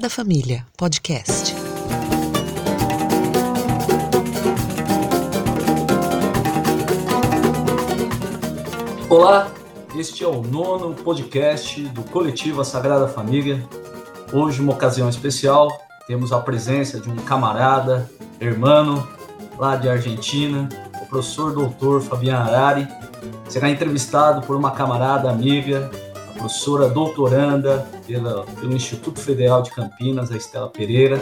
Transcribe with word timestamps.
Sagrada 0.00 0.08
Família 0.08 0.66
Podcast. 0.78 1.54
Olá, 9.10 9.50
este 9.94 10.24
é 10.24 10.26
o 10.26 10.40
nono 10.40 10.94
podcast 10.94 11.82
do 11.88 12.02
Coletivo 12.04 12.64
Sagrada 12.64 13.08
Família. 13.08 13.62
Hoje, 14.32 14.62
uma 14.62 14.72
ocasião 14.72 15.08
especial, 15.10 15.68
temos 16.06 16.32
a 16.32 16.40
presença 16.40 16.98
de 16.98 17.10
um 17.10 17.16
camarada, 17.16 18.10
hermano, 18.40 19.06
lá 19.58 19.76
de 19.76 19.86
Argentina, 19.86 20.66
o 21.02 21.06
professor 21.06 21.52
doutor 21.52 22.00
Fabiano 22.00 22.48
Arari. 22.48 22.88
Será 23.50 23.68
entrevistado 23.68 24.46
por 24.46 24.56
uma 24.56 24.70
camarada 24.70 25.30
amiga, 25.30 25.90
professora 26.40 26.88
doutoranda 26.88 27.86
pela, 28.06 28.44
pelo 28.58 28.74
Instituto 28.74 29.20
Federal 29.20 29.62
de 29.62 29.70
Campinas, 29.70 30.32
a 30.32 30.36
Estela 30.36 30.68
Pereira. 30.68 31.20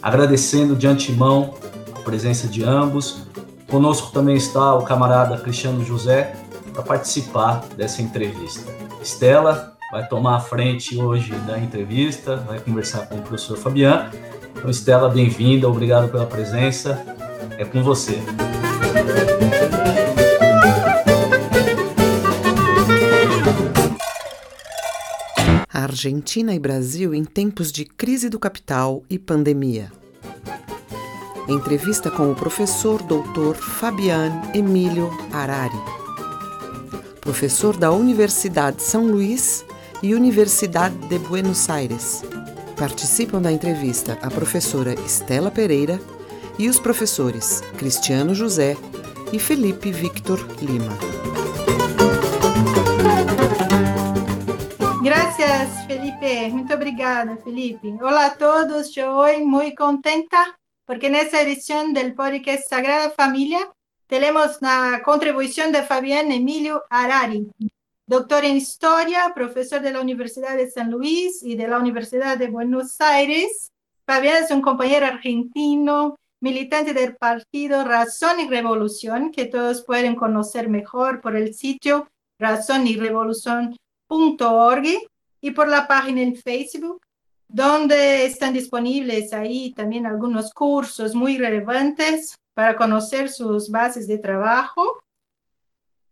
Agradecendo 0.00 0.74
de 0.74 0.86
antemão 0.86 1.54
a 1.94 2.00
presença 2.00 2.48
de 2.48 2.64
ambos. 2.64 3.26
Conosco 3.70 4.10
também 4.10 4.36
está 4.36 4.74
o 4.74 4.82
camarada 4.82 5.38
Cristiano 5.38 5.84
José, 5.84 6.34
para 6.72 6.82
participar 6.82 7.64
dessa 7.76 8.00
entrevista. 8.00 8.72
Estela 9.02 9.74
vai 9.90 10.08
tomar 10.08 10.36
a 10.36 10.40
frente 10.40 10.98
hoje 10.98 11.32
da 11.46 11.58
entrevista, 11.58 12.36
vai 12.36 12.58
conversar 12.58 13.06
com 13.06 13.16
o 13.16 13.22
professor 13.22 13.58
Fabiano. 13.58 14.10
Então, 14.56 14.70
Estela, 14.70 15.08
bem-vinda, 15.10 15.68
obrigado 15.68 16.10
pela 16.10 16.24
presença. 16.24 17.04
É 17.58 17.64
com 17.64 17.82
você. 17.82 18.18
Argentina 25.92 26.54
e 26.54 26.58
Brasil 26.58 27.14
em 27.14 27.22
tempos 27.24 27.70
de 27.70 27.84
crise 27.84 28.28
do 28.28 28.38
capital 28.38 29.04
e 29.10 29.18
pandemia. 29.18 29.92
Entrevista 31.48 32.10
com 32.10 32.32
o 32.32 32.34
professor 32.34 33.02
doutor 33.02 33.56
Fabian 33.56 34.40
Emílio 34.54 35.10
Arari 35.32 36.02
professor 37.20 37.76
da 37.76 37.92
Universidade 37.92 38.82
São 38.82 39.06
Luís 39.06 39.64
e 40.02 40.12
Universidade 40.12 40.96
de 41.06 41.18
Buenos 41.20 41.70
Aires. 41.70 42.24
Participam 42.76 43.40
da 43.40 43.52
entrevista 43.52 44.18
a 44.20 44.28
professora 44.28 44.94
Estela 45.06 45.50
Pereira 45.50 46.00
e 46.58 46.68
os 46.68 46.80
professores 46.80 47.60
Cristiano 47.78 48.34
José 48.34 48.76
e 49.32 49.38
Felipe 49.38 49.92
Victor 49.92 50.44
Lima. 50.60 50.98
Gracias, 55.44 55.86
Felipe. 55.86 56.50
Muito 56.50 56.72
obrigada, 56.72 57.36
Felipe. 57.38 57.88
Olá 58.00 58.26
a 58.26 58.36
todos. 58.36 58.86
Estou 58.86 59.26
muito 59.44 59.74
contenta 59.74 60.54
porque 60.86 61.08
nessa 61.08 61.42
edição 61.42 61.92
do 61.92 62.14
podcast 62.14 62.68
Sagrada 62.68 63.10
Família 63.10 63.68
tenemos 64.06 64.60
la 64.60 65.02
contribución 65.04 65.72
de 65.72 65.82
Fabián 65.82 66.30
Emilio 66.30 66.84
Arari, 66.88 67.50
doctor 68.06 68.44
en 68.44 68.56
historia, 68.56 69.32
profesor 69.34 69.80
de 69.80 69.90
la 69.90 70.00
Universidad 70.00 70.56
de 70.56 70.70
San 70.70 70.92
Luis 70.92 71.42
y 71.42 71.56
de 71.56 71.66
la 71.66 71.78
Universidad 71.78 72.38
de 72.38 72.48
Buenos 72.48 73.00
Aires. 73.00 73.72
Fabián 74.06 74.44
es 74.44 74.52
un 74.52 74.62
compañero 74.62 75.06
argentino, 75.06 76.20
militante 76.38 76.94
del 76.94 77.16
partido 77.16 77.82
Razón 77.82 78.38
y 78.38 78.48
Revolución, 78.48 79.32
que 79.32 79.46
todos 79.46 79.82
pueden 79.82 80.14
conocer 80.14 80.68
mejor 80.68 81.20
por 81.20 81.34
el 81.34 81.52
sitio 81.52 82.08
razonyrevolución.org 82.38 85.11
y 85.42 85.50
por 85.50 85.68
la 85.68 85.86
página 85.86 86.22
en 86.22 86.34
Facebook, 86.36 87.02
donde 87.48 88.24
están 88.24 88.54
disponibles 88.54 89.34
ahí 89.34 89.74
también 89.74 90.06
algunos 90.06 90.54
cursos 90.54 91.14
muy 91.14 91.36
relevantes 91.36 92.34
para 92.54 92.76
conocer 92.76 93.28
sus 93.28 93.70
bases 93.70 94.06
de 94.06 94.16
trabajo. 94.18 95.02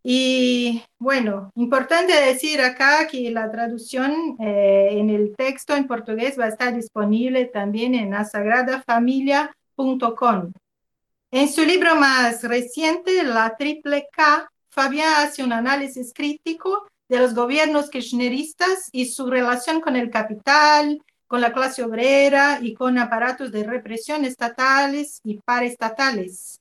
Y 0.02 0.82
bueno, 0.98 1.52
importante 1.54 2.12
decir 2.12 2.60
acá 2.60 3.06
que 3.06 3.30
la 3.30 3.48
traducción 3.50 4.36
eh, 4.40 4.88
en 4.92 5.08
el 5.10 5.36
texto 5.36 5.76
en 5.76 5.86
portugués 5.86 6.36
va 6.38 6.46
a 6.46 6.48
estar 6.48 6.74
disponible 6.74 7.44
también 7.46 7.94
en 7.94 8.14
asagradafamilia.com. 8.14 10.52
En 11.30 11.48
su 11.48 11.64
libro 11.64 11.94
más 11.94 12.42
reciente, 12.42 13.22
La 13.22 13.54
Triple 13.56 14.08
K, 14.10 14.50
Fabián 14.70 15.26
hace 15.26 15.44
un 15.44 15.52
análisis 15.52 16.12
crítico 16.12 16.88
de 17.10 17.18
los 17.18 17.34
gobiernos 17.34 17.90
kirchneristas 17.90 18.88
y 18.92 19.06
su 19.06 19.26
relación 19.26 19.80
con 19.80 19.96
el 19.96 20.10
capital, 20.10 21.02
con 21.26 21.40
la 21.40 21.52
clase 21.52 21.82
obrera 21.82 22.60
y 22.62 22.72
con 22.72 22.98
aparatos 22.98 23.50
de 23.50 23.64
represión 23.64 24.24
estatales 24.24 25.20
y 25.24 25.38
paraestatales. 25.38 26.60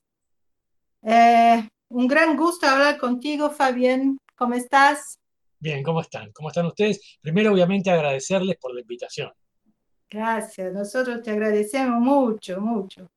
Eh, 1.02 1.68
un 1.90 2.08
gran 2.08 2.36
gusto 2.36 2.66
hablar 2.66 2.98
contigo, 2.98 3.50
Fabián. 3.50 4.18
¿Cómo 4.34 4.54
estás? 4.54 5.20
Bien, 5.60 5.84
¿cómo 5.84 6.00
están? 6.00 6.32
¿Cómo 6.32 6.48
están 6.48 6.66
ustedes? 6.66 7.18
Primero, 7.20 7.52
obviamente, 7.52 7.88
agradecerles 7.88 8.56
por 8.56 8.74
la 8.74 8.80
invitación. 8.80 9.30
Gracias, 10.10 10.72
nosotros 10.72 11.22
te 11.22 11.30
agradecemos 11.30 12.00
mucho, 12.00 12.60
mucho. 12.60 13.08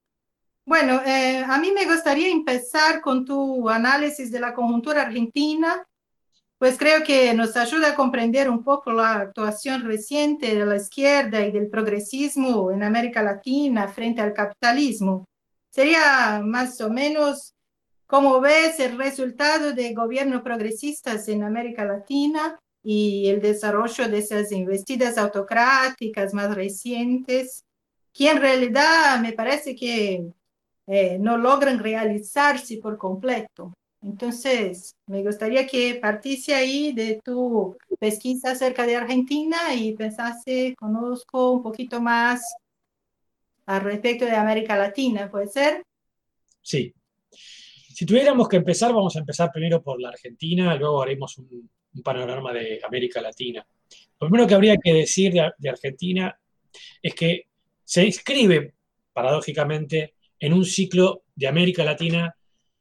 Bueno, 0.66 1.02
eh, 1.04 1.44
a 1.44 1.58
mí 1.58 1.72
me 1.72 1.86
gustaría 1.86 2.30
empezar 2.30 3.02
con 3.02 3.26
tu 3.26 3.68
análisis 3.68 4.32
de 4.32 4.40
la 4.40 4.54
conjuntura 4.54 5.02
argentina 5.02 5.84
pues 6.64 6.78
creo 6.78 7.04
que 7.04 7.34
nos 7.34 7.58
ayuda 7.58 7.90
a 7.90 7.96
comprender 7.96 8.50
un 8.50 8.64
poco 8.64 8.94
la 8.94 9.16
actuación 9.16 9.84
reciente 9.84 10.56
de 10.56 10.66
la 10.66 10.78
izquierda 10.78 11.46
y 11.46 11.52
del 11.52 11.68
progresismo 11.68 12.72
en 12.72 12.84
América 12.84 13.22
Latina 13.22 13.90
frente 13.90 14.22
al 14.22 14.32
capitalismo. 14.32 15.26
Sería 15.70 16.42
más 16.42 16.80
o 16.80 16.90
menos 16.90 17.54
cómo 18.08 18.40
ves 18.40 18.80
el 18.80 18.98
resultado 18.98 19.74
de 19.74 19.94
gobiernos 19.94 20.42
progresistas 20.42 21.28
en 21.28 21.44
América 21.44 21.84
Latina 21.84 22.58
y 22.82 23.28
el 23.28 23.42
desarrollo 23.42 24.08
de 24.08 24.20
esas 24.20 24.50
investidas 24.54 25.18
autocráticas 25.18 26.34
más 26.34 26.56
recientes, 26.56 27.66
que 28.14 28.32
en 28.32 28.40
realidad 28.40 29.20
me 29.20 29.34
parece 29.34 29.76
que 29.76 30.32
eh, 30.88 31.18
no 31.20 31.38
logran 31.38 31.80
realizarse 31.80 32.78
por 32.78 32.98
completo. 32.98 33.74
Entonces, 34.04 34.98
me 35.08 35.24
gustaría 35.24 35.66
que 35.66 35.96
partisse 35.96 36.54
ahí 36.54 36.92
de 36.92 37.22
tu 37.24 37.78
pesquisa 38.00 38.52
acerca 38.52 38.86
de 38.86 38.98
Argentina 38.98 39.74
y 39.74 39.94
pensase, 39.94 40.76
conozco 40.78 41.52
un 41.52 41.64
poquito 41.64 42.02
más 42.02 42.42
al 43.66 43.82
respecto 43.82 44.26
de 44.26 44.36
América 44.36 44.76
Latina, 44.76 45.32
¿puede 45.32 45.48
ser? 45.48 45.84
Sí. 46.62 46.94
Si 47.30 48.06
tuviéramos 48.06 48.50
que 48.50 48.58
empezar, 48.58 48.94
vamos 48.94 49.16
a 49.16 49.20
empezar 49.20 49.52
primero 49.54 49.82
por 49.82 50.02
la 50.02 50.10
Argentina, 50.10 50.76
luego 50.76 51.02
haremos 51.02 51.38
un, 51.38 51.70
panorama 52.04 52.52
de 52.52 52.82
América 52.84 53.22
Latina. 53.22 53.66
Lo 54.20 54.28
primero 54.28 54.48
que 54.48 54.56
habría 54.56 54.78
que 54.78 54.94
decir 54.94 55.32
de 55.32 55.70
Argentina 55.70 56.36
es 57.02 57.14
que 57.14 57.48
se 57.86 58.04
inscribe, 58.04 58.74
paradójicamente, 59.14 60.16
en 60.40 60.54
un 60.54 60.66
ciclo 60.66 61.24
de 61.36 61.48
América 61.48 61.84
Latina 61.84 62.36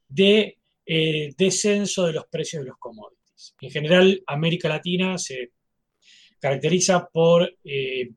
de 0.08 0.61
eh, 0.94 1.32
descenso 1.38 2.04
de 2.04 2.12
los 2.12 2.26
precios 2.26 2.62
de 2.62 2.69
los 2.69 2.78
commodities. 2.78 3.54
En 3.62 3.70
general, 3.70 4.22
América 4.26 4.69
Latina 4.69 5.16
se 5.16 5.53
caracteriza 6.38 7.08
por 7.10 7.50
eh, 7.64 8.10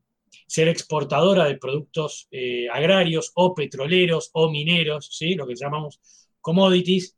ser 0.46 0.68
exportadora 0.68 1.46
de 1.46 1.56
productos 1.56 2.28
eh, 2.30 2.68
agrarios 2.70 3.32
o 3.34 3.54
petroleros 3.54 4.28
o 4.34 4.50
mineros, 4.50 5.08
¿sí? 5.10 5.34
lo 5.34 5.46
que 5.46 5.54
llamamos 5.54 6.00
commodities, 6.42 7.16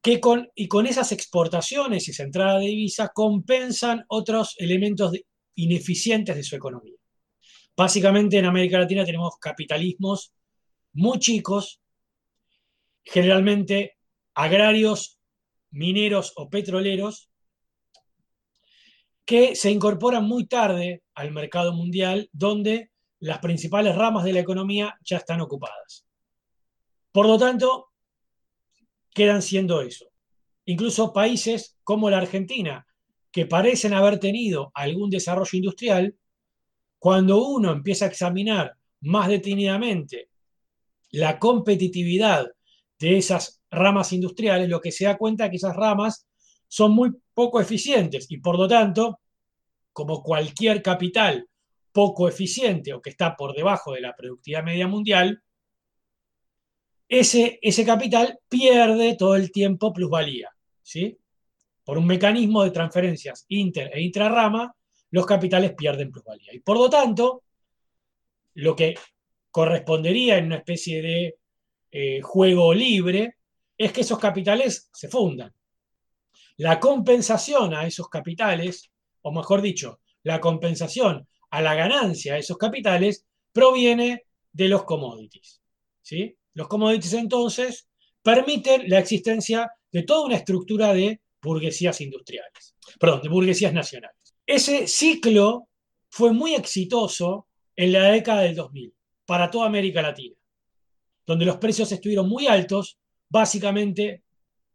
que 0.00 0.20
con, 0.20 0.48
y 0.54 0.68
con 0.68 0.86
esas 0.86 1.12
exportaciones 1.12 2.08
y 2.08 2.12
esa 2.12 2.22
entrada 2.22 2.58
de 2.58 2.68
divisa 2.68 3.10
compensan 3.14 4.06
otros 4.08 4.54
elementos 4.56 5.12
ineficientes 5.54 6.34
de 6.34 6.44
su 6.44 6.56
economía. 6.56 6.96
Básicamente 7.76 8.38
en 8.38 8.46
América 8.46 8.78
Latina 8.78 9.04
tenemos 9.04 9.36
capitalismos 9.38 10.32
muy 10.94 11.18
chicos 11.18 11.82
generalmente 13.06 13.96
agrarios, 14.34 15.18
mineros 15.70 16.32
o 16.36 16.50
petroleros, 16.50 17.30
que 19.24 19.56
se 19.56 19.70
incorporan 19.70 20.24
muy 20.24 20.46
tarde 20.46 21.02
al 21.14 21.30
mercado 21.30 21.72
mundial, 21.72 22.28
donde 22.32 22.90
las 23.20 23.38
principales 23.38 23.96
ramas 23.96 24.24
de 24.24 24.32
la 24.32 24.40
economía 24.40 24.96
ya 25.02 25.16
están 25.18 25.40
ocupadas. 25.40 26.06
Por 27.12 27.26
lo 27.26 27.38
tanto, 27.38 27.92
quedan 29.14 29.40
siendo 29.40 29.80
eso. 29.80 30.06
Incluso 30.66 31.12
países 31.12 31.78
como 31.82 32.10
la 32.10 32.18
Argentina, 32.18 32.86
que 33.30 33.46
parecen 33.46 33.94
haber 33.94 34.18
tenido 34.18 34.70
algún 34.74 35.10
desarrollo 35.10 35.56
industrial, 35.56 36.16
cuando 36.98 37.44
uno 37.44 37.72
empieza 37.72 38.04
a 38.04 38.08
examinar 38.08 38.76
más 39.00 39.28
detenidamente 39.28 40.28
la 41.10 41.38
competitividad 41.38 42.46
de 42.98 43.18
esas 43.18 43.62
ramas 43.70 44.12
industriales, 44.12 44.68
lo 44.68 44.80
que 44.80 44.92
se 44.92 45.04
da 45.04 45.16
cuenta 45.16 45.44
es 45.44 45.50
que 45.50 45.56
esas 45.56 45.76
ramas 45.76 46.26
son 46.68 46.92
muy 46.92 47.12
poco 47.34 47.60
eficientes 47.60 48.26
y 48.30 48.38
por 48.38 48.58
lo 48.58 48.66
tanto, 48.66 49.20
como 49.92 50.22
cualquier 50.22 50.82
capital 50.82 51.48
poco 51.92 52.28
eficiente 52.28 52.92
o 52.92 53.00
que 53.00 53.10
está 53.10 53.36
por 53.36 53.54
debajo 53.54 53.92
de 53.92 54.02
la 54.02 54.14
productividad 54.14 54.64
media 54.64 54.86
mundial, 54.86 55.42
ese, 57.08 57.58
ese 57.62 57.84
capital 57.84 58.38
pierde 58.48 59.16
todo 59.16 59.36
el 59.36 59.52
tiempo 59.52 59.92
plusvalía. 59.92 60.50
¿sí? 60.82 61.16
Por 61.84 61.98
un 61.98 62.06
mecanismo 62.06 62.64
de 62.64 62.70
transferencias 62.70 63.44
inter 63.48 63.90
e 63.94 64.00
intrarrama, 64.02 64.74
los 65.10 65.24
capitales 65.24 65.74
pierden 65.74 66.10
plusvalía. 66.10 66.52
Y 66.52 66.60
por 66.60 66.76
lo 66.76 66.90
tanto, 66.90 67.44
lo 68.54 68.74
que 68.74 68.94
correspondería 69.50 70.36
en 70.36 70.46
una 70.46 70.56
especie 70.56 71.00
de 71.00 71.36
eh, 71.90 72.20
juego 72.22 72.74
libre 72.74 73.36
es 73.76 73.92
que 73.92 74.00
esos 74.02 74.18
capitales 74.18 74.90
se 74.92 75.08
fundan. 75.08 75.52
La 76.58 76.80
compensación 76.80 77.74
a 77.74 77.86
esos 77.86 78.08
capitales, 78.08 78.90
o 79.22 79.32
mejor 79.32 79.60
dicho, 79.60 80.00
la 80.22 80.40
compensación 80.40 81.26
a 81.50 81.60
la 81.60 81.74
ganancia 81.74 82.34
de 82.34 82.40
esos 82.40 82.56
capitales 82.56 83.26
proviene 83.52 84.24
de 84.52 84.68
los 84.68 84.84
commodities. 84.84 85.60
¿sí? 86.02 86.36
Los 86.54 86.68
commodities 86.68 87.12
entonces 87.12 87.88
permiten 88.22 88.88
la 88.88 88.98
existencia 88.98 89.70
de 89.92 90.02
toda 90.02 90.26
una 90.26 90.36
estructura 90.36 90.92
de 90.92 91.20
burguesías 91.40 92.00
industriales, 92.00 92.74
perdón, 92.98 93.22
de 93.22 93.28
burguesías 93.28 93.72
nacionales. 93.72 94.16
Ese 94.44 94.86
ciclo 94.86 95.68
fue 96.08 96.32
muy 96.32 96.54
exitoso 96.54 97.46
en 97.76 97.92
la 97.92 98.10
década 98.10 98.42
del 98.42 98.56
2000 98.56 98.92
para 99.24 99.50
toda 99.50 99.66
América 99.66 100.02
Latina, 100.02 100.36
donde 101.26 101.44
los 101.44 101.56
precios 101.56 101.90
estuvieron 101.92 102.28
muy 102.28 102.46
altos, 102.46 102.98
básicamente 103.28 104.22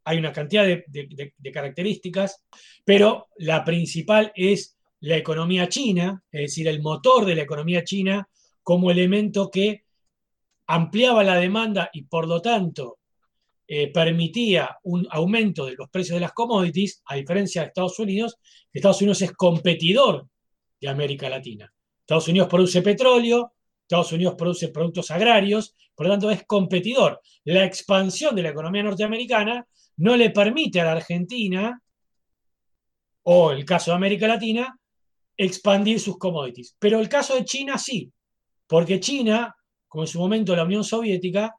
hay 0.03 0.17
una 0.17 0.33
cantidad 0.33 0.65
de, 0.65 1.33
características, 1.53 2.43
pero 2.83 3.27
la 3.37 3.63
principal 3.63 4.31
es 4.35 4.77
la 5.01 5.17
economía 5.17 5.69
china, 5.69 6.23
es 6.31 6.41
decir, 6.41 6.67
el 6.67 6.81
motor 6.81 7.25
de 7.25 7.35
la 7.35 7.43
economía 7.43 7.83
china 7.83 8.27
como 8.63 8.91
elemento 8.91 9.49
que 9.49 9.83
ampliaba 10.67 11.23
la 11.23 11.35
demanda 11.35 11.89
y 11.93 12.03
por 12.03 12.27
lo 12.27 12.41
tanto 12.41 12.99
eh, 13.67 13.91
permitía 13.91 14.77
un 14.83 15.07
aumento 15.11 15.65
de 15.65 15.75
los 15.75 15.89
precios 15.89 16.15
de 16.15 16.21
las 16.21 16.33
commodities, 16.33 17.01
a 17.05 17.15
diferencia 17.15 17.61
de 17.61 17.67
Estados 17.69 17.97
Unidos, 17.99 18.37
Estados 18.73 19.01
Unidos 19.01 19.21
es 19.21 19.31
competidor 19.33 20.27
de 20.79 20.89
América 20.89 21.29
Latina. 21.29 21.71
Estados 22.01 22.27
Unidos 22.27 22.47
produce 22.49 22.81
petróleo, 22.81 23.53
Estados 23.91 24.13
Unidos 24.13 24.35
produce 24.37 24.69
productos 24.69 25.11
agrarios, 25.11 25.75
por 25.93 26.07
lo 26.07 26.13
tanto 26.13 26.31
es 26.31 26.45
competidor. 26.45 27.19
La 27.43 27.65
expansión 27.65 28.33
de 28.33 28.43
la 28.43 28.49
economía 28.49 28.83
norteamericana 28.83 29.67
no 29.97 30.15
le 30.15 30.29
permite 30.29 30.79
a 30.79 30.85
la 30.85 30.93
Argentina, 30.93 31.77
o 33.23 33.51
el 33.51 33.65
caso 33.65 33.91
de 33.91 33.97
América 33.97 34.29
Latina, 34.29 34.79
expandir 35.35 35.99
sus 35.99 36.17
commodities. 36.17 36.73
Pero 36.79 37.01
el 37.01 37.09
caso 37.09 37.35
de 37.35 37.43
China 37.43 37.77
sí, 37.77 38.09
porque 38.65 39.01
China, 39.01 39.53
como 39.89 40.05
en 40.05 40.07
su 40.07 40.19
momento 40.19 40.55
la 40.55 40.63
Unión 40.63 40.85
Soviética, 40.85 41.53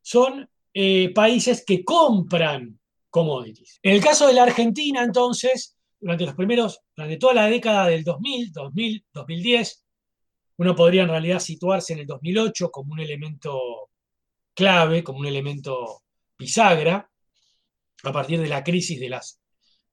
son 0.00 0.48
eh, 0.72 1.12
países 1.14 1.64
que 1.66 1.84
compran 1.84 2.80
commodities. 3.10 3.78
En 3.82 3.92
el 3.92 4.02
caso 4.02 4.26
de 4.26 4.32
la 4.32 4.44
Argentina, 4.44 5.04
entonces, 5.04 5.76
durante 6.00 6.24
los 6.24 6.34
primeros, 6.34 6.80
durante 6.96 7.18
toda 7.18 7.34
la 7.34 7.46
década 7.46 7.88
del 7.88 8.04
2000, 8.04 8.52
2000, 8.52 9.04
2010, 9.12 9.83
uno 10.56 10.74
podría 10.74 11.02
en 11.02 11.08
realidad 11.08 11.40
situarse 11.40 11.92
en 11.92 12.00
el 12.00 12.06
2008 12.06 12.70
como 12.70 12.92
un 12.92 13.00
elemento 13.00 13.90
clave, 14.54 15.02
como 15.02 15.20
un 15.20 15.26
elemento 15.26 16.02
bisagra, 16.38 17.10
a 18.04 18.12
partir 18.12 18.40
de 18.40 18.48
la 18.48 18.62
crisis 18.62 19.00
de 19.00 19.08
las, 19.08 19.40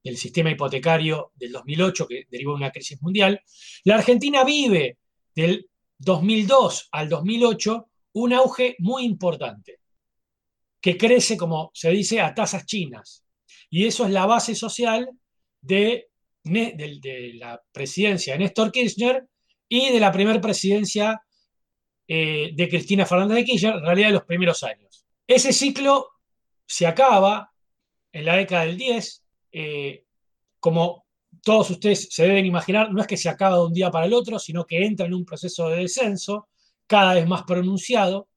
del 0.04 0.18
sistema 0.18 0.52
hipotecario 0.52 1.32
del 1.36 1.52
2008, 1.52 2.08
que 2.08 2.26
derivó 2.30 2.52
de 2.52 2.58
una 2.58 2.72
crisis 2.72 3.02
mundial, 3.02 3.42
la 3.84 3.96
Argentina 3.96 4.44
vive 4.44 4.98
del 5.34 5.68
2002 5.98 6.90
al 6.92 7.10
2008 7.10 7.88
un 8.14 8.34
auge 8.34 8.76
muy 8.80 9.04
importante, 9.04 9.80
que 10.82 10.98
crece, 10.98 11.38
como 11.38 11.72
se 11.74 11.92
dice, 11.92 12.20
a 12.22 12.34
tasas 12.34 12.66
chinas. 12.66 13.24
Y 13.70 13.86
eso 13.86 14.06
es 14.06 14.12
la 14.12 14.26
base 14.26 14.56
social 14.56 15.10
de, 15.62 16.10
de, 16.44 17.32
la 17.36 17.62
presidencia 17.72 18.34
de 18.34 18.40
Néstor 18.40 18.72
Kirchner 18.72 19.26
y 19.74 19.90
de 19.90 20.02
la 20.02 20.12
primera 20.12 20.42
presidencia 20.42 21.24
eh, 22.06 22.52
de 22.54 22.68
Cristina 22.68 23.06
Fernández 23.06 23.38
de 23.38 23.46
Kirchner, 23.46 23.76
en 23.76 23.86
realidad 23.86 24.08
de 24.08 24.14
los 24.14 24.26
primeros 24.26 24.64
años. 24.64 25.06
Ese 25.26 25.54
ciclo 25.54 26.10
se 26.66 26.86
acaba 26.86 27.54
en 28.12 28.26
la 28.26 28.36
década 28.36 28.66
del 28.66 28.78
10. 28.78 29.24
Eh, 29.54 30.04
como 30.60 31.06
todos 31.42 31.70
ustedes 31.70 32.10
se 32.12 32.24
deben 32.24 32.46
imaginar, 32.46 32.92
no 32.92 33.00
es 33.00 33.08
que 33.08 33.16
se 33.16 33.30
acaba 33.30 33.56
de 33.56 33.64
un 33.64 33.74
día 33.74 33.90
para 33.90 34.08
el 34.08 34.14
otro, 34.14 34.40
sino 34.40 34.66
que 34.66 34.84
entra 34.84 35.06
en 35.06 35.14
un 35.14 35.24
proceso 35.24 35.70
de 35.70 35.78
descenso 35.78 36.50
cada 36.86 37.14
vez 37.14 37.26
más 37.26 37.44
pronunciado 37.44 38.28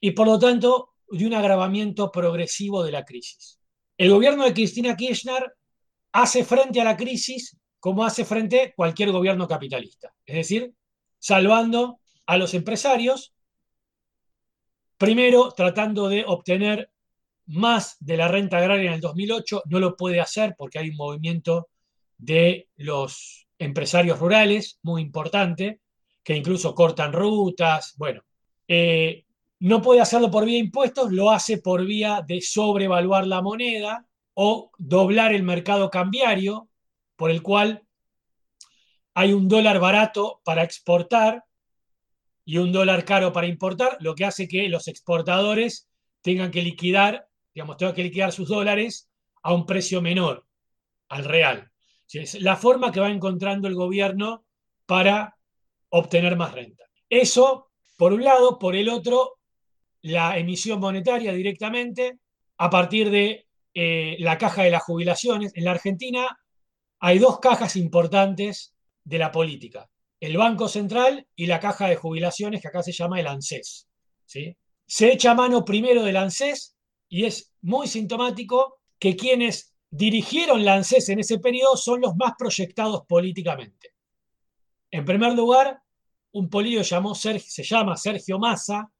y 0.00 0.12
por 0.12 0.26
lo 0.26 0.38
tanto 0.38 0.94
de 1.10 1.26
un 1.26 1.34
agravamiento 1.34 2.10
progresivo 2.10 2.82
de 2.82 2.92
la 2.92 3.04
crisis. 3.04 3.60
El 3.98 4.10
gobierno 4.10 4.44
de 4.44 4.54
Cristina 4.54 4.96
Kirchner 4.96 5.52
hace 6.12 6.46
frente 6.46 6.80
a 6.80 6.84
la 6.84 6.96
crisis 6.96 7.59
como 7.80 8.04
hace 8.04 8.24
frente 8.24 8.72
cualquier 8.76 9.10
gobierno 9.10 9.48
capitalista, 9.48 10.14
es 10.24 10.36
decir, 10.36 10.72
salvando 11.18 12.00
a 12.26 12.36
los 12.36 12.54
empresarios, 12.54 13.34
primero 14.96 15.50
tratando 15.52 16.08
de 16.08 16.24
obtener 16.26 16.90
más 17.46 17.96
de 18.00 18.16
la 18.16 18.28
renta 18.28 18.58
agraria 18.58 18.88
en 18.88 18.94
el 18.94 19.00
2008, 19.00 19.64
no 19.66 19.80
lo 19.80 19.96
puede 19.96 20.20
hacer 20.20 20.54
porque 20.56 20.78
hay 20.78 20.90
un 20.90 20.96
movimiento 20.96 21.68
de 22.16 22.68
los 22.76 23.48
empresarios 23.58 24.18
rurales 24.18 24.78
muy 24.82 25.02
importante, 25.02 25.80
que 26.22 26.36
incluso 26.36 26.74
cortan 26.74 27.12
rutas, 27.12 27.94
bueno, 27.96 28.22
eh, 28.68 29.24
no 29.60 29.82
puede 29.82 30.00
hacerlo 30.00 30.30
por 30.30 30.44
vía 30.44 30.54
de 30.54 30.64
impuestos, 30.64 31.12
lo 31.12 31.30
hace 31.30 31.58
por 31.58 31.84
vía 31.84 32.24
de 32.26 32.40
sobrevaluar 32.40 33.26
la 33.26 33.42
moneda 33.42 34.06
o 34.34 34.70
doblar 34.78 35.34
el 35.34 35.42
mercado 35.42 35.90
cambiario, 35.90 36.69
por 37.20 37.30
el 37.30 37.42
cual 37.42 37.86
hay 39.12 39.34
un 39.34 39.46
dólar 39.46 39.78
barato 39.78 40.40
para 40.42 40.62
exportar 40.62 41.44
y 42.46 42.56
un 42.56 42.72
dólar 42.72 43.04
caro 43.04 43.30
para 43.30 43.46
importar, 43.46 43.98
lo 44.00 44.14
que 44.14 44.24
hace 44.24 44.48
que 44.48 44.70
los 44.70 44.88
exportadores 44.88 45.90
tengan 46.22 46.50
que 46.50 46.62
liquidar 46.62 47.28
digamos, 47.54 47.76
tengo 47.76 47.92
que 47.92 48.04
liquidar 48.04 48.32
sus 48.32 48.48
dólares 48.48 49.10
a 49.42 49.52
un 49.52 49.66
precio 49.66 50.00
menor, 50.00 50.46
al 51.10 51.24
real. 51.24 51.70
Es 52.10 52.40
la 52.40 52.56
forma 52.56 52.90
que 52.90 53.00
va 53.00 53.10
encontrando 53.10 53.68
el 53.68 53.74
gobierno 53.74 54.46
para 54.86 55.36
obtener 55.90 56.36
más 56.36 56.52
renta. 56.52 56.84
Eso, 57.10 57.70
por 57.98 58.14
un 58.14 58.24
lado, 58.24 58.58
por 58.58 58.74
el 58.76 58.88
otro, 58.88 59.38
la 60.00 60.38
emisión 60.38 60.80
monetaria 60.80 61.34
directamente 61.34 62.18
a 62.56 62.70
partir 62.70 63.10
de 63.10 63.46
eh, 63.74 64.16
la 64.20 64.38
caja 64.38 64.62
de 64.62 64.70
las 64.70 64.82
jubilaciones. 64.82 65.52
En 65.54 65.64
la 65.64 65.72
Argentina 65.72 66.39
hay 67.00 67.18
dos 67.18 67.40
cajas 67.40 67.76
importantes 67.76 68.74
de 69.02 69.18
la 69.18 69.32
política, 69.32 69.90
el 70.20 70.36
Banco 70.36 70.68
Central 70.68 71.26
y 71.34 71.46
la 71.46 71.58
caja 71.58 71.88
de 71.88 71.96
jubilaciones 71.96 72.60
que 72.60 72.68
acá 72.68 72.82
se 72.82 72.92
llama 72.92 73.18
el 73.18 73.26
ANSES. 73.26 73.88
¿sí? 74.26 74.56
Se 74.86 75.12
echa 75.12 75.34
mano 75.34 75.64
primero 75.64 76.02
del 76.02 76.16
ANSES 76.16 76.76
y 77.08 77.24
es 77.24 77.52
muy 77.62 77.88
sintomático 77.88 78.80
que 78.98 79.16
quienes 79.16 79.74
dirigieron 79.88 80.64
la 80.64 80.74
ANSES 80.74 81.08
en 81.08 81.20
ese 81.20 81.38
periodo 81.38 81.76
son 81.76 82.02
los 82.02 82.14
más 82.16 82.34
proyectados 82.38 83.06
políticamente. 83.08 83.94
En 84.90 85.04
primer 85.04 85.32
lugar, 85.34 85.80
un 86.32 86.50
político 86.50 86.82
llamó 86.82 87.14
se 87.14 87.62
llama 87.62 87.96
Sergio 87.96 88.38
Massa, 88.38 88.92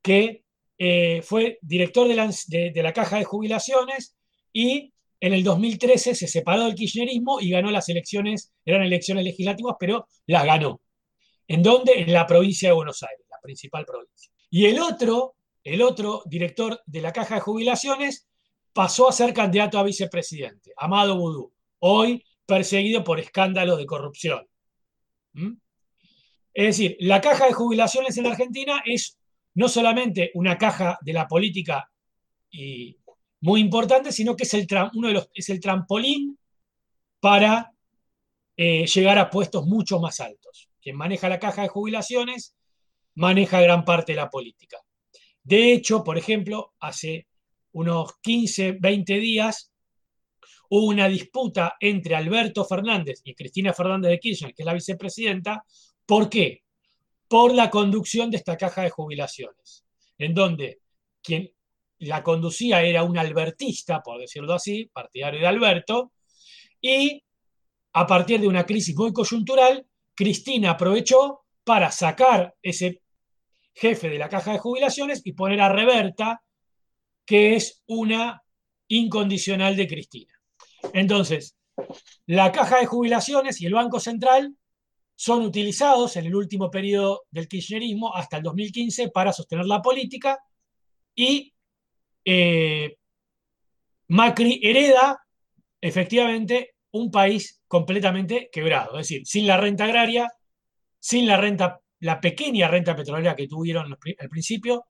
que 0.00 0.44
eh, 0.78 1.20
fue 1.22 1.58
director 1.62 2.06
de 2.06 2.14
la, 2.14 2.30
de 2.46 2.82
la 2.82 2.92
Caja 2.92 3.18
de 3.18 3.24
Jubilaciones 3.24 4.16
y 4.52 4.92
en 5.20 5.32
el 5.32 5.42
2013 5.42 6.14
se 6.14 6.28
separó 6.28 6.64
del 6.64 6.74
kirchnerismo 6.74 7.40
y 7.40 7.50
ganó 7.50 7.70
las 7.70 7.88
elecciones, 7.88 8.52
eran 8.64 8.82
elecciones 8.82 9.24
legislativas, 9.24 9.76
pero 9.78 10.06
las 10.26 10.44
ganó. 10.44 10.80
¿En 11.46 11.62
dónde? 11.62 12.00
En 12.00 12.12
la 12.12 12.26
provincia 12.26 12.68
de 12.68 12.74
Buenos 12.74 13.02
Aires, 13.02 13.26
la 13.30 13.40
principal 13.40 13.84
provincia. 13.84 14.30
Y 14.50 14.66
el 14.66 14.78
otro 14.78 15.36
el 15.72 15.82
otro 15.82 16.22
director 16.26 16.80
de 16.86 17.00
la 17.00 17.12
Caja 17.12 17.36
de 17.36 17.40
Jubilaciones, 17.40 18.26
pasó 18.72 19.08
a 19.08 19.12
ser 19.12 19.34
candidato 19.34 19.78
a 19.78 19.82
vicepresidente, 19.82 20.72
Amado 20.76 21.16
Vudú, 21.16 21.52
hoy 21.80 22.24
perseguido 22.46 23.04
por 23.04 23.20
escándalos 23.20 23.78
de 23.78 23.86
corrupción. 23.86 24.46
¿Mm? 25.32 25.54
Es 26.54 26.66
decir, 26.66 26.96
la 27.00 27.20
Caja 27.20 27.46
de 27.46 27.52
Jubilaciones 27.52 28.16
en 28.16 28.26
Argentina 28.26 28.82
es 28.84 29.18
no 29.54 29.68
solamente 29.68 30.30
una 30.34 30.56
caja 30.56 30.98
de 31.02 31.12
la 31.12 31.26
política 31.26 31.90
y 32.50 32.96
muy 33.40 33.60
importante, 33.60 34.12
sino 34.12 34.36
que 34.36 34.44
es 34.44 34.54
el, 34.54 34.66
uno 34.94 35.08
de 35.08 35.14
los, 35.14 35.30
es 35.34 35.48
el 35.48 35.60
trampolín 35.60 36.38
para 37.20 37.72
eh, 38.56 38.86
llegar 38.86 39.18
a 39.18 39.30
puestos 39.30 39.66
mucho 39.66 40.00
más 40.00 40.20
altos. 40.20 40.68
Quien 40.80 40.96
maneja 40.96 41.28
la 41.28 41.38
caja 41.38 41.62
de 41.62 41.68
jubilaciones 41.68 42.54
maneja 43.14 43.60
gran 43.60 43.84
parte 43.84 44.12
de 44.12 44.16
la 44.16 44.30
política. 44.30 44.78
De 45.42 45.72
hecho, 45.72 46.04
por 46.04 46.18
ejemplo, 46.18 46.74
hace 46.80 47.26
unos 47.72 48.18
15, 48.20 48.78
20 48.80 49.14
días 49.14 49.72
hubo 50.70 50.86
una 50.86 51.08
disputa 51.08 51.76
entre 51.80 52.14
Alberto 52.14 52.64
Fernández 52.64 53.20
y 53.24 53.34
Cristina 53.34 53.72
Fernández 53.72 54.10
de 54.10 54.20
Kirchner, 54.20 54.54
que 54.54 54.62
es 54.62 54.66
la 54.66 54.74
vicepresidenta, 54.74 55.64
¿Por 56.08 56.30
qué? 56.30 56.62
Por 57.28 57.54
la 57.54 57.68
conducción 57.68 58.30
de 58.30 58.38
esta 58.38 58.56
caja 58.56 58.80
de 58.80 58.88
jubilaciones, 58.88 59.84
en 60.16 60.32
donde 60.32 60.80
quien 61.22 61.52
la 62.00 62.22
conducía 62.22 62.82
era 62.82 63.02
un 63.02 63.18
albertista, 63.18 64.02
por 64.02 64.20
decirlo 64.20 64.54
así, 64.54 64.86
partidario 64.92 65.40
de 65.40 65.46
Alberto, 65.46 66.12
y 66.80 67.22
a 67.92 68.06
partir 68.06 68.40
de 68.40 68.48
una 68.48 68.64
crisis 68.64 68.96
muy 68.96 69.12
coyuntural, 69.12 69.86
Cristina 70.14 70.70
aprovechó 70.70 71.44
para 71.64 71.90
sacar 71.90 72.54
ese 72.62 73.02
jefe 73.74 74.08
de 74.08 74.18
la 74.18 74.28
caja 74.28 74.52
de 74.52 74.58
jubilaciones 74.58 75.22
y 75.24 75.32
poner 75.32 75.60
a 75.60 75.68
Reberta, 75.68 76.42
que 77.24 77.56
es 77.56 77.82
una 77.86 78.42
incondicional 78.88 79.76
de 79.76 79.86
Cristina. 79.86 80.32
Entonces, 80.92 81.56
la 82.26 82.50
caja 82.52 82.78
de 82.78 82.86
jubilaciones 82.86 83.60
y 83.60 83.66
el 83.66 83.74
Banco 83.74 84.00
Central 84.00 84.56
son 85.14 85.42
utilizados 85.42 86.16
en 86.16 86.26
el 86.26 86.34
último 86.34 86.70
periodo 86.70 87.24
del 87.30 87.48
kirchnerismo 87.48 88.14
hasta 88.14 88.36
el 88.36 88.44
2015 88.44 89.10
para 89.10 89.32
sostener 89.32 89.66
la 89.66 89.82
política 89.82 90.38
y 91.14 91.52
eh, 92.30 92.98
Macri 94.08 94.60
hereda 94.62 95.18
efectivamente 95.80 96.74
un 96.90 97.10
país 97.10 97.62
completamente 97.66 98.50
quebrado, 98.52 98.98
es 98.98 99.08
decir, 99.08 99.26
sin 99.26 99.46
la 99.46 99.56
renta 99.56 99.84
agraria, 99.84 100.30
sin 100.98 101.26
la 101.26 101.38
renta, 101.38 101.80
la 102.00 102.20
pequeña 102.20 102.68
renta 102.68 102.94
petrolera 102.94 103.34
que 103.34 103.48
tuvieron 103.48 103.90
al 104.18 104.28
principio, 104.28 104.84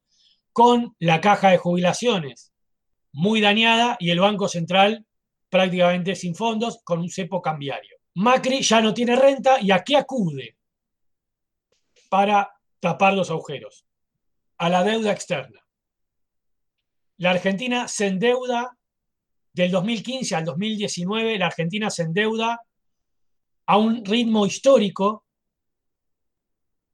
con 0.52 0.96
la 0.98 1.20
caja 1.20 1.50
de 1.50 1.58
jubilaciones 1.58 2.52
muy 3.12 3.40
dañada 3.40 3.96
y 4.00 4.10
el 4.10 4.18
Banco 4.18 4.48
Central 4.48 5.06
prácticamente 5.48 6.16
sin 6.16 6.34
fondos, 6.34 6.80
con 6.82 6.98
un 6.98 7.08
cepo 7.08 7.40
cambiario. 7.40 7.98
Macri 8.14 8.62
ya 8.62 8.80
no 8.80 8.92
tiene 8.92 9.14
renta 9.14 9.60
y 9.60 9.70
¿a 9.70 9.84
qué 9.84 9.96
acude 9.96 10.56
para 12.10 12.50
tapar 12.80 13.14
los 13.14 13.30
agujeros? 13.30 13.86
A 14.56 14.68
la 14.68 14.82
deuda 14.82 15.12
externa. 15.12 15.67
La 17.18 17.30
Argentina 17.30 17.88
se 17.88 18.06
endeuda 18.06 18.76
del 19.52 19.70
2015 19.70 20.36
al 20.36 20.44
2019, 20.44 21.38
la 21.38 21.46
Argentina 21.46 21.90
se 21.90 22.02
endeuda 22.02 22.60
a 23.66 23.76
un 23.76 24.04
ritmo 24.04 24.46
histórico. 24.46 25.24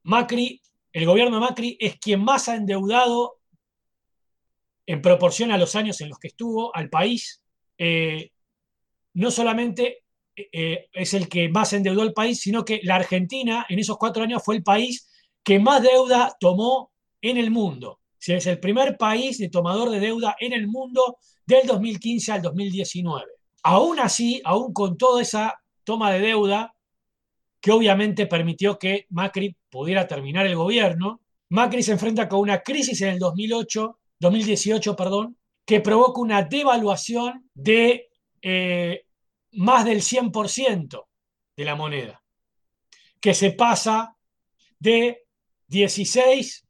Macri, 0.05 0.61
el 0.93 1.07
gobierno 1.07 1.37
de 1.37 1.41
Macri 1.41 1.77
es 1.79 1.99
quien 1.99 2.25
más 2.25 2.49
ha 2.49 2.57
endeudado 2.57 3.37
en 4.87 5.03
proporción 5.03 5.51
a 5.51 5.59
los 5.59 5.77
años 5.77 6.01
en 6.01 6.09
los 6.09 6.19
que 6.19 6.29
estuvo 6.29 6.75
al 6.75 6.89
país. 6.89 7.43
Eh, 7.77 8.31
no 9.15 9.31
solamente 9.31 10.05
eh, 10.35 10.89
es 10.93 11.15
el 11.15 11.29
que 11.29 11.49
más 11.51 11.73
endeudó 11.75 12.03
el 12.03 12.15
país, 12.15 12.41
sino 12.41 12.65
que 12.65 12.81
la 12.83 12.97
Argentina 12.97 13.67
en 13.69 13.79
esos 13.79 13.99
cuatro 13.99 14.23
años 14.23 14.43
fue 14.43 14.57
el 14.57 14.63
país 14.63 15.07
que 15.43 15.59
más 15.59 15.83
deuda 15.83 16.35
tomó 16.41 16.93
en 17.21 17.37
el 17.37 17.51
mundo. 17.51 18.01
Es 18.29 18.47
el 18.47 18.59
primer 18.59 18.97
país 18.97 19.39
de 19.39 19.49
tomador 19.49 19.91
de 19.91 20.01
deuda 20.01 20.37
en 20.39 20.53
el 20.53 20.67
mundo 20.67 21.19
del 21.47 21.67
2015 21.67 22.33
al 22.33 22.43
2019. 22.43 23.25
Aún 23.65 24.01
así, 24.01 24.41
aún 24.45 24.73
con 24.73 24.97
toda 24.97 25.23
esa 25.23 25.61
toma 25.85 26.13
de 26.13 26.21
deuda, 26.21 26.75
que 27.61 27.73
obviamente 27.73 28.27
permitió 28.27 28.79
que 28.79 29.07
Macri 29.11 29.57
pudiera 29.71 30.07
terminar 30.07 30.47
el 30.47 30.57
gobierno, 30.57 31.21
Macri 31.51 31.83
se 31.83 31.93
enfrenta 31.93 32.29
con 32.29 32.41
una 32.41 32.61
crisis 32.61 33.01
en 33.03 33.11
el 33.11 33.19
2008, 33.19 33.99
2018, 34.19 34.97
perdón, 34.97 35.39
que 35.65 35.81
provoca 35.81 36.21
una 36.21 36.43
devaluación 36.43 37.49
de 37.55 38.11
eh, 38.43 39.07
más 39.53 39.85
del 39.85 40.03
100% 40.03 41.07
de 41.57 41.65
la 41.65 41.75
moneda, 41.75 42.23
que 43.21 43.35
se 43.35 43.53
pasa 43.53 44.17
de 44.79 45.25
16 45.69 46.67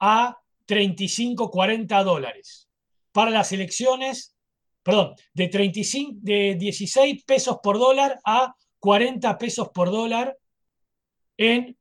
a 0.00 0.38
35, 0.66 1.50
40 1.50 2.02
dólares. 2.04 2.68
Para 3.12 3.30
las 3.30 3.52
elecciones, 3.52 4.36
perdón, 4.82 5.14
de, 5.32 5.48
35, 5.48 6.18
de 6.22 6.56
16 6.58 7.24
pesos 7.24 7.58
por 7.62 7.78
dólar 7.78 8.18
a 8.24 8.54
40 8.78 9.38
pesos 9.38 9.70
por 9.70 9.90
dólar 9.90 10.36
en 11.36 11.76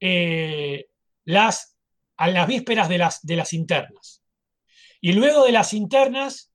eh, 0.00 0.86
las, 1.24 1.76
a 2.16 2.28
las 2.28 2.46
vísperas 2.46 2.88
de 2.88 2.98
las, 2.98 3.24
de 3.24 3.36
las 3.36 3.52
internas. 3.52 4.22
Y 5.00 5.12
luego 5.12 5.44
de 5.44 5.52
las 5.52 5.72
internas, 5.72 6.52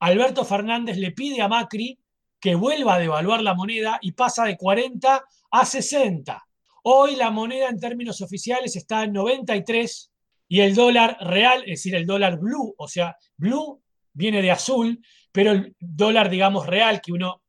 Alberto 0.00 0.44
Fernández 0.44 0.96
le 0.96 1.12
pide 1.12 1.42
a 1.42 1.48
Macri 1.48 1.98
que 2.40 2.54
vuelva 2.56 2.94
a 2.94 2.98
devaluar 2.98 3.40
la 3.42 3.54
moneda 3.54 3.98
y 4.02 4.12
pasa 4.12 4.44
de 4.44 4.56
40 4.56 5.24
a 5.50 5.64
60. 5.64 6.44
Hoy 6.84 7.14
la 7.14 7.30
moneda 7.30 7.68
en 7.68 7.78
términos 7.78 8.20
oficiales 8.20 8.74
está 8.74 9.04
en 9.04 9.12
93 9.12 10.11
y 10.52 10.60
el 10.60 10.74
dólar 10.74 11.16
real, 11.18 11.60
es 11.60 11.78
decir, 11.78 11.94
el 11.94 12.04
dólar 12.04 12.38
blue, 12.38 12.74
o 12.76 12.86
sea, 12.86 13.16
blue 13.38 13.82
viene 14.12 14.42
de 14.42 14.50
azul, 14.50 15.02
pero 15.32 15.52
el 15.52 15.74
dólar, 15.80 16.28
digamos, 16.28 16.66
real 16.66 17.00
que 17.00 17.10
uno 17.10 17.42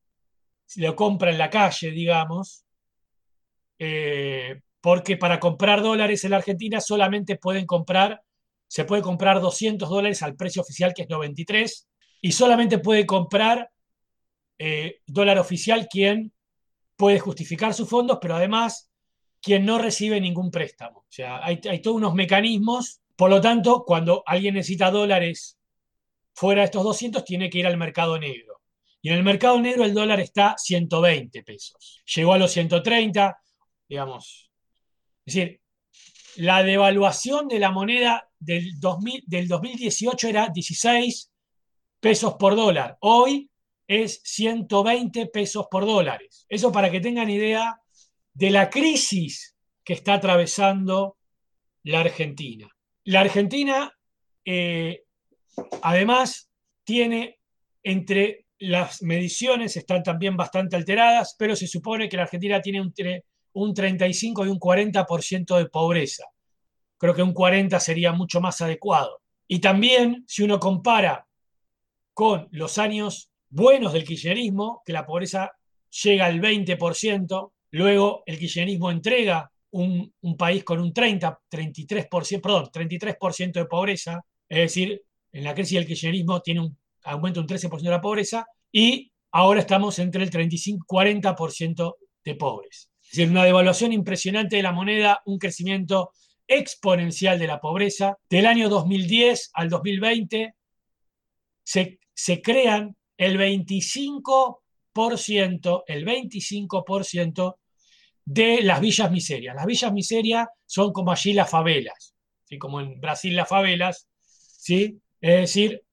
lo 0.77 0.95
compra 0.95 1.29
en 1.29 1.37
la 1.37 1.49
calle, 1.49 1.91
digamos, 1.91 2.63
eh, 3.77 4.61
porque 4.79 5.17
para 5.17 5.37
comprar 5.37 5.81
dólares 5.81 6.23
en 6.23 6.31
la 6.31 6.37
Argentina 6.37 6.79
solamente 6.79 7.35
pueden 7.35 7.65
comprar, 7.65 8.23
se 8.67 8.85
puede 8.85 9.01
comprar 9.01 9.41
200 9.41 9.89
dólares 9.89 10.23
al 10.23 10.37
precio 10.37 10.61
oficial 10.61 10.93
que 10.93 11.01
es 11.01 11.09
93 11.09 11.89
y 12.21 12.31
solamente 12.31 12.79
puede 12.79 13.05
comprar 13.05 13.69
eh, 14.57 15.01
dólar 15.07 15.39
oficial 15.39 15.89
quien 15.91 16.31
puede 16.95 17.19
justificar 17.19 17.73
sus 17.73 17.89
fondos, 17.89 18.19
pero 18.21 18.37
además 18.37 18.92
quien 19.43 19.65
no 19.65 19.77
recibe 19.77 20.21
ningún 20.21 20.49
préstamo. 20.49 20.99
O 20.99 21.11
sea, 21.11 21.43
hay, 21.43 21.59
todos 21.59 21.97
unos 21.97 22.15
mecanismos. 22.15 23.01
Por 23.17 23.29
lo 23.29 23.41
tanto, 23.41 23.83
cuando 23.85 24.23
alguien 24.25 24.55
necesita 24.55 24.89
dólares 24.89 25.59
fuera 26.33 26.61
de 26.61 26.65
estos 26.65 26.83
200, 26.83 27.25
tiene 27.25 27.49
que 27.49 27.59
ir 27.59 27.67
al 27.67 27.77
mercado 27.77 28.17
negro. 28.17 28.61
Y 29.01 29.09
en 29.09 29.15
el 29.15 29.23
mercado 29.23 29.59
negro 29.59 29.83
el 29.83 29.93
dólar 29.93 30.21
está 30.21 30.55
120 30.57 31.43
pesos. 31.43 32.01
Llegó 32.15 32.33
a 32.33 32.37
los 32.37 32.51
130, 32.51 33.37
digamos. 33.89 34.49
Es 35.25 35.33
decir, 35.33 35.61
la 36.37 36.63
devaluación 36.63 37.49
de 37.49 37.59
la 37.59 37.69
moneda 37.69 38.29
del, 38.39 38.79
2000, 38.79 39.23
del 39.27 39.49
2018 39.49 40.27
era 40.29 40.47
16 40.47 41.31
pesos 41.99 42.35
por 42.35 42.55
dólar. 42.55 42.97
Hoy 43.01 43.49
es 43.85 44.21
120 44.23 45.27
pesos 45.27 45.67
por 45.69 45.85
dólares. 45.85 46.45
Eso 46.47 46.71
para 46.71 46.89
que 46.89 47.01
tengan 47.01 47.29
idea 47.29 47.77
de 48.33 48.49
la 48.49 48.69
crisis 48.69 49.55
que 49.83 49.93
está 49.93 50.15
atravesando 50.15 51.17
la 51.83 51.99
Argentina. 52.01 52.67
La 53.05 53.21
Argentina, 53.21 53.91
eh, 54.45 55.03
además, 55.81 56.49
tiene 56.83 57.39
entre 57.83 58.45
las 58.59 59.01
mediciones, 59.01 59.75
están 59.75 60.03
también 60.03 60.37
bastante 60.37 60.75
alteradas, 60.75 61.35
pero 61.37 61.55
se 61.55 61.67
supone 61.67 62.07
que 62.07 62.17
la 62.17 62.23
Argentina 62.23 62.61
tiene 62.61 62.79
entre 62.79 63.25
un 63.53 63.73
35 63.73 64.45
y 64.45 64.49
un 64.49 64.59
40% 64.59 65.57
de 65.57 65.65
pobreza. 65.65 66.25
Creo 66.97 67.13
que 67.13 67.23
un 67.23 67.33
40 67.33 67.79
sería 67.79 68.13
mucho 68.13 68.39
más 68.39 68.61
adecuado. 68.61 69.21
Y 69.47 69.59
también, 69.59 70.23
si 70.27 70.43
uno 70.43 70.59
compara 70.59 71.27
con 72.13 72.47
los 72.51 72.77
años 72.77 73.31
buenos 73.49 73.93
del 73.93 74.05
kirchnerismo, 74.05 74.81
que 74.85 74.93
la 74.93 75.05
pobreza 75.05 75.51
llega 76.03 76.25
al 76.25 76.39
20%, 76.39 77.52
luego 77.73 78.23
el 78.25 78.37
kirchnerismo 78.37 78.91
entrega 78.91 79.49
un, 79.71 80.13
país 80.37 80.63
con 80.63 80.79
un 80.79 80.93
30, 80.93 81.41
33%, 81.49 82.41
perdón, 82.41 82.69
33% 82.71 83.53
de 83.53 83.65
pobreza, 83.65 84.23
es 84.47 84.59
decir, 84.59 85.01
en 85.31 85.43
la 85.43 85.55
crisis 85.55 85.79
del 85.79 85.87
kirchnerismo 85.87 86.41
tiene 86.41 86.59
un 86.61 86.77
aumento 87.05 87.41
un 87.41 87.47
13% 87.47 87.81
de 87.81 87.89
la 87.89 87.99
pobreza 87.99 88.45
y 88.71 89.11
ahora 89.31 89.59
estamos 89.61 89.97
entre 89.99 90.23
el 90.23 90.29
35 90.29 90.85
40% 90.87 91.95
de 92.23 92.35
pobres. 92.35 92.91
Es 93.01 93.09
decir, 93.09 93.31
una 93.31 93.43
devaluación 93.43 93.91
impresionante 93.91 94.55
de 94.57 94.63
la 94.63 94.71
moneda, 94.71 95.23
un 95.25 95.39
crecimiento 95.39 96.11
exponencial 96.47 97.39
de 97.39 97.47
la 97.47 97.59
pobreza. 97.59 98.17
Del 98.29 98.45
año 98.45 98.69
2010 98.69 99.49
al 99.53 99.69
2020 99.69 100.53
se, 101.63 101.99
se 102.13 102.41
crean 102.41 102.95
el 103.17 103.39
25%, 103.39 105.83
el 105.87 106.05
25% 106.05 107.55
de 108.25 108.61
las 108.61 108.79
villas 108.79 109.11
miserias. 109.11 109.55
Las 109.55 109.65
villas 109.65 109.91
miserias 109.93 110.47
son 110.65 110.93
como 110.93 111.11
allí 111.11 111.33
las 111.33 111.49
favelas, 111.49 112.15
¿sí? 112.43 112.57
como 112.57 112.81
en 112.81 112.99
Brasil 112.99 113.35
las 113.35 113.49
favelas, 113.49 114.07
¿sí? 114.21 114.99
es 115.19 115.41
decir, 115.41 115.83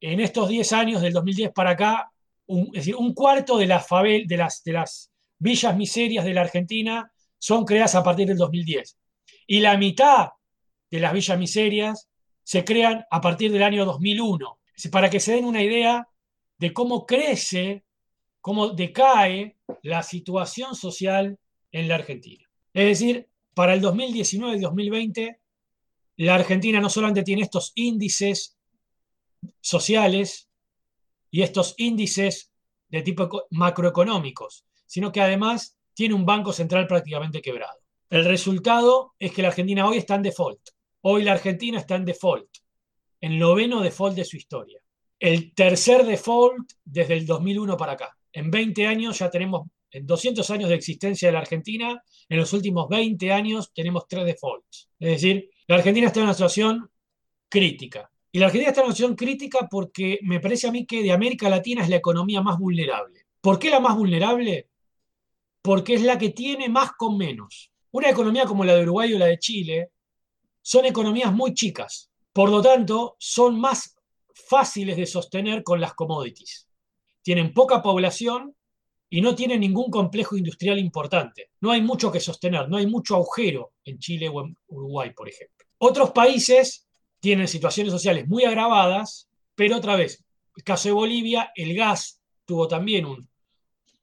en 0.00 0.20
estos 0.20 0.48
10 0.48 0.72
años, 0.72 1.02
del 1.02 1.12
2010 1.12 1.52
para 1.52 1.70
acá, 1.70 2.10
un, 2.46 3.14
cuarto 3.14 3.56
de 3.56 3.66
las, 3.66 3.86
de, 3.88 4.36
las, 4.36 4.62
de 4.64 4.72
las 4.72 5.10
villas 5.38 5.76
miserias 5.76 6.24
de 6.24 6.34
la 6.34 6.42
Argentina 6.42 7.10
son 7.38 7.64
creadas 7.64 7.94
a 7.94 8.02
partir 8.02 8.28
del 8.28 8.36
2010. 8.36 8.98
Y 9.46 9.60
la 9.60 9.76
mitad 9.76 10.30
de 10.90 11.00
las 11.00 11.12
villas 11.12 11.38
miserias 11.38 12.08
se 12.42 12.64
crean 12.64 13.04
a 13.10 13.20
partir 13.20 13.50
del 13.50 13.62
año 13.62 13.84
2001. 13.84 14.58
Para 14.90 15.08
que 15.08 15.20
se 15.20 15.32
den 15.32 15.44
una 15.44 15.62
idea 15.62 16.06
de 16.58 16.72
cómo 16.72 17.06
crece, 17.06 17.84
cómo 18.40 18.70
decae 18.70 19.56
la 19.82 20.02
situación 20.02 20.74
social 20.74 21.38
en 21.74 21.88
la 21.88 21.96
Argentina. 21.96 22.48
Es 22.72 22.86
decir, 22.86 23.28
para 23.52 23.74
el 23.74 23.80
2019 23.80 24.56
y 24.56 24.60
2020, 24.60 25.40
la 26.18 26.36
Argentina 26.36 26.80
no 26.80 26.88
solamente 26.88 27.24
tiene 27.24 27.42
estos 27.42 27.72
índices 27.74 28.56
sociales 29.60 30.48
y 31.32 31.42
estos 31.42 31.74
índices 31.78 32.52
de 32.88 33.02
tipo 33.02 33.28
macroeconómicos, 33.50 34.64
sino 34.86 35.10
que 35.10 35.20
además 35.20 35.76
tiene 35.94 36.14
un 36.14 36.24
banco 36.24 36.52
central 36.52 36.86
prácticamente 36.86 37.42
quebrado. 37.42 37.80
El 38.08 38.24
resultado 38.24 39.14
es 39.18 39.32
que 39.32 39.42
la 39.42 39.48
Argentina 39.48 39.88
hoy 39.88 39.98
está 39.98 40.14
en 40.14 40.22
default. 40.22 40.60
Hoy 41.00 41.24
la 41.24 41.32
Argentina 41.32 41.80
está 41.80 41.96
en 41.96 42.04
default, 42.04 42.48
en 43.20 43.36
noveno 43.36 43.80
default 43.80 44.14
de 44.14 44.24
su 44.24 44.36
historia. 44.36 44.80
El 45.18 45.52
tercer 45.54 46.06
default 46.06 46.70
desde 46.84 47.14
el 47.14 47.26
2001 47.26 47.76
para 47.76 47.92
acá. 47.92 48.16
En 48.32 48.52
20 48.52 48.86
años 48.86 49.18
ya 49.18 49.28
tenemos, 49.28 49.66
en 49.94 50.06
200 50.06 50.50
años 50.50 50.68
de 50.68 50.74
existencia 50.74 51.28
de 51.28 51.32
la 51.32 51.38
Argentina, 51.38 52.02
en 52.28 52.36
los 52.36 52.52
últimos 52.52 52.88
20 52.88 53.30
años 53.32 53.72
tenemos 53.72 54.08
tres 54.08 54.24
defaults. 54.26 54.90
Es 54.98 55.10
decir, 55.10 55.50
la 55.68 55.76
Argentina 55.76 56.08
está 56.08 56.18
en 56.18 56.24
una 56.24 56.34
situación 56.34 56.90
crítica. 57.48 58.10
Y 58.32 58.40
la 58.40 58.46
Argentina 58.46 58.70
está 58.70 58.80
en 58.80 58.86
una 58.86 58.94
situación 58.94 59.16
crítica 59.16 59.68
porque 59.70 60.18
me 60.22 60.40
parece 60.40 60.66
a 60.66 60.72
mí 60.72 60.84
que 60.84 61.00
de 61.00 61.12
América 61.12 61.48
Latina 61.48 61.84
es 61.84 61.88
la 61.88 61.96
economía 61.96 62.42
más 62.42 62.58
vulnerable. 62.58 63.26
¿Por 63.40 63.60
qué 63.60 63.70
la 63.70 63.78
más 63.78 63.96
vulnerable? 63.96 64.68
Porque 65.62 65.94
es 65.94 66.02
la 66.02 66.18
que 66.18 66.30
tiene 66.30 66.68
más 66.68 66.90
con 66.98 67.16
menos. 67.16 67.70
Una 67.92 68.10
economía 68.10 68.46
como 68.46 68.64
la 68.64 68.74
de 68.74 68.82
Uruguay 68.82 69.14
o 69.14 69.18
la 69.18 69.26
de 69.26 69.38
Chile 69.38 69.90
son 70.60 70.86
economías 70.86 71.32
muy 71.32 71.54
chicas. 71.54 72.10
Por 72.32 72.50
lo 72.50 72.60
tanto, 72.60 73.14
son 73.20 73.60
más 73.60 73.94
fáciles 74.34 74.96
de 74.96 75.06
sostener 75.06 75.62
con 75.62 75.80
las 75.80 75.94
commodities. 75.94 76.68
Tienen 77.22 77.54
poca 77.54 77.80
población 77.80 78.56
y 79.14 79.20
no 79.20 79.32
tienen 79.36 79.60
ningún 79.60 79.92
complejo 79.92 80.36
industrial 80.36 80.76
importante. 80.76 81.50
No 81.60 81.70
hay 81.70 81.80
mucho 81.80 82.10
que 82.10 82.18
sostener, 82.18 82.68
no 82.68 82.78
hay 82.78 82.88
mucho 82.88 83.14
agujero 83.14 83.74
en 83.84 84.00
Chile 84.00 84.28
o 84.28 84.44
en 84.44 84.56
Uruguay, 84.66 85.12
por 85.14 85.28
ejemplo. 85.28 85.64
Otros 85.78 86.10
países 86.10 86.88
tienen 87.20 87.46
situaciones 87.46 87.92
sociales 87.92 88.26
muy 88.26 88.42
agravadas, 88.42 89.28
pero 89.54 89.76
otra 89.76 89.94
vez, 89.94 90.24
el 90.56 90.64
caso 90.64 90.88
de 90.88 90.94
Bolivia, 90.94 91.52
el 91.54 91.76
gas 91.76 92.20
tuvo 92.44 92.66
también 92.66 93.06
un, 93.06 93.28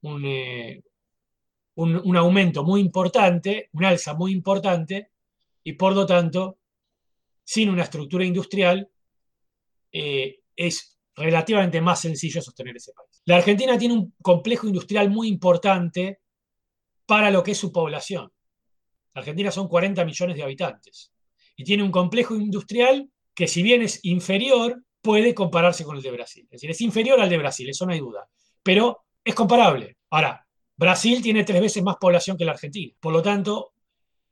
un, 0.03 0.23
eh, 0.25 0.81
un, 1.75 2.15
aumento 2.15 2.63
muy 2.63 2.79
importante, 2.79 3.67
un 3.73 3.83
alza 3.83 4.13
muy 4.13 4.31
importante, 4.31 5.09
y 5.61 5.73
por 5.73 5.93
lo 5.93 6.05
tanto, 6.05 6.57
sin 7.43 7.69
una 7.69 7.83
estructura 7.83 8.23
industrial, 8.23 8.89
eh, 9.91 10.39
es 10.55 10.97
relativamente 11.15 11.81
más 11.81 12.01
sencillo 12.01 12.41
sostener 12.41 12.77
ese 12.77 12.93
país. 12.93 13.21
La 13.25 13.37
Argentina 13.37 13.77
tiene 13.77 13.93
un 13.93 14.13
complejo 14.21 14.67
industrial 14.67 15.09
muy 15.09 15.27
importante 15.27 16.19
para 17.05 17.29
lo 17.29 17.43
que 17.43 17.51
es 17.51 17.57
su 17.57 17.71
población. 17.71 18.31
La 19.13 19.19
Argentina 19.19 19.51
son 19.51 19.67
40 19.67 20.05
millones 20.05 20.37
de 20.37 20.43
habitantes 20.43 21.11
y 21.55 21.63
tiene 21.63 21.83
un 21.83 21.91
complejo 21.91 22.35
industrial 22.35 23.09
que 23.33 23.47
si 23.47 23.61
bien 23.61 23.81
es 23.81 23.99
inferior, 24.03 24.83
puede 25.01 25.33
compararse 25.33 25.83
con 25.83 25.97
el 25.97 26.03
de 26.03 26.11
Brasil. 26.11 26.43
Es 26.45 26.51
decir, 26.51 26.71
es 26.71 26.81
inferior 26.81 27.19
al 27.19 27.29
de 27.29 27.37
Brasil, 27.37 27.69
eso 27.69 27.85
no 27.85 27.93
hay 27.93 27.99
duda, 27.99 28.27
pero 28.63 29.05
es 29.23 29.35
comparable. 29.35 29.97
Ahora, 30.09 30.45
Brasil 30.77 31.21
tiene 31.21 31.43
tres 31.43 31.61
veces 31.61 31.83
más 31.83 31.97
población 31.97 32.37
que 32.37 32.45
la 32.45 32.53
Argentina. 32.53 32.93
Por 32.99 33.13
lo 33.13 33.21
tanto, 33.21 33.73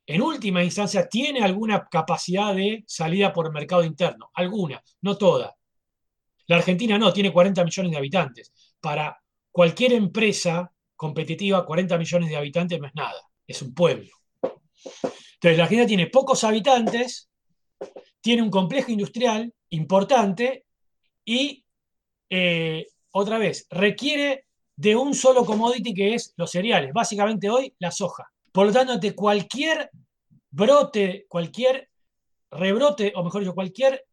en 0.06 0.22
última 0.22 0.64
instancia, 0.64 1.08
tiene 1.08 1.42
alguna 1.42 1.88
capacidad 1.88 2.56
de 2.56 2.84
salida 2.88 3.32
por 3.32 3.46
el 3.46 3.52
mercado 3.52 3.84
interno. 3.84 4.32
Alguna, 4.34 4.84
no 5.02 5.18
toda. 5.18 5.56
La 6.50 6.58
Argentina 6.58 6.98
no, 6.98 7.14
tiene 7.14 7.32
40 7.32 7.64
millones 7.64 7.92
de 7.92 7.98
habitantes. 7.98 8.52
Para 8.82 9.16
cualquier 9.52 9.94
empresa 9.94 10.72
competitiva, 10.96 11.64
40 11.64 11.96
millones 12.00 12.30
de 12.30 12.38
habitantes 12.38 12.80
no 12.80 12.88
es 12.88 12.96
nada, 12.96 13.22
es 13.46 13.62
un 13.62 13.72
pueblo. 13.76 14.10
Entonces, 14.42 15.58
la 15.58 15.64
Argentina 15.64 15.86
tiene 15.86 16.08
pocos 16.08 16.44
habitantes, 16.44 17.30
tiene 18.20 18.42
un 18.42 18.50
complejo 18.50 18.92
industrial 18.92 19.54
importante 19.70 20.66
y, 21.24 21.64
eh, 22.32 22.88
otra 23.12 23.38
vez, 23.38 23.68
requiere 23.70 24.46
de 24.76 24.96
un 24.96 25.14
solo 25.14 25.46
commodity 25.46 25.94
que 25.94 26.16
es 26.16 26.34
los 26.36 26.50
cereales, 26.50 26.92
básicamente 26.94 27.48
hoy 27.48 27.76
la 27.78 27.92
soja. 27.92 28.28
Por 28.52 28.66
lo 28.66 28.74
tanto, 28.74 28.94
ante 28.94 29.14
cualquier 29.14 29.92
brote, 30.50 31.28
cualquier 31.30 31.90
rebrote, 32.50 33.14
o 33.16 33.24
mejor 33.24 33.42
dicho, 33.42 33.54
cualquier, 33.54 34.04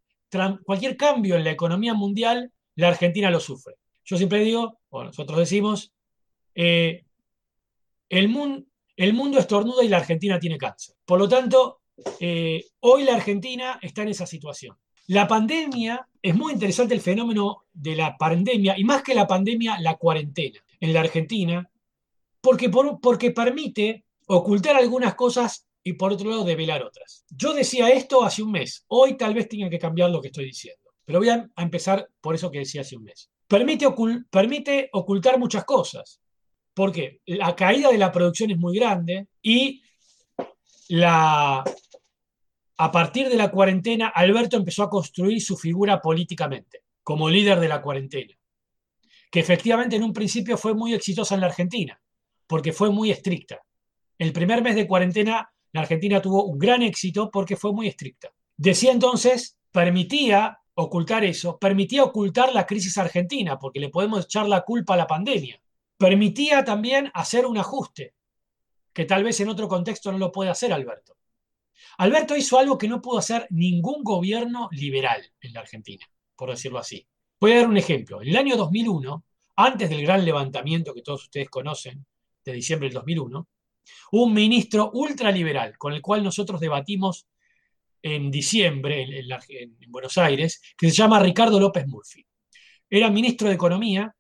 cualquier 0.65 0.97
cambio 0.97 1.37
en 1.37 1.45
la 1.45 1.51
economía 1.51 1.95
mundial, 1.95 2.53
la 2.75 2.89
Argentina 2.89 3.31
lo 3.31 3.41
sufre. 3.41 3.75
Yo 4.05 4.17
siempre 4.17 4.41
digo, 4.41 4.79
o 4.91 5.05
nosotros 5.05 5.39
decimos, 5.39 5.93
eh, 6.55 7.05
el, 8.09 8.29
mundo, 8.29 8.67
el 8.97 9.13
mundo 9.13 9.39
estornuda 9.39 9.85
y 9.85 9.89
la 9.89 9.99
Argentina 9.99 10.39
tiene 10.39 10.59
cáncer. 10.59 10.95
Por 11.05 11.19
lo 11.19 11.29
tanto, 11.29 11.81
eh, 12.21 12.65
hoy 12.81 13.05
la 13.05 13.15
Argentina 13.15 13.79
está 13.83 14.03
en 14.03 14.09
esa 14.09 14.27
situación. 14.27 14.77
La 15.09 15.29
pandemia, 15.29 16.09
es 16.21 16.35
muy 16.35 16.53
interesante 16.53 16.95
el 16.95 17.01
fenómeno 17.01 17.65
de 17.73 17.95
la 17.95 18.17
pandemia, 18.17 18.77
y 18.77 18.85
más 18.85 19.03
que 19.03 19.15
la 19.15 19.27
pandemia, 19.27 19.79
la 19.81 19.97
cuarentena 19.97 20.59
en 20.81 20.93
la 20.93 21.01
Argentina, 21.01 21.71
porque, 22.41 22.69
porque 22.69 23.31
permite 23.31 24.05
ocultar 24.27 24.77
algunas 24.77 25.15
cosas 25.15 25.67
y 25.87 25.93
por 25.93 26.13
otro 26.13 26.29
lado 26.29 26.43
develar 26.43 26.83
otras. 26.83 27.25
Yo 27.31 27.55
decía 27.55 27.89
esto 27.91 28.25
hace 28.25 28.43
un 28.43 28.51
mes, 28.51 28.85
hoy 28.89 29.17
tal 29.17 29.35
vez 29.35 29.49
tenga 29.49 29.71
que 29.71 29.79
cambiar 29.79 30.11
lo 30.11 30.21
que 30.21 30.29
estoy 30.29 30.47
diciendo, 30.47 30.91
pero 31.05 31.21
voy 31.21 31.29
a, 31.29 31.49
empezar 31.59 32.09
por 32.21 32.35
eso 32.35 32.51
que 32.51 32.59
decía 32.59 32.81
hace 32.81 32.97
un 32.97 33.05
mes. 33.05 33.31
Permite, 33.47 33.87
permite 34.29 34.91
ocultar 34.93 35.39
muchas 35.39 35.65
cosas, 35.65 36.21
porque 36.75 37.21
la 37.27 37.55
caída 37.55 37.93
de 37.93 37.99
la 37.99 38.11
producción 38.11 38.51
es 38.51 38.59
muy 38.59 38.77
grande 38.77 39.29
y 39.41 39.81
la, 40.89 41.63
a 42.79 42.91
partir 42.91 43.29
de 43.29 43.37
la 43.37 43.53
cuarentena, 43.53 44.09
Alberto 44.09 44.57
empezó 44.57 44.83
a 44.83 44.91
construir 44.91 45.41
su 45.41 45.57
figura 45.57 46.01
políticamente, 46.03 46.83
como 47.05 47.31
líder 47.31 47.61
de 47.61 47.69
la 47.69 47.81
cuarentena, 47.81 48.35
que 49.31 49.39
efectivamente 49.39 49.95
en 49.95 50.03
un 50.03 50.13
principio 50.13 50.59
fue 50.59 50.75
muy 50.75 50.95
exitosa 50.95 51.37
en 51.37 51.43
la 51.43 51.47
Argentina, 51.47 52.01
porque 52.49 52.73
fue 52.73 52.91
muy 52.91 53.13
estricta. 53.13 53.63
El 54.19 54.33
primer 54.33 54.63
mes 54.63 54.75
de 54.75 54.89
cuarentena, 54.89 55.53
Argentina 55.79 56.21
tuvo 56.23 56.45
un 56.45 56.59
gran 56.59 56.83
éxito 56.83 57.31
porque 57.31 57.57
fue 57.57 57.73
muy 57.73 57.89
estricta. 57.89 58.33
Decía 58.57 58.93
entonces, 58.93 59.59
permitía 59.71 60.59
ocultar 60.75 61.25
eso, 61.25 61.59
permitía 61.59 62.05
ocultar 62.05 62.53
la 62.53 62.67
crisis 62.67 62.99
argentina, 62.99 63.59
porque 63.59 63.81
le 63.81 63.89
podemos 63.89 64.25
echar 64.25 64.47
la 64.47 64.63
culpa 64.63 64.95
a 64.95 64.99
la 64.99 65.07
pandemia. 65.07 65.61
Permitía 65.97 66.65
también 66.65 67.11
hacer 67.15 67.47
un 67.47 67.59
ajuste, 67.59 68.15
que 68.93 69.05
tal 69.05 69.25
vez 69.25 69.41
en 69.41 69.49
otro 69.49 69.69
contexto 69.69 70.13
no 70.13 70.19
lo 70.19 70.33
puede 70.33 70.51
hacer 70.51 70.73
Alberto. 70.73 71.17
Alberto 71.99 72.37
hizo 72.37 72.59
algo 72.59 72.79
que 72.79 72.89
no 72.89 73.01
pudo 73.01 73.19
hacer 73.19 73.47
ningún 73.51 74.03
gobierno 74.03 74.69
liberal 74.73 75.23
en 75.41 75.53
la 75.53 75.61
Argentina, 75.61 76.07
por 76.35 76.51
decirlo 76.51 76.79
así. 76.79 77.07
Voy 77.41 77.53
a 77.53 77.57
dar 77.57 77.69
un 77.69 77.77
ejemplo. 77.77 78.23
En 78.23 78.29
el 78.29 78.37
año 78.37 78.57
2001, 78.57 79.25
antes 79.57 79.91
del 79.91 80.03
gran 80.03 80.25
levantamiento 80.25 80.95
que 80.95 81.03
todos 81.03 81.25
ustedes 81.25 81.49
conocen, 81.49 82.07
de 82.45 82.53
diciembre 82.53 82.89
del 82.89 82.95
2001, 82.95 83.39
hubo 83.39 83.47
un 84.13 84.33
ministro 84.33 84.91
ultraliberal 84.93 85.77
con 85.79 85.93
el 85.93 86.03
cual 86.03 86.23
nosotros 86.23 86.61
debatimos 86.61 87.27
en 88.03 88.31
diciembre 88.31 89.03
en, 89.03 89.33
en, 89.49 89.91
Buenos 89.91 90.19
Aires, 90.19 90.61
que 90.77 90.91
se 90.91 90.97
llama 90.97 91.21
Ricardo 91.21 91.59
López 91.59 91.87
Murphy. 91.87 92.25
Era 92.89 93.11
ministro 93.11 93.49
de 93.49 93.55
Economía 93.55 94.15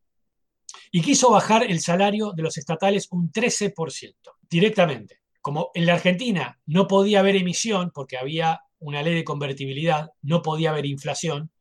y 0.90 1.00
quiso 1.00 1.30
bajar 1.30 1.62
el 1.62 1.80
salario 1.80 2.32
de 2.32 2.42
los 2.42 2.58
estatales 2.58 3.08
un 3.10 3.30
13%, 3.30 4.14
directamente 4.48 5.20
como 5.46 5.70
en 5.74 5.86
la 5.86 5.94
Argentina 5.94 6.58
no 6.66 6.88
podía 6.88 7.20
haber 7.20 7.36
emisión 7.36 7.92
porque 7.94 8.16
había 8.16 8.62
una 8.80 9.00
ley 9.04 9.14
de 9.14 9.22
convertibilidad, 9.22 10.10
no 10.22 10.42
podía 10.42 10.70
haber 10.70 10.86
inflación, 10.86 11.52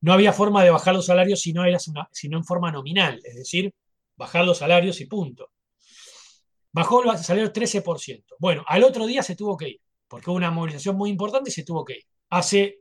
no 0.00 0.12
había 0.12 0.32
forma 0.32 0.64
de 0.64 0.70
bajar 0.70 0.94
los 0.94 1.06
salarios 1.06 1.40
si 1.40 1.52
no, 1.52 1.62
en 1.64 2.44
forma 2.44 2.72
nominal, 2.72 3.20
es 3.22 3.36
decir, 3.36 3.72
bajar 4.16 4.44
los 4.44 4.58
salarios 4.58 5.00
y 5.00 5.06
punto. 5.06 5.52
Bajó 6.72 7.02
el 7.02 7.18
salario 7.18 7.52
13%. 7.52 8.24
Bueno, 8.38 8.64
al 8.66 8.84
otro 8.84 9.06
día 9.06 9.22
se 9.22 9.36
tuvo 9.36 9.56
que 9.56 9.68
ir, 9.70 9.80
porque 10.08 10.30
hubo 10.30 10.36
una 10.36 10.50
movilización 10.50 10.96
muy 10.96 11.10
importante 11.10 11.50
y 11.50 11.52
se 11.52 11.64
tuvo 11.64 11.84
que 11.84 11.98
ir. 11.98 12.04
Hace 12.28 12.80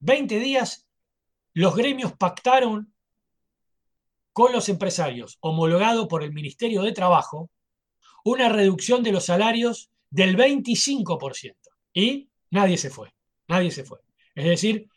20 0.00 0.38
días 0.38 0.86
los 1.54 1.74
gremios 1.74 2.12
pactaron 2.12 2.92
con 4.32 4.52
los 4.52 4.68
empresarios, 4.68 5.38
homologado 5.40 6.08
por 6.08 6.22
el 6.22 6.32
Ministerio 6.32 6.82
de 6.82 6.92
Trabajo, 6.92 7.50
una 8.24 8.48
reducción 8.50 9.02
de 9.02 9.12
los 9.12 9.24
salarios 9.24 9.90
del 10.10 10.36
25%. 10.36 11.54
Y 11.94 12.28
nadie 12.50 12.76
se 12.76 12.90
fue, 12.90 13.14
nadie 13.48 13.70
se 13.70 13.84
fue. 13.84 14.00
Es 14.34 14.44
decir, 14.44 14.88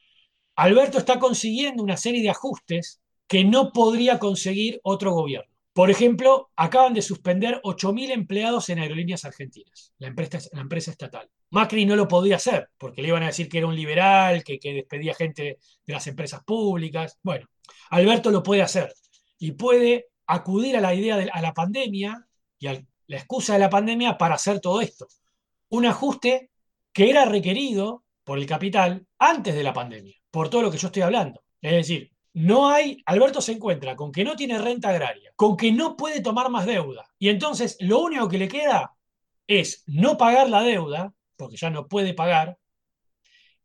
Alberto 0.56 0.98
está 0.98 1.20
consiguiendo 1.20 1.82
una 1.82 1.96
serie 1.96 2.22
de 2.22 2.30
ajustes 2.30 3.00
que 3.28 3.46
no 3.46 3.72
podría 3.72 4.20
conseguir 4.20 4.82
otro 4.84 5.14
gobierno. 5.14 5.49
Por 5.80 5.90
ejemplo, 5.90 6.52
acaban 6.58 6.94
de 6.94 7.02
suspender 7.02 7.62
8.000 7.64 8.12
empleados 8.12 8.68
en 8.68 8.80
aerolíneas 8.80 9.24
argentinas, 9.24 9.94
la 9.98 10.10
empresa, 10.10 10.92
estatal. 10.92 11.30
Macri 11.52 11.86
no 11.86 11.96
lo 11.96 12.06
podía 12.06 12.36
hacer, 12.36 12.68
porque 12.78 13.02
le 13.02 13.08
iban 13.08 13.24
a 13.24 13.28
decir 13.28 13.48
que 13.48 13.60
era 13.60 13.68
un 13.68 13.78
liberal, 13.78 14.44
que, 14.44 14.60
despedía 14.62 15.14
gente 15.14 15.58
de 15.86 15.94
las 15.94 16.06
empresas 16.08 16.44
públicas. 16.44 17.18
Bueno, 17.24 17.48
Alberto 17.92 18.30
lo 18.30 18.44
puede 18.44 18.62
hacer 18.62 18.94
y 19.38 19.54
puede 19.54 20.08
acudir 20.28 20.76
a 20.76 20.82
la 20.82 20.94
idea 20.94 21.16
de 21.16 21.30
a 21.32 21.42
la 21.42 21.54
pandemia 21.54 22.28
y 22.60 22.68
al 22.68 22.86
la 23.08 23.16
excusa 23.16 23.54
de 23.54 23.60
la 23.60 23.70
pandemia 23.70 24.18
para 24.18 24.36
hacer 24.36 24.60
todo 24.60 24.82
esto. 24.82 25.08
un 25.70 25.86
ajuste 25.86 26.52
que 26.92 27.10
era 27.10 27.24
requerido 27.24 28.04
por 28.26 28.38
el 28.38 28.46
capital 28.46 29.08
antes 29.18 29.56
de 29.56 29.64
la 29.64 29.72
pandemia, 29.72 30.18
por 30.30 30.50
todo 30.50 30.62
lo 30.62 30.72
que 30.72 30.78
yo 30.78 30.88
estoy 30.88 31.04
hablando. 31.04 31.42
Es 31.62 31.72
decir, 31.72 32.12
no 32.34 32.70
hay, 32.70 33.02
Alberto 33.06 33.42
se 33.42 33.54
encuentra 33.54 33.96
con 33.96 34.12
que 34.12 34.24
no 34.24 34.36
tiene 34.36 34.60
renta 34.60 34.90
agraria, 34.90 35.32
con 35.36 35.58
que 35.58 35.72
no 35.72 35.98
puede 35.98 36.22
tomar 36.22 36.50
más 36.50 36.66
deuda. 36.66 37.06
Y 37.18 37.30
entonces 37.30 37.78
lo 37.80 38.00
único 38.00 38.28
que 38.30 38.38
le 38.38 38.48
queda 38.48 38.96
es 39.48 39.84
no 39.88 40.18
pagar 40.18 40.50
la 40.50 40.62
deuda, 40.62 41.14
porque 41.36 41.58
ya 41.58 41.70
no 41.70 41.88
puede 41.88 42.14
pagar, 42.14 42.58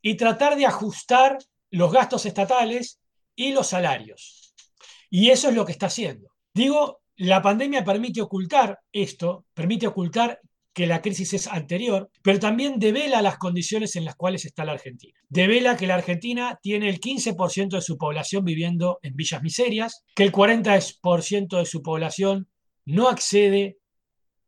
y 0.01 0.15
tratar 0.15 0.55
de 0.55 0.65
ajustar 0.65 1.37
los 1.71 1.91
gastos 1.91 2.25
estatales 2.25 2.99
y 3.35 3.51
los 3.51 3.67
salarios. 3.67 4.53
Y 5.09 5.29
eso 5.29 5.49
es 5.49 5.55
lo 5.55 5.65
que 5.65 5.71
está 5.71 5.87
haciendo. 5.87 6.29
Digo, 6.53 7.01
la 7.17 7.41
pandemia 7.41 7.83
permite 7.83 8.21
ocultar 8.21 8.79
esto, 8.91 9.45
permite 9.53 9.87
ocultar 9.87 10.41
que 10.75 10.85
la 10.87 11.01
crisis 11.01 11.33
es 11.33 11.47
anterior, 11.47 12.09
pero 12.21 12.37
también 12.37 12.79
devela 12.79 13.21
las 13.21 13.37
condiciones 13.37 13.95
en 13.95 14.03
las 14.03 14.15
cuales 14.15 14.43
está 14.43 14.65
la 14.65 14.73
Argentina. 14.73 15.17
Devela 15.29 15.77
que 15.77 15.87
la 15.87 15.95
Argentina 15.95 16.59
tiene 16.61 16.89
el 16.89 16.99
15% 16.99 17.69
de 17.69 17.81
su 17.81 17.97
población 17.97 18.43
viviendo 18.43 18.99
en 19.01 19.15
villas 19.15 19.41
miserias, 19.41 20.03
que 20.13 20.23
el 20.23 20.33
40% 20.33 21.57
de 21.57 21.65
su 21.65 21.81
población 21.81 22.49
no 22.83 23.07
accede 23.07 23.77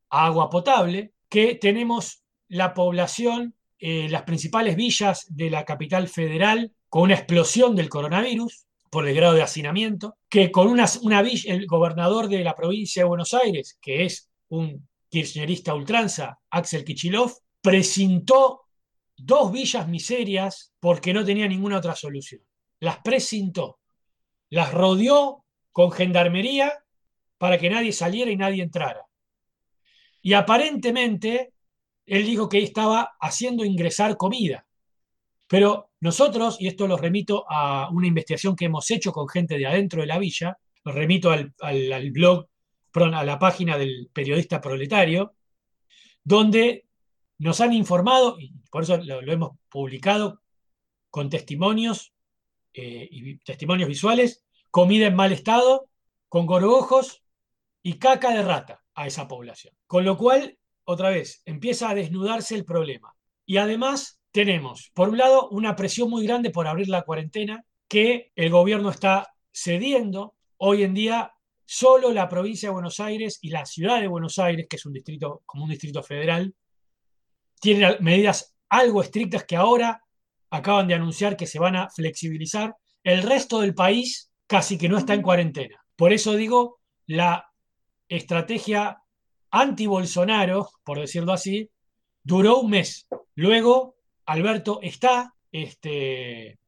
a 0.09 0.25
agua 0.25 0.49
potable, 0.49 1.13
que 1.29 1.55
tenemos 1.55 2.23
la 2.49 2.73
población, 2.73 3.55
en 3.79 4.11
las 4.11 4.23
principales 4.23 4.75
villas 4.75 5.27
de 5.29 5.49
la 5.49 5.63
capital 5.63 6.09
federal, 6.09 6.73
con 6.89 7.03
una 7.03 7.13
explosión 7.13 7.73
del 7.73 7.87
coronavirus 7.87 8.65
por 8.89 9.07
el 9.07 9.15
grado 9.15 9.33
de 9.33 9.43
hacinamiento, 9.43 10.17
que 10.27 10.51
con 10.51 10.67
una, 10.67 10.87
una 11.03 11.21
villa, 11.21 11.53
el 11.53 11.67
gobernador 11.67 12.27
de 12.27 12.43
la 12.43 12.53
provincia 12.53 13.03
de 13.03 13.07
Buenos 13.07 13.33
Aires, 13.33 13.77
que 13.79 14.03
es 14.03 14.29
un 14.49 14.87
kirchnerista 15.10 15.74
ultranza, 15.74 16.39
Axel 16.50 16.84
Kichilov, 16.84 17.34
presintó 17.62 18.62
dos 19.15 19.52
villas 19.52 19.88
miserias 19.88 20.74
porque 20.80 21.13
no 21.13 21.26
tenía 21.26 21.48
ninguna 21.48 21.78
otra 21.78 21.96
solución. 21.96 22.41
Las 22.80 23.00
presintó, 23.00 23.80
las 24.50 24.74
rodeó 24.74 25.43
con 25.72 25.91
gendarmería 25.91 26.74
para 27.38 27.58
que 27.58 27.70
nadie 27.70 27.91
saliera 27.91 28.32
y 28.32 28.38
nadie 28.38 28.63
entrara. 28.63 29.06
Y 30.22 30.34
aparentemente 30.34 31.54
él 32.06 32.26
dijo 32.26 32.48
que 32.50 32.60
estaba 32.60 33.15
haciendo 33.20 33.65
ingresar 33.65 34.17
comida. 34.17 34.65
Pero 35.48 35.91
nosotros, 36.00 36.58
y 36.60 36.67
esto 36.67 36.88
lo 36.88 36.98
remito 36.98 37.46
a 37.50 37.89
una 37.91 38.08
investigación 38.08 38.56
que 38.56 38.65
hemos 38.65 38.89
hecho 38.91 39.12
con 39.12 39.28
gente 39.28 39.58
de 39.58 39.65
adentro 39.65 40.02
de 40.02 40.08
la 40.08 40.20
villa, 40.20 40.58
lo 40.84 40.91
remito 40.91 41.32
al 41.32 42.12
blog 42.12 42.48
a 42.93 43.23
la 43.23 43.39
página 43.39 43.78
del 43.78 44.10
periodista 44.12 44.60
proletario, 44.62 45.36
donde 46.23 46.88
nos 47.38 47.62
han 47.62 47.73
informado, 47.73 48.39
y 48.39 48.54
por 48.71 48.84
eso 48.84 48.97
lo, 48.97 49.21
hemos 49.21 49.52
publicado, 49.69 50.41
con 51.10 51.30
testimonios 51.30 52.13
eh, 52.73 53.08
y 53.10 53.38
testimonios 53.39 53.88
visuales, 53.88 54.43
comida 54.71 55.08
en 55.08 55.15
mal 55.15 55.32
estado, 55.32 55.89
con 56.28 56.45
gorgojos 56.45 57.23
y 57.82 57.93
caca 57.93 58.32
de 58.32 58.41
rata 58.41 58.84
a 58.95 59.08
esa 59.08 59.28
población. 59.28 59.73
Con 59.86 60.04
lo 60.04 60.17
cual, 60.17 60.58
otra 60.84 61.10
vez, 61.10 61.41
empieza 61.45 61.89
a 61.89 61.95
desnudarse 61.95 62.56
el 62.56 62.65
problema. 62.65 63.13
Y 63.45 63.58
además 63.58 64.19
tenemos, 64.32 64.91
por 64.93 65.10
un 65.10 65.17
lado, 65.17 65.50
una 65.50 65.76
presión 65.76 66.10
muy 66.10 66.26
grande 66.26 66.50
por 66.50 66.67
abrir 66.67 66.89
la 66.89 67.04
cuarentena, 67.04 67.63
que 67.88 68.32
el 68.36 68.50
gobierno 68.50 68.89
está 68.89 69.34
cediendo. 69.54 70.36
Hoy 70.58 70.84
en 70.84 70.93
día 70.93 71.32
Solo 71.69 72.13
la 72.13 72.30
provincia 72.30 72.69
de 72.69 72.73
Buenos 72.73 73.01
Aires 73.01 73.39
y 73.41 73.49
la 73.49 73.65
ciudad 73.65 73.99
de 73.99 74.08
Buenos 74.08 74.39
Aires, 74.39 74.67
que 74.69 74.77
es 74.77 74.86
un 74.86 74.93
distrito 74.93 75.41
como 75.45 75.65
un 75.65 75.69
distrito 75.69 76.01
federal, 76.01 76.56
tienen 77.60 77.97
medidas 77.99 78.56
algo 78.69 79.01
estrictas 79.01 79.43
que 79.43 79.58
ahora 79.58 80.01
acaban 80.49 80.88
de 80.88 80.93
anunciar 80.93 81.36
que 81.36 81.45
se 81.45 81.60
van 81.60 81.75
a 81.75 81.89
flexibilizar. 81.89 82.77
El 83.03 83.21
resto 83.21 83.60
del 83.60 83.75
país 83.75 84.32
casi 84.47 84.77
que 84.77 84.88
no 84.88 84.97
está 84.97 85.13
en 85.13 85.21
cuarentena. 85.21 85.84
Por 85.97 86.13
eso 86.13 86.36
digo, 86.36 86.80
la 87.06 87.51
estrategia 88.08 89.01
anti-Bolsonaro, 89.51 90.69
por 90.86 91.01
decirlo 91.01 91.34
así, 91.34 91.69
duró 92.23 92.62
un 92.62 92.69
mes. 92.69 93.08
Luego, 93.36 93.97
Alberto 94.25 94.80
está 94.82 95.34
este, 95.51 96.60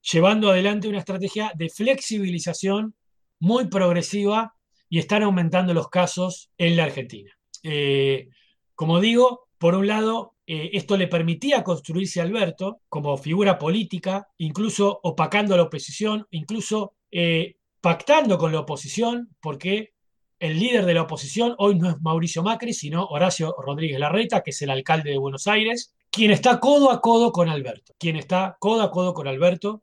llevando 0.00 0.50
adelante 0.50 0.88
una 0.88 1.00
estrategia 1.00 1.52
de 1.54 1.68
flexibilización 1.68 2.94
muy 3.38 3.68
progresiva 3.68 4.54
y 4.88 4.98
están 4.98 5.22
aumentando 5.22 5.74
los 5.74 5.88
casos 5.88 6.50
en 6.58 6.76
la 6.76 6.84
Argentina. 6.84 7.32
Eh, 7.62 8.28
como 8.74 9.00
digo, 9.00 9.48
por 9.58 9.74
un 9.74 9.86
lado, 9.86 10.34
eh, 10.46 10.70
esto 10.74 10.96
le 10.96 11.08
permitía 11.08 11.64
construirse 11.64 12.20
a 12.20 12.24
Alberto 12.24 12.80
como 12.88 13.16
figura 13.16 13.58
política, 13.58 14.28
incluso 14.38 15.00
opacando 15.02 15.54
a 15.54 15.56
la 15.56 15.64
oposición, 15.64 16.26
incluso 16.30 16.94
eh, 17.10 17.56
pactando 17.80 18.38
con 18.38 18.52
la 18.52 18.60
oposición, 18.60 19.34
porque 19.40 19.94
el 20.38 20.58
líder 20.58 20.84
de 20.84 20.94
la 20.94 21.02
oposición 21.02 21.54
hoy 21.58 21.76
no 21.76 21.88
es 21.88 22.00
Mauricio 22.00 22.42
Macri, 22.42 22.74
sino 22.74 23.06
Horacio 23.06 23.54
Rodríguez 23.58 23.98
Larreta, 23.98 24.42
que 24.42 24.50
es 24.50 24.62
el 24.62 24.70
alcalde 24.70 25.10
de 25.10 25.18
Buenos 25.18 25.46
Aires, 25.46 25.94
quien 26.10 26.30
está 26.30 26.60
codo 26.60 26.90
a 26.90 27.00
codo 27.00 27.32
con 27.32 27.48
Alberto, 27.48 27.94
quien 27.98 28.16
está 28.16 28.56
codo 28.60 28.82
a 28.82 28.90
codo 28.90 29.14
con 29.14 29.28
Alberto, 29.28 29.82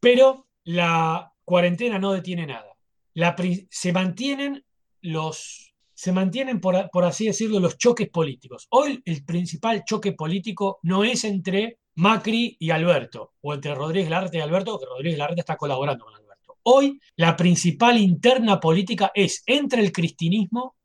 pero 0.00 0.46
la 0.64 1.33
cuarentena 1.44 1.98
no 1.98 2.12
detiene 2.12 2.46
nada. 2.46 2.76
se 3.70 3.92
mantienen 3.92 4.64
los, 5.00 5.74
se 5.94 6.12
mantienen, 6.12 6.60
por, 6.60 6.90
por, 6.90 7.04
así 7.04 7.26
decirlo, 7.26 7.60
los 7.60 7.78
choques 7.78 8.08
políticos. 8.08 8.66
Hoy 8.70 9.02
el 9.04 9.24
principal 9.24 9.84
choque 9.84 10.12
político 10.12 10.78
no 10.82 11.04
es 11.04 11.24
entre 11.24 11.78
Macri 11.96 12.56
y 12.58 12.70
Alberto, 12.70 13.34
o 13.40 13.54
entre 13.54 13.74
Rodríguez 13.74 14.10
Larreta 14.10 14.38
y 14.38 14.40
Alberto, 14.40 14.72
porque 14.72 14.86
Rodríguez 14.86 15.18
Larreta 15.18 15.40
está 15.40 15.56
colaborando 15.56 16.04
con 16.04 16.14
Alberto. 16.14 16.58
Hoy 16.64 17.00
la 17.16 17.36
principal 17.36 17.98
interna 17.98 18.58
política 18.58 19.12
es 19.14 19.42
entre 19.46 19.82
el 19.82 19.92
cristinismo, 19.92 20.76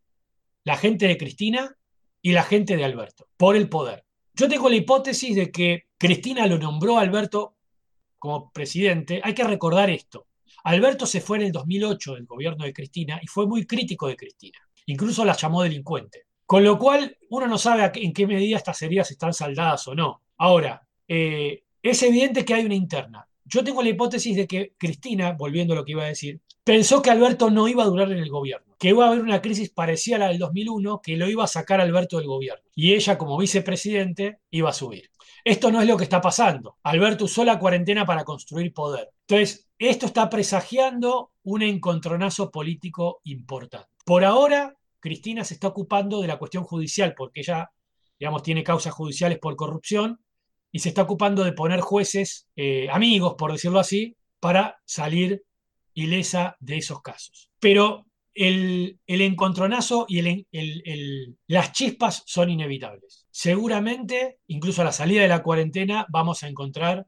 la 0.66 0.78
gente 0.78 1.08
de 1.08 1.18
Cristina 1.18 1.76
y 2.22 2.34
la 2.34 2.44
gente 2.44 2.76
de 2.76 2.84
Alberto, 2.84 3.28
por 3.38 3.56
el 3.56 3.70
poder. 3.70 4.04
Yo 4.34 4.48
tengo 4.48 4.70
la 4.70 4.76
hipótesis 4.76 5.36
de 5.36 5.52
que 5.52 5.86
Cristina 5.98 6.46
lo 6.48 6.58
nombró 6.58 6.98
a 6.98 7.02
Alberto 7.02 7.56
como 8.20 8.52
presidente. 8.52 9.22
Hay 9.24 9.34
que 9.34 9.44
recordar 9.44 9.90
esto. 9.90 10.28
Alberto 10.64 11.06
se 11.06 11.22
fue 11.22 11.38
en 11.38 11.44
el 11.44 11.52
2008 11.52 12.16
del 12.16 12.26
gobierno 12.26 12.66
de 12.66 12.74
Cristina 12.74 13.20
y 13.22 13.28
fue 13.28 13.48
muy 13.48 13.66
crítico 13.66 14.08
de 14.08 14.16
Cristina. 14.16 14.60
Incluso 14.86 15.24
la 15.24 15.36
llamó 15.36 15.64
delincuente. 15.64 16.26
Con 16.46 16.64
lo 16.64 16.80
cual, 16.80 17.16
uno 17.30 17.48
no 17.48 17.58
sabe 17.58 17.92
en 17.96 18.12
qué 18.12 18.26
medida 18.26 18.58
estas 18.58 18.82
heridas 18.82 19.12
están 19.12 19.34
saldadas 19.34 19.88
o 19.88 19.94
no. 19.94 20.24
Ahora, 20.38 20.82
eh, 21.08 21.64
es 21.82 22.02
evidente 22.04 22.44
que 22.44 22.56
hay 22.56 22.66
una 22.66 22.76
interna. 22.76 23.28
Yo 23.46 23.64
tengo 23.64 23.82
la 23.84 23.90
hipótesis 23.90 24.36
de 24.36 24.48
que 24.48 24.74
Cristina, 24.78 25.34
volviendo 25.34 25.74
a 25.74 25.78
lo 25.78 25.86
que 25.86 25.92
iba 25.92 26.04
a 26.04 26.08
decir, 26.08 26.42
pensó 26.64 27.02
que 27.02 27.10
Alberto 27.10 27.50
no 27.50 27.68
iba 27.68 27.84
a 27.84 27.88
durar 27.88 28.12
en 28.12 28.20
el 28.20 28.30
gobierno, 28.30 28.76
que 28.78 28.90
iba 28.90 29.06
a 29.06 29.10
haber 29.10 29.22
una 29.22 29.42
crisis 29.42 29.70
parecida 29.70 30.18
a 30.18 30.20
la 30.20 30.28
del 30.30 30.40
2001, 30.40 31.02
que 31.02 31.18
lo 31.18 31.28
iba 31.30 31.44
a 31.44 31.48
sacar 31.48 31.82
Alberto 31.82 32.18
del 32.18 32.28
gobierno. 32.28 32.64
Y 32.76 32.94
ella, 32.94 33.18
como 33.18 33.38
vicepresidente, 33.38 34.40
iba 34.52 34.70
a 34.70 34.74
subir. 34.74 35.10
Esto 35.50 35.72
no 35.72 35.82
es 35.82 35.88
lo 35.88 35.98
que 35.98 36.04
está 36.04 36.22
pasando. 36.22 36.78
Alberto 36.84 37.26
usó 37.26 37.44
la 37.44 37.58
cuarentena 37.58 38.06
para 38.06 38.24
construir 38.24 38.72
poder. 38.72 39.10
Entonces, 39.28 39.68
esto 39.80 40.06
está 40.06 40.30
presagiando 40.30 41.32
un 41.42 41.64
encontronazo 41.64 42.52
político 42.52 43.20
importante. 43.24 43.88
Por 44.06 44.24
ahora, 44.24 44.76
Cristina 45.00 45.44
se 45.44 45.56
está 45.56 45.70
ocupando 45.70 46.22
de 46.22 46.28
la 46.28 46.38
cuestión 46.38 46.64
judicial, 46.66 47.16
porque 47.18 47.40
ella, 47.40 47.72
digamos, 48.20 48.44
tiene 48.44 48.64
causas 48.64 48.94
judiciales 48.94 49.40
por 49.40 49.56
corrupción 49.56 50.20
y 50.72 50.78
se 50.78 50.90
está 50.90 51.02
ocupando 51.02 51.44
de 51.44 51.54
poner 51.54 51.80
jueces 51.80 52.48
eh, 52.56 52.88
amigos, 52.92 53.34
por 53.36 53.52
decirlo 53.52 53.80
así, 53.80 54.16
para 54.40 54.80
salir 54.86 55.42
ilesa 55.96 56.58
de 56.60 56.78
esos 56.78 57.02
casos. 57.02 57.50
Pero 57.60 58.06
el, 58.34 59.00
encontronazo 59.08 60.06
y 60.08 60.46
las 61.48 61.72
chispas 61.72 62.24
son 62.26 62.50
inevitables. 62.50 63.28
Seguramente, 63.32 64.40
incluso 64.48 64.82
a 64.82 64.86
la 64.86 64.92
salida 64.92 65.22
de 65.22 65.28
la 65.28 65.44
cuarentena, 65.44 66.06
vamos 66.10 66.44
a 66.44 66.48
encontrar 66.48 67.08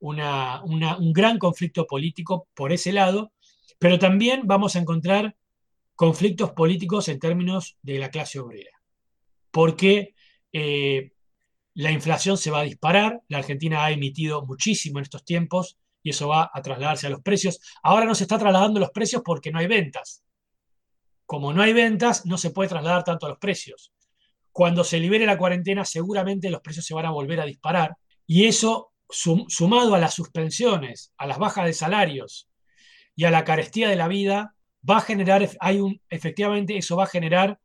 un 0.00 1.12
gran 1.12 1.38
conflicto 1.38 1.86
político 1.86 2.48
por 2.54 2.72
ese 2.72 2.92
lado, 2.92 3.32
pero 3.78 3.98
también 3.98 4.42
vamos 4.44 4.76
a 4.76 4.80
encontrar 4.80 5.36
conflictos 5.94 6.52
políticos 6.52 7.08
en 7.08 7.18
términos 7.18 7.78
de 7.82 7.98
la 7.98 8.10
clase 8.10 8.38
obrera, 8.38 8.70
porque 9.50 10.14
eh, 10.52 11.12
la 11.74 11.90
inflación 11.90 12.38
se 12.38 12.50
va 12.50 12.60
a 12.60 12.64
disparar, 12.64 13.22
la 13.28 13.38
Argentina 13.38 13.84
ha 13.84 13.90
emitido 13.90 14.44
muchísimo 14.46 14.98
en 14.98 15.04
estos 15.04 15.24
tiempos 15.24 15.78
y 16.02 16.10
eso 16.10 16.28
va 16.28 16.50
a 16.52 16.62
trasladarse 16.62 17.06
a 17.06 17.10
los 17.10 17.20
precios. 17.20 17.60
Ahora 17.82 18.06
no 18.06 18.14
se 18.14 18.24
está 18.24 18.38
trasladando 18.38 18.80
los 18.80 18.90
precios 18.90 19.22
porque 19.24 19.50
no 19.50 19.58
hay 19.58 19.66
ventas. 19.66 20.22
Como 21.26 21.52
no 21.52 21.62
hay 21.62 21.72
ventas, 21.72 22.24
no 22.24 22.38
se 22.38 22.50
puede 22.50 22.68
trasladar 22.68 23.04
tanto 23.04 23.26
a 23.26 23.30
los 23.30 23.38
precios. 23.38 23.92
Cuando 24.52 24.84
se 24.84 24.98
libere 24.98 25.26
la 25.26 25.36
cuarentena, 25.36 25.84
seguramente 25.84 26.50
los 26.50 26.60
precios 26.62 26.86
se 26.86 26.94
van 26.94 27.06
a 27.06 27.10
volver 27.10 27.40
a 27.40 27.44
disparar 27.44 27.96
y 28.26 28.46
eso 28.46 28.92
sumado 29.08 29.94
a 29.94 29.98
las 29.98 30.14
suspensiones, 30.14 31.12
a 31.16 31.26
las 31.26 31.38
bajas 31.38 31.66
de 31.66 31.72
salarios 31.72 32.48
y 33.14 33.24
a 33.24 33.30
la 33.30 33.44
carestía 33.44 33.88
de 33.88 33.96
la 33.96 34.08
vida, 34.08 34.54
va 34.88 34.98
a 34.98 35.02
generar, 35.02 35.48
hay 35.60 35.80
un, 35.80 36.00
efectivamente 36.08 36.76
eso 36.76 36.96
va 36.96 37.04
a 37.04 37.08
generar 37.08 37.58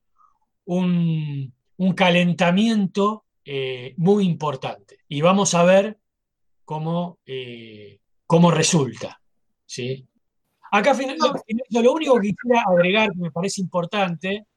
un, 0.65 1.53
calentamiento 1.95 3.25
eh, 3.43 3.93
muy 3.97 4.25
importante. 4.25 4.99
Y 5.07 5.21
vamos 5.21 5.53
a 5.55 5.63
ver 5.63 5.97
cómo, 6.63 7.19
eh, 7.25 7.99
cómo 8.27 8.51
resulta. 8.51 9.19
¿sí? 9.65 10.07
Acá 10.71 10.97
lo, 11.81 11.93
único 11.93 12.15
que 12.19 12.29
quisiera 12.29 12.63
agregar 12.67 13.11
que 13.11 13.19
me 13.19 13.31
parece 13.31 13.61
importante 13.61 14.47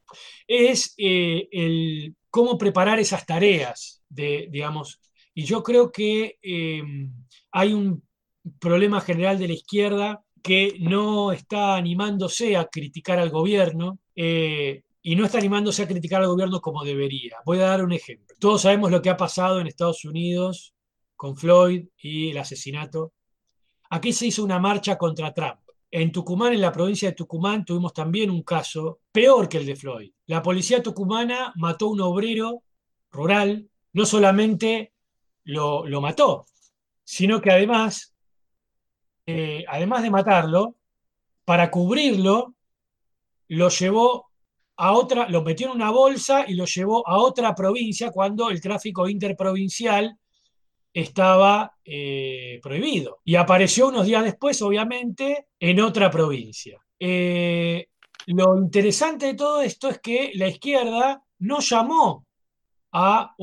es 0.46 0.94
eh, 0.96 1.48
el, 1.50 2.14
cómo 2.31 2.57
preparar 2.57 3.00
esas 3.00 3.27
tareas, 3.27 4.03
de, 4.09 4.48
digamos, 4.50 5.00
y 5.35 5.44
yo 5.44 5.62
creo 5.62 5.90
que 5.90 6.38
hay 7.50 7.74
un 7.74 8.05
problema 8.61 9.00
general 9.00 9.38
de 9.38 9.48
la 9.48 9.55
izquierda 9.55 10.22
que 10.40 10.77
no 10.79 11.33
está 11.33 11.74
animándose 11.74 12.57
a 12.57 12.66
criticar 12.66 13.18
al 13.18 13.31
gobierno, 13.31 13.98
y 15.07 15.16
no 15.16 15.27
está 15.27 15.37
animándose 15.37 15.83
a 15.83 15.87
criticar 15.87 16.22
al 16.22 16.29
gobierno 16.29 16.62
como 16.62 16.83
debería. 16.83 17.37
Voy 17.44 17.59
a 17.59 17.66
dar 17.66 17.85
un 17.85 17.92
ejemplo. 17.92 18.35
Todos 18.40 18.62
sabemos 18.62 18.90
lo 18.90 19.03
que 19.03 19.11
ha 19.11 19.18
pasado 19.18 19.61
en 19.61 19.66
Estados 19.66 20.07
Unidos 20.07 20.74
con 21.14 21.37
Floyd 21.37 21.88
y 21.98 22.31
el 22.31 22.38
asesinato. 22.38 23.12
Aquí 23.90 24.14
se 24.14 24.27
hizo 24.27 24.42
una 24.42 24.59
marcha 24.59 24.96
contra 24.96 25.35
Trump. 25.35 25.61
En 25.96 26.11
Tucumán, 26.11 26.52
en 26.52 26.61
la 26.61 26.72
provincia 26.72 27.09
de 27.09 27.14
Tucumán, 27.14 27.64
tuvimos 27.64 27.92
también 27.94 28.28
un 28.28 28.42
caso 28.42 28.98
peor 29.12 29.48
que 29.48 29.59
el 29.59 29.66
de 29.66 29.76
Floyd. 29.76 30.11
La 30.26 30.42
policía 30.42 30.83
tucumana 30.83 31.52
mató 31.54 31.87
a 31.87 31.90
un 31.90 32.00
obrero 32.00 32.64
rural, 33.12 33.70
no 33.92 34.04
solamente 34.04 34.92
lo, 35.44 35.85
mató, 36.00 36.46
sino 37.04 37.40
que 37.40 37.52
además, 37.52 38.12
eh, 39.24 39.64
además 39.68 40.02
de 40.02 40.11
matarlo, 40.11 40.74
para 41.44 41.70
cubrirlo, 41.70 42.57
lo 43.46 43.68
llevó 43.68 44.33
a 44.76 44.94
otra, 44.94 45.28
lo 45.28 45.42
metió 45.42 45.68
en 45.68 45.76
una 45.76 45.92
bolsa 45.92 46.44
y 46.48 46.54
lo 46.54 46.64
llevó 46.64 47.07
a 47.07 47.18
otra 47.18 47.54
provincia 47.54 48.11
cuando 48.11 48.50
el 48.50 48.61
tráfico 48.61 49.09
interprovincial 49.09 50.18
estaba 50.94 51.76
eh, 51.85 52.61
prohibido. 52.62 53.20
Y 53.24 53.35
apareció 53.35 53.88
unos 53.88 54.07
días 54.07 54.24
después, 54.24 54.62
obviamente, 54.62 55.48
en 55.59 55.80
otra 55.80 56.11
provincia. 56.11 56.80
Eh, 56.98 57.88
lo 58.26 58.57
interesante 58.57 59.26
de 59.26 59.35
todo 59.35 59.61
esto 59.61 59.90
es 59.90 59.98
que 59.98 60.30
la 60.35 60.48
izquierda 60.48 61.22
no 61.40 61.59
llamó 61.59 62.24
a 62.92 63.35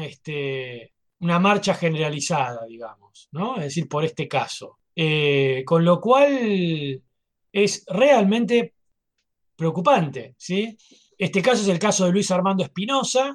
este, 0.00 0.94
una 1.18 1.40
marcha 1.40 1.74
generalizada, 1.74 2.64
digamos, 2.66 3.28
¿no? 3.32 3.56
Es 3.56 3.64
decir, 3.64 3.88
por 3.88 4.04
este 4.04 4.28
caso. 4.28 4.78
Eh, 4.94 5.64
con 5.66 5.84
lo 5.84 6.00
cual 6.00 7.02
es 7.52 7.84
realmente 7.88 8.74
preocupante. 9.56 10.34
¿sí? 10.38 10.76
Este 11.18 11.42
caso 11.42 11.62
es 11.62 11.68
el 11.68 11.78
caso 11.78 12.06
de 12.06 12.12
Luis 12.12 12.30
Armando 12.30 12.64
Espinosa. 12.64 13.34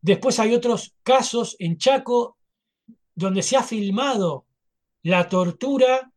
Después 0.00 0.38
hay 0.38 0.54
otros 0.54 0.94
casos 1.02 1.56
en 1.58 1.76
Chaco 1.76 2.38
donde 3.20 3.42
se 3.42 3.56
ha 3.56 3.62
filmado 3.62 4.46
la 5.02 5.28
tortura 5.28 6.10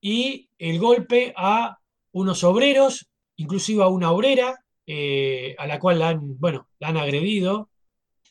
y 0.00 0.48
el 0.58 0.78
golpe 0.78 1.32
a 1.36 1.78
unos 2.12 2.44
obreros, 2.44 3.08
inclusive 3.36 3.82
a 3.82 3.88
una 3.88 4.12
obrera, 4.12 4.62
eh, 4.86 5.54
a 5.58 5.66
la 5.66 5.78
cual 5.78 5.98
la 5.98 6.10
han, 6.10 6.38
bueno, 6.38 6.68
han 6.80 6.96
agredido 6.96 7.70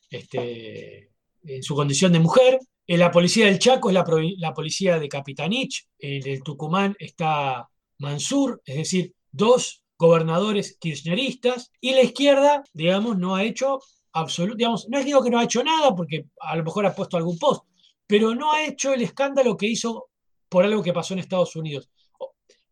este, 0.10 1.12
en 1.44 1.64
su 1.64 1.76
condición 1.76 2.14
de 2.14 2.20
mujer. 2.20 2.60
En 2.86 3.00
la 3.00 3.12
policía 3.12 3.48
del 3.48 3.60
Chaco 3.60 3.90
es 3.90 3.94
la, 3.94 4.54
policía 4.54 5.00
de 5.00 5.10
Capitanich, 5.10 5.88
en 6.00 6.28
el 6.28 6.44
Tucumán 6.44 6.96
está 7.00 7.68
Mansur, 7.98 8.62
es 8.64 8.78
decir, 8.78 9.14
dos 9.32 9.84
gobernadores 9.98 10.78
kirchneristas, 10.80 11.72
y 11.82 11.94
la 11.94 12.02
izquierda, 12.02 12.64
digamos, 12.74 13.18
no 13.18 13.36
ha 13.36 13.44
hecho 13.44 13.80
absolutamente, 14.14 14.86
no 14.90 15.00
es 15.00 15.06
digo 15.06 15.24
que 15.24 15.30
no 15.30 15.40
ha 15.40 15.44
hecho 15.44 15.64
nada, 15.64 15.96
porque 15.96 16.28
a 16.40 16.56
lo 16.56 16.64
mejor 16.64 16.86
ha 16.86 16.96
puesto 16.96 17.18
algún 17.18 17.38
post, 17.38 17.66
pero 18.08 18.34
no 18.34 18.54
ha 18.54 18.63
hecho 18.63 18.93
el 18.93 19.02
escándalo 19.02 19.58
que 19.58 19.67
hizo 19.67 20.10
por 20.50 20.63
algo 20.63 20.82
que 20.82 20.93
pasó 20.93 21.13
en 21.13 21.20
Estados 21.20 21.56
Unidos. 21.56 21.89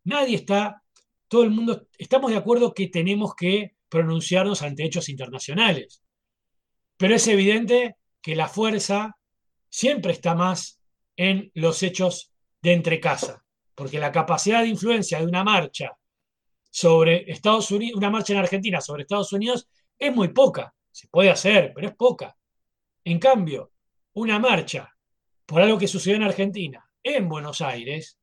Nadie 0.04 0.36
está, 0.36 0.82
todo 1.28 1.44
el 1.44 1.50
mundo, 1.50 1.86
estamos 1.98 2.30
de 2.30 2.38
acuerdo 2.38 2.72
que 2.72 2.88
tenemos 2.88 3.34
que 3.34 3.76
pronunciarnos 3.88 4.62
ante 4.62 4.84
hechos 4.84 5.08
internacionales, 5.08 6.02
pero 6.96 7.14
es 7.14 7.26
evidente 7.28 7.96
que 8.22 8.34
la 8.34 8.48
fuerza 8.48 9.16
siempre 9.68 10.12
está 10.12 10.34
más 10.34 10.80
en 11.16 11.50
los 11.54 11.82
hechos 11.82 12.32
de 12.62 12.72
entre 12.72 12.98
casa, 12.98 13.44
porque 13.74 13.98
la 13.98 14.12
capacidad 14.12 14.62
de 14.62 14.68
influencia 14.68 15.18
de 15.18 15.26
una 15.26 15.44
marcha 15.44 15.96
sobre 16.70 17.30
Estados 17.30 17.70
Unidos, 17.70 17.96
una 17.96 18.10
marcha 18.10 18.32
en 18.32 18.38
Argentina 18.38 18.80
sobre 18.80 19.02
Estados 19.02 19.32
Unidos 19.32 19.68
es 19.98 20.14
muy 20.14 20.28
poca. 20.28 20.74
Se 20.90 21.08
puede 21.08 21.30
hacer, 21.30 21.72
pero 21.74 21.88
es 21.88 21.94
poca. 21.94 22.36
En 23.04 23.18
cambio, 23.18 23.72
una 24.14 24.38
marcha 24.38 24.95
por 25.46 25.62
algo 25.62 25.78
que 25.78 25.88
sucedió 25.88 26.16
en 26.16 26.24
Argentina, 26.24 26.84
en 27.02 27.28
Buenos 27.28 27.60
Aires, 27.60 28.18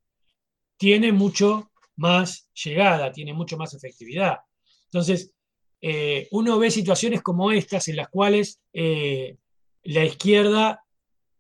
tiene 0.77 1.11
mucho 1.11 1.71
más 1.95 2.49
llegada, 2.53 3.11
tiene 3.11 3.33
mucho 3.33 3.57
más 3.57 3.73
efectividad. 3.73 4.39
Entonces, 4.85 5.33
eh, 5.81 6.27
uno 6.31 6.59
ve 6.59 6.69
situaciones 6.71 7.21
como 7.21 7.51
estas 7.51 7.87
en 7.87 7.95
las 7.95 8.09
cuales 8.09 8.61
eh, 8.73 9.37
la 9.83 10.05
izquierda 10.05 10.83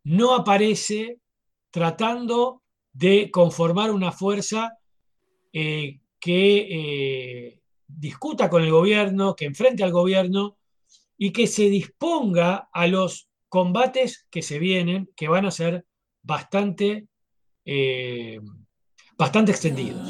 no 0.03 0.35
aparece 0.35 1.19
tratando 1.71 2.61
de 2.91 3.31
conformar 3.31 3.91
una 3.91 4.11
fuerza 4.11 4.77
eh, 5.51 5.99
que 6.19 7.59
discuta 7.87 8.49
con 8.49 8.63
el 8.63 8.71
gobierno, 8.71 9.35
que 9.35 9.45
enfrente 9.45 9.83
al 9.83 9.91
gobierno 9.91 10.57
y 11.17 11.31
que 11.31 11.47
se 11.47 11.69
disponga 11.69 12.69
a 12.71 12.87
los 12.87 13.29
combates 13.53 14.25
que 14.31 14.41
se 14.41 14.57
vienen, 14.57 15.07
que 15.15 15.27
van 15.27 15.45
a 15.45 15.51
ser 15.51 15.85
bastante, 16.23 17.07
eh, 17.63 18.39
bastante 19.15 19.51
extendidos. 19.51 20.09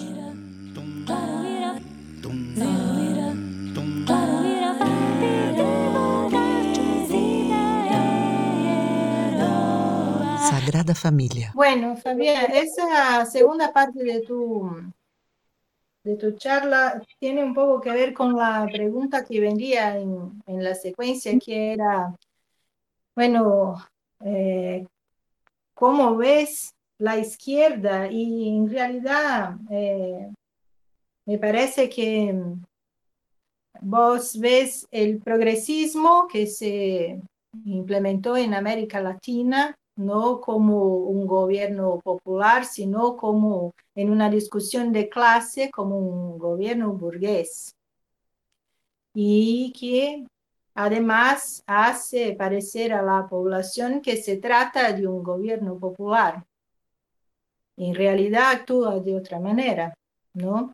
Sagrada 10.49 10.95
Familia. 10.95 11.51
Bueno, 11.53 11.97
Fabián, 11.97 12.45
esa 12.53 13.25
segunda 13.25 13.73
parte 13.73 14.06
de 14.06 14.21
tu 14.21 14.71
de 16.06 16.15
tu 16.15 16.32
charla 16.38 17.01
tiene 17.19 17.43
un 17.43 17.53
poco 17.53 17.82
que 17.82 17.91
ver 17.91 18.13
con 18.13 18.38
la 18.38 18.65
pregunta 18.71 19.25
que 19.25 19.41
vendría 19.41 19.97
en, 19.97 20.41
en 20.47 20.63
la 20.63 20.75
secuencia, 20.75 21.38
que 21.43 21.73
era, 21.73 22.15
bueno, 23.15 23.76
eh, 24.21 24.86
¿cómo 25.73 26.15
ves 26.15 26.73
la 26.97 27.17
izquierda? 27.17 28.10
Y 28.12 28.49
en 28.49 28.69
realidad 28.69 29.58
eh, 29.69 30.32
me 31.26 31.38
parece 31.38 31.89
que 31.89 32.36
vos 33.82 34.39
ves 34.39 34.88
el 34.91 35.19
progresismo 35.19 36.28
que 36.28 36.47
se 36.47 37.19
implementó 37.65 38.38
en 38.38 38.54
América 38.54 39.02
Latina 39.02 39.76
no 39.95 40.41
como 40.41 40.97
un 40.97 41.28
gobierno 41.28 41.99
popular, 42.04 42.65
sino 42.65 43.15
como 43.15 43.73
en 43.95 44.10
una 44.10 44.30
discusión 44.30 44.91
de 44.91 45.10
clase, 45.10 45.69
como 45.71 45.97
un 45.97 46.38
gobierno 46.39 46.93
burgués. 46.93 47.76
Y 49.13 49.71
que 49.80 50.26
además 50.76 51.64
hace 51.68 52.34
parecer 52.34 52.94
a 52.94 53.02
la 53.02 53.28
población 53.28 54.02
que 54.02 54.18
se 54.18 54.38
trata 54.38 54.92
de 54.94 55.08
un 55.08 55.24
gobierno 55.24 55.78
popular. 55.78 56.44
En 57.78 57.96
realidad 57.96 58.52
actúa 58.52 59.00
de 59.00 59.16
otra 59.16 59.40
manera, 59.40 59.94
¿no? 60.34 60.74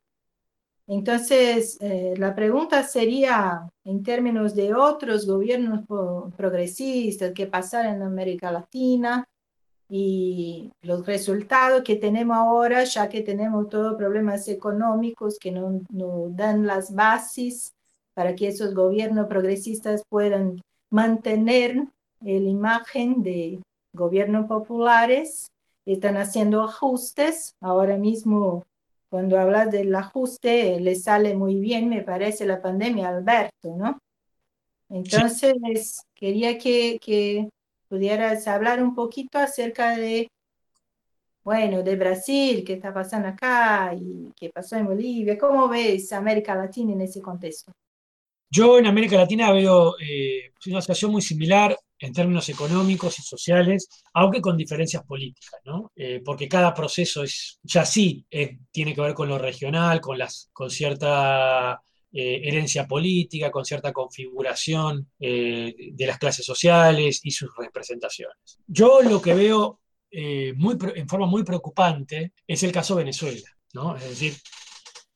Entonces, 0.88 1.78
eh, 1.82 2.16
la 2.18 2.34
pregunta 2.34 2.84
sería, 2.84 3.70
en 3.84 4.02
términos 4.04 4.56
de 4.56 4.74
otros 4.74 5.28
gobiernos 5.28 5.86
progresistas 6.36 7.32
que 7.34 7.46
pasaron 7.46 7.94
en 7.94 8.02
América 8.02 8.52
Latina 8.52 9.24
y 9.88 10.72
los 10.82 11.06
resultados 11.06 11.84
que 11.84 11.96
tenemos 11.96 12.38
ahora, 12.38 12.84
ya 12.86 13.08
que 13.08 13.22
tenemos 13.22 13.70
todos 13.70 13.98
problemas 13.98 14.48
económicos 14.48 15.38
que 15.40 15.52
no, 15.52 15.82
no 15.90 16.30
dan 16.30 16.66
las 16.66 16.94
bases 16.94 17.72
para 18.20 18.36
que 18.36 18.50
esos 18.50 18.74
gobiernos 18.74 19.28
progresistas 19.28 20.04
puedan 20.10 20.62
mantener 20.90 21.88
la 22.20 22.34
imagen 22.34 23.24
de 23.24 23.62
gobiernos 23.94 24.46
populares, 24.46 25.48
están 25.86 26.18
haciendo 26.18 26.62
ajustes. 26.62 27.54
Ahora 27.62 27.96
mismo 27.96 28.66
cuando 29.10 29.40
hablas 29.40 29.72
del 29.72 29.96
ajuste, 29.96 30.82
le 30.82 30.96
sale 30.96 31.34
muy 31.34 31.62
bien, 31.62 31.88
me 31.88 32.02
parece, 32.02 32.46
la 32.46 32.62
pandemia, 32.62 33.08
Alberto, 33.08 33.74
¿no? 33.78 33.98
Entonces, 34.90 36.02
quería 36.14 36.58
que, 36.58 37.00
que, 37.02 37.48
pudieras 37.88 38.50
hablar 38.50 38.84
un 38.84 38.96
poquito 38.96 39.38
acerca 39.38 39.96
de, 39.96 40.28
bueno, 41.46 41.84
de 41.84 41.96
Brasil, 41.96 42.66
qué 42.66 42.74
está 42.74 42.94
pasando 42.94 43.30
acá 43.30 43.96
y 43.98 44.34
qué 44.36 44.50
pasó 44.50 44.76
en 44.76 44.88
Bolivia. 44.88 45.38
¿Cómo 45.38 45.70
ves 45.70 46.12
América 46.12 46.54
Latina 46.54 46.92
en 46.92 47.00
ese 47.00 47.22
contexto? 47.22 47.72
Yo 48.52 48.80
en 48.80 48.88
América 48.88 49.16
Latina 49.16 49.52
veo 49.52 49.96
eh, 50.00 50.52
una 50.68 50.82
situación 50.82 51.12
muy 51.12 51.22
similar 51.22 51.78
en 52.00 52.14
términos 52.14 52.50
económicos 52.50 53.20
y 53.20 53.22
sociales, 53.22 53.88
aunque 54.14 54.42
con 54.42 54.58
diferencias 54.58 55.04
políticas, 55.04 55.60
¿no? 55.66 55.92
Eh, 55.96 56.22
porque 56.24 56.48
cada 56.48 56.74
proceso 56.74 57.24
es, 57.24 57.60
ya 57.62 57.86
sí 57.86 58.26
eh, 58.32 58.58
tiene 58.72 58.96
que 58.96 59.02
ver 59.02 59.14
con 59.14 59.30
lo 59.30 59.38
regional, 59.38 60.02
con, 60.02 60.18
las, 60.18 60.50
con 60.52 60.70
cierta 60.70 61.82
herencia 62.12 62.88
política, 62.88 63.52
con 63.52 63.64
cierta 63.64 63.94
configuración 63.94 65.12
de 65.20 66.06
las 66.08 66.18
clases 66.18 66.44
sociales 66.44 67.22
y 67.24 67.30
sus 67.30 67.52
representaciones. 67.56 68.58
Yo 68.66 69.04
lo 69.04 69.22
que 69.22 69.36
veo 69.36 69.82
muy, 70.56 70.76
en 70.96 71.08
forma 71.08 71.28
muy 71.28 71.44
preocupante 71.44 72.34
es 72.48 72.64
el 72.64 72.72
caso 72.72 72.96
Venezuela, 72.96 73.48
¿no? 73.74 73.96
Es 73.96 74.10
decir, 74.10 74.34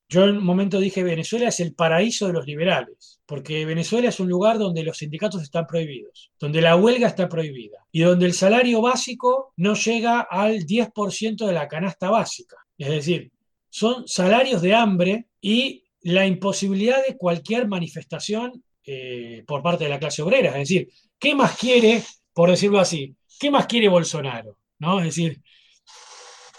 yo 0.07 0.25
en 0.25 0.37
un 0.37 0.43
momento 0.43 0.79
dije, 0.79 1.01
Venezuela 1.01 1.47
es 1.47 1.59
el 1.59 1.73
paraíso 1.73 2.27
de 2.27 2.33
los 2.33 2.45
liberales, 2.45 3.12
porque 3.25 3.65
Venezuela 3.65 4.09
es 4.09 4.19
un 4.19 4.27
lugar 4.27 4.57
donde 4.57 4.83
los 4.83 4.97
sindicatos 4.97 5.41
están 5.41 5.65
prohibidos, 5.65 6.31
donde 6.39 6.61
la 6.61 6.75
huelga 6.75 7.07
está 7.07 7.29
prohibida 7.29 7.85
y 7.91 8.01
donde 8.01 8.25
el 8.25 8.33
salario 8.33 8.81
básico 8.81 9.53
no 9.57 9.75
llega 9.75 10.21
al 10.21 10.65
10% 10.65 11.45
de 11.45 11.53
la 11.53 11.67
canasta 11.67 12.09
básica. 12.09 12.57
Es 12.77 12.89
decir, 12.89 13.31
son 13.69 14.07
salarios 14.07 14.61
de 14.61 14.75
hambre 14.75 15.27
y 15.41 15.83
la 16.01 16.25
imposibilidad 16.25 17.05
de 17.05 17.17
cualquier 17.17 17.67
manifestación 17.67 18.63
eh, 18.85 19.43
por 19.47 19.63
parte 19.63 19.85
de 19.85 19.89
la 19.89 19.99
clase 19.99 20.21
obrera. 20.21 20.49
Es 20.51 20.69
decir, 20.69 20.89
¿qué 21.17 21.33
más 21.33 21.57
quiere, 21.57 22.03
por 22.33 22.49
decirlo 22.49 22.79
así, 22.79 23.15
qué 23.39 23.49
más 23.49 23.65
quiere 23.67 23.87
Bolsonaro? 23.87 24.57
¿No? 24.79 24.99
Es 24.99 25.05
decir, 25.05 25.41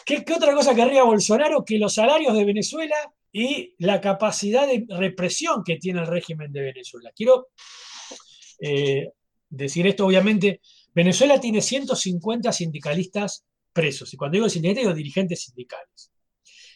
¿qué, 0.07 0.24
¿qué 0.24 0.33
otra 0.33 0.55
cosa 0.55 0.74
querría 0.74 1.05
Bolsonaro 1.05 1.62
que 1.64 1.79
los 1.79 1.92
salarios 1.92 2.35
de 2.35 2.44
Venezuela 2.46 2.96
y 3.37 3.75
la 3.81 4.01
capacidad 4.01 4.64
de 4.64 4.87
represión 4.88 5.64
que 5.64 5.77
tiene 5.77 6.01
el 6.01 6.07
régimen 6.07 6.53
de 6.53 6.62
Venezuela. 6.62 7.11
Quiero 7.16 7.49
eh, 8.61 9.09
decir 9.51 9.88
esto, 9.88 10.07
obviamente, 10.07 10.61
Venezuela 10.94 11.40
tiene 11.40 11.61
150 11.61 12.53
sindicalistas 12.53 13.44
presos, 13.73 14.14
y 14.14 14.16
cuando 14.16 14.37
digo 14.37 14.49
sindicalistas, 14.49 14.85
digo 14.85 14.97
dirigentes 14.97 15.42
sindicales. 15.42 16.12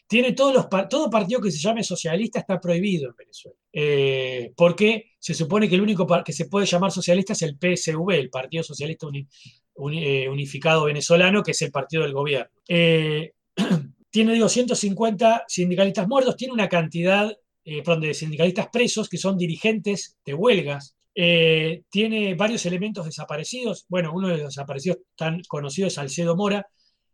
Tiene 0.09 0.33
todos 0.33 0.53
los, 0.53 0.89
todo 0.91 1.09
partido 1.09 1.41
que 1.41 1.53
se 1.53 1.61
llame 1.61 1.85
socialista 1.85 2.41
está 2.41 2.59
prohibido 2.59 3.11
en 3.11 3.17
Venezuela, 3.17 3.59
eh, 3.73 4.53
porque 4.57 5.13
se 5.21 5.35
supone 5.35 5.69
que 5.69 5.77
el 5.77 5.83
único 5.83 6.09
que 6.25 6.33
se 6.33 6.47
puede 6.47 6.67
llamar 6.67 6.91
socialista 6.91 7.35
es 7.35 7.43
el 7.43 7.57
PSV, 7.57 8.11
el 8.15 8.31
Partido 8.31 8.65
Socialista 8.65 9.07
eh, 9.13 10.29
Unificado 10.29 10.87
Venezolano, 10.87 11.45
que 11.45 11.53
es 11.53 11.63
el 11.63 11.71
partido 11.71 12.03
del 12.03 12.15
gobierno. 12.15 12.51
tiene, 14.11 14.33
digo, 14.35 14.49
150 14.49 15.45
sindicalistas 15.49 16.09
muertos, 16.09 16.37
tiene 16.37 16.55
una 16.55 16.69
cantidad 16.69 17.31
eh, 17.65 17.83
de 18.01 18.15
sindicalistas 18.15 18.69
presos 18.73 19.09
que 19.09 19.19
son 19.19 19.37
dirigentes 19.37 20.17
de 20.25 20.35
huelgas, 20.35 20.97
eh, 21.15 21.83
tiene 21.91 22.35
varios 22.35 22.65
elementos 22.65 23.05
desaparecidos. 23.05 23.85
Bueno, 23.89 24.13
uno 24.15 24.29
de 24.29 24.39
los 24.39 24.55
desaparecidos 24.55 25.01
tan 25.17 25.43
conocidos 25.49 25.89
es 25.89 25.95
Salcedo 25.95 26.37
Mora. 26.37 26.67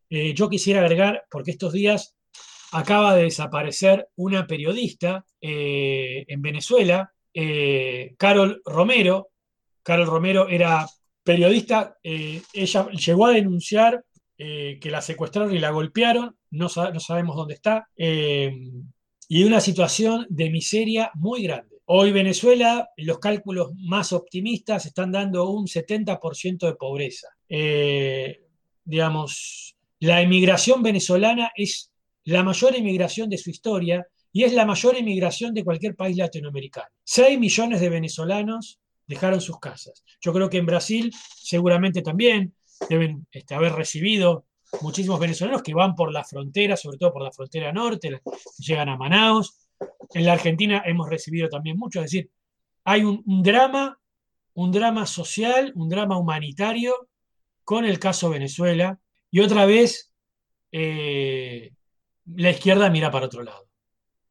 Eh, 0.09 0.35
yo 0.35 0.49
quisiera 0.49 0.81
agregar, 0.81 1.25
porque 1.31 1.51
estos 1.51 1.73
días 1.73 2.15
acaba 2.71 3.17
de 3.17 3.25
desaparecer 3.25 4.09
una 4.17 4.47
periodista 4.47 5.25
en 5.41 6.43
Venezuela, 6.43 7.13
Carol 8.17 8.63
Romero. 8.65 9.29
Carol 9.83 10.07
Romero 10.07 10.49
era 10.49 10.87
periodista, 11.23 11.97
ella 12.03 12.91
llegó 12.91 13.27
a 13.27 13.33
denunciar 13.33 14.05
que 14.37 14.91
la 14.91 15.01
secuestraron 15.01 15.55
y 15.55 15.61
la 15.61 15.71
golpearon 15.71 16.37
no, 16.55 16.69
sabemos 16.69 17.37
dónde 17.37 17.55
está, 17.55 17.89
eh, 17.97 18.53
y 19.29 19.45
una 19.45 19.61
situación 19.61 20.27
de 20.29 20.51
miseria 20.51 21.11
muy 21.15 21.43
grande. 21.43 21.77
Hoy 21.87 22.13
Venezuela, 22.13 22.89
los 22.97 23.19
cálculos 23.19 23.73
más 23.77 24.13
optimistas 24.13 24.87
están 24.87 25.13
dando 25.13 25.51
un 25.51 25.67
70% 25.67 26.67
de 26.67 26.75
pobreza. 26.75 27.29
Eh, 27.49 28.43
digamos, 28.85 29.77
la 30.01 30.21
emigración 30.23 30.83
venezolana 30.83 31.51
es 31.55 31.91
la 32.25 32.43
mayor 32.43 32.75
emigración 32.75 33.29
de 33.29 33.39
su 33.39 33.51
historia 33.51 34.07
y 34.33 34.45
es 34.45 34.53
la 34.53 34.65
mayor 34.65 34.97
emigración 34.97 35.53
de 35.53 35.65
cualquier 35.65 35.95
país 35.95 36.17
latinoamericano. 36.17 36.89
6 37.05 37.39
millones 37.39 37.81
de 37.81 37.91
venezolanos 37.91 38.81
dejaron 39.07 39.41
sus 39.41 39.59
casas. 39.59 40.03
Yo 40.21 40.33
creo 40.33 40.49
que 40.49 40.59
en 40.59 40.67
Brasil 40.67 41.13
seguramente 41.37 42.03
también 42.03 42.55
deben 42.89 43.27
este, 43.31 43.55
haber 43.55 43.73
recibido 43.73 44.47
muchísimos 44.81 45.19
venezolanos 45.21 45.63
que 45.63 45.75
van 45.75 45.95
por 45.95 46.13
la 46.13 46.25
frontera, 46.25 46.77
sobre 46.77 46.99
todo 46.99 47.13
por 47.13 47.23
la 47.23 47.33
frontera 47.33 47.73
norte, 47.73 48.21
llegan 48.59 48.89
a 48.89 48.97
Manaus. 48.97 49.69
En 50.13 50.25
la 50.25 50.33
Argentina 50.33 50.83
hemos 50.85 51.09
recibido 51.09 51.49
también 51.49 51.77
mucho, 51.77 52.01
es 52.01 52.11
decir, 52.11 52.31
hay 52.85 53.03
un, 53.03 53.23
drama, 53.43 53.99
un 54.55 54.71
drama 54.71 55.07
social, 55.07 55.73
un 55.75 55.89
drama 55.89 56.19
humanitario 56.19 57.09
con 57.65 57.85
el 57.85 57.99
caso 57.99 58.31
Venezuela, 58.31 58.99
y 59.31 59.41
otra 59.41 59.65
vez 59.65 60.13
eh, 60.71 61.73
la 62.27 62.51
izquierda 62.51 62.91
mira 62.91 63.11
para 63.11 63.27
otro 63.27 63.43
lado. 63.43 63.67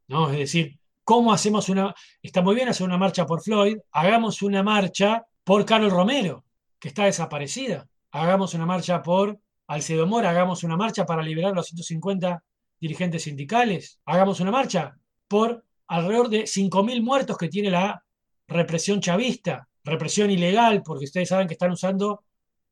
¿no? 0.08 0.30
Es 0.32 0.38
decir, 0.38 0.80
¿cómo 1.04 1.34
hacemos 1.34 1.70
una... 1.70 1.94
Está 2.22 2.42
muy 2.42 2.56
bien 2.56 2.70
hacer 2.70 2.86
una 2.86 2.98
marcha 2.98 3.26
por 3.26 3.42
Floyd, 3.42 3.78
hagamos 3.92 4.42
una 4.42 4.62
marcha 4.64 5.26
por 5.44 5.66
Carlos 5.66 5.92
Romero, 5.92 6.46
que 6.80 6.90
está 6.90 7.06
desaparecida. 7.06 7.88
Hagamos 8.12 8.54
una 8.54 8.66
marcha 8.66 9.02
por 9.02 9.40
Alcedo 9.68 10.08
Mora, 10.08 10.30
hagamos 10.30 10.64
una 10.64 10.78
marcha 10.78 11.06
para 11.06 11.24
liberar 11.24 11.52
a 11.52 11.56
los 11.56 11.68
150 11.68 12.44
dirigentes 12.80 13.24
sindicales, 13.24 14.00
hagamos 14.06 14.40
una 14.40 14.52
marcha 14.52 14.98
por 15.28 15.64
alrededor 15.88 16.30
de 16.30 16.44
5.000 16.44 17.02
muertos 17.02 17.38
que 17.38 17.48
tiene 17.48 17.70
la 17.70 18.04
represión 18.48 19.00
chavista, 19.00 19.68
represión 19.84 20.32
ilegal, 20.32 20.82
porque 20.84 21.06
ustedes 21.06 21.30
saben 21.30 21.48
que 21.48 21.54
están 21.54 21.72
usando 21.72 22.24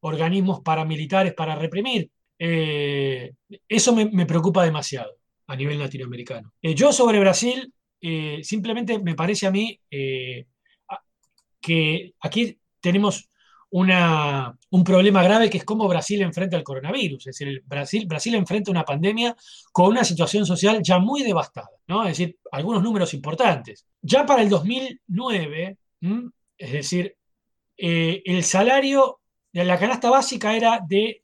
organismos 0.01 0.61
paramilitares 0.61 1.33
para 1.33 1.55
reprimir. 1.55 2.09
Eh, 2.37 3.33
eso 3.67 3.95
me, 3.95 4.25
preocupa 4.25 4.63
demasiado 4.63 5.17
a 5.47 5.55
nivel 5.55 5.79
latinoamericano. 5.79 6.53
Eh, 6.61 6.73
yo 6.73 6.91
sobre 6.91 7.19
Brasil, 7.19 7.73
eh, 8.01 8.39
simplemente 8.43 8.99
me 8.99 9.15
parece 9.15 9.47
a 9.47 9.51
mí 9.51 9.79
que 11.61 12.15
aquí 12.19 12.59
tenemos 12.79 13.29
un 13.71 14.83
problema 14.83 15.23
grave 15.23 15.49
que 15.49 15.57
es 15.57 15.63
cómo 15.63 15.87
Brasil 15.87 16.21
enfrenta 16.21 16.57
el 16.57 16.63
coronavirus. 16.63 17.27
Es 17.27 17.37
decir, 17.37 17.63
Brasil, 17.65 18.05
Brasil 18.05 18.35
enfrenta 18.35 18.69
una 18.69 18.83
pandemia 18.83 19.35
con 19.71 19.87
una 19.87 20.03
situación 20.03 20.45
social 20.45 20.81
ya 20.83 20.99
muy 20.99 21.23
devastada, 21.23 21.69
¿no? 21.87 22.03
Es 22.03 22.17
decir, 22.17 22.37
algunos 22.51 22.83
números 22.83 23.13
importantes. 23.13 23.85
Ya 24.01 24.25
para 24.25 24.41
el 24.41 24.49
2009, 24.49 25.77
es 26.57 26.71
decir, 26.71 27.15
eh, 27.77 28.21
el 28.25 28.43
salario 28.43 29.21
de 29.53 29.63
la 29.63 29.79
canasta 29.79 30.09
básica 30.09 30.55
era 30.55 30.79
de 30.85 31.23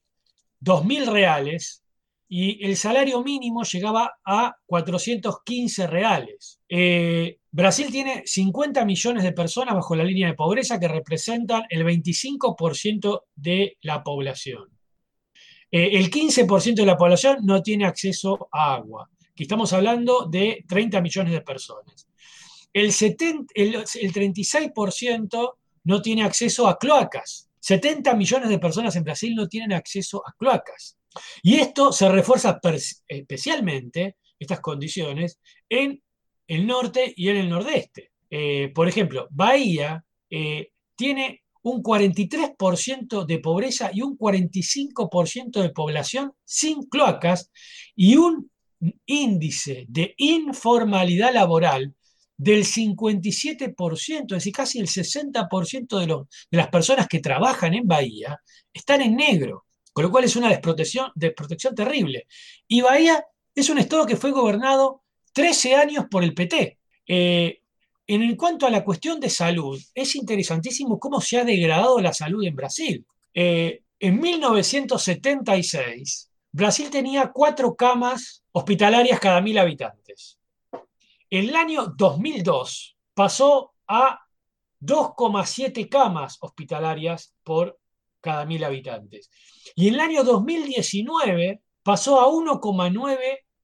2.000 0.61 1.11
reales 1.11 1.83
y 2.29 2.65
el 2.65 2.75
salario 2.75 3.23
mínimo 3.23 3.63
llegaba 3.63 4.17
a 4.25 4.57
415 4.65 5.87
reales. 5.87 6.59
Eh, 6.67 7.39
Brasil 7.49 7.87
tiene 7.89 8.23
50 8.25 8.83
millones 8.83 9.23
de 9.23 9.31
personas 9.31 9.75
bajo 9.75 9.95
la 9.95 10.03
línea 10.03 10.27
de 10.27 10.33
pobreza 10.33 10.79
que 10.79 10.89
representan 10.89 11.63
el 11.69 11.85
25% 11.85 13.23
de 13.35 13.77
la 13.81 14.03
población. 14.03 14.69
Eh, 15.71 15.91
el 15.93 16.11
15% 16.11 16.75
de 16.75 16.85
la 16.85 16.97
población 16.97 17.39
no 17.43 17.63
tiene 17.63 17.85
acceso 17.85 18.49
a 18.51 18.75
agua, 18.75 19.09
que 19.33 19.43
estamos 19.43 19.71
hablando 19.71 20.25
de 20.25 20.65
30 20.67 20.99
millones 21.01 21.33
de 21.33 21.41
personas. 21.41 22.07
El, 22.73 22.87
el 22.87 24.13
36% 24.13 25.53
no 25.85 26.01
tiene 26.01 26.23
acceso 26.23 26.67
a 26.67 26.77
cloacas. 26.77 27.49
70 27.59 28.13
millones 28.15 28.49
de 28.49 28.59
personas 28.59 28.95
en 28.97 29.03
Brasil 29.03 29.33
no 29.33 29.47
tienen 29.47 29.73
acceso 29.73 30.21
a 30.27 30.33
cloacas. 30.33 30.96
Y 31.41 31.55
esto 31.55 31.91
se 31.91 32.09
refuerza 32.09 32.59
especialmente, 33.07 34.17
estas 34.39 34.59
condiciones, 34.59 35.39
en 35.69 36.01
el 36.47 36.67
norte 36.67 37.13
y 37.15 37.29
en 37.29 37.37
el 37.37 37.49
nordeste. 37.49 38.11
Eh, 38.29 38.71
por 38.73 38.87
ejemplo, 38.87 39.27
Bahía 39.31 40.03
eh, 40.29 40.69
tiene 40.95 41.43
un 41.63 41.83
43% 41.83 43.25
de 43.25 43.39
pobreza 43.39 43.91
y 43.93 44.01
un 44.01 44.17
45% 44.17 45.61
de 45.61 45.69
población 45.69 46.33
sin 46.45 46.83
cloacas 46.83 47.51
y 47.95 48.15
un 48.15 48.49
índice 49.05 49.85
de 49.89 50.13
informalidad 50.17 51.33
laboral 51.33 51.93
del 52.37 52.63
57%, 52.63 54.21
es 54.21 54.27
decir, 54.27 54.53
casi 54.53 54.79
el 54.79 54.87
60% 54.87 55.99
de, 55.99 56.05
de 56.05 56.57
las 56.57 56.67
personas 56.69 57.07
que 57.07 57.19
trabajan 57.19 57.73
en 57.73 57.87
Bahía 57.87 58.39
están 58.71 59.01
en 59.01 59.15
negro. 59.15 59.65
Con 59.97 60.03
lo 60.03 60.11
cual 60.11 60.25
es 60.25 60.35
una 60.35 60.49
desprotección, 60.49 61.11
desprotección 61.15 61.73
terrible. 61.73 62.27
Y 62.67 62.81
Bahía 62.81 63.25
es 63.55 63.67
un 63.67 63.79
estado 63.79 64.05
que 64.05 64.15
fue 64.15 64.29
gobernado 64.29 65.01
13 65.33 65.73
años 65.73 66.05
por 66.07 66.23
el 66.23 66.35
PT. 66.35 66.77
Eh, 67.07 67.63
en 68.05 68.35
cuanto 68.35 68.67
a 68.67 68.69
la 68.69 68.83
cuestión 68.83 69.19
de 69.19 69.31
salud, 69.31 69.81
es 69.95 70.15
interesantísimo 70.15 70.99
cómo 70.99 71.19
se 71.19 71.39
ha 71.39 71.43
degradado 71.43 71.99
la 71.99 72.13
salud 72.13 72.45
en 72.45 72.55
Brasil. 72.55 73.07
Eh, 73.33 73.81
en 73.99 74.21
1976, 74.21 76.31
Brasil 76.51 76.91
tenía 76.91 77.31
cuatro 77.33 77.75
camas 77.75 78.43
hospitalarias 78.51 79.19
cada 79.19 79.41
mil 79.41 79.57
habitantes. 79.57 80.37
En 81.27 81.49
el 81.49 81.55
año 81.55 81.87
2002 81.97 82.95
pasó 83.15 83.73
a 83.87 84.19
2,7 84.79 85.89
camas 85.89 86.37
hospitalarias 86.39 87.33
por 87.43 87.79
cada 88.27 88.45
mil 88.45 88.63
habitantes. 88.65 89.31
Y 89.73 89.87
en 89.87 89.93
el 89.93 90.01
año 90.01 90.25
2019 90.25 91.61
pasó 91.81 92.19
a 92.19 92.27
1,9 92.27 93.17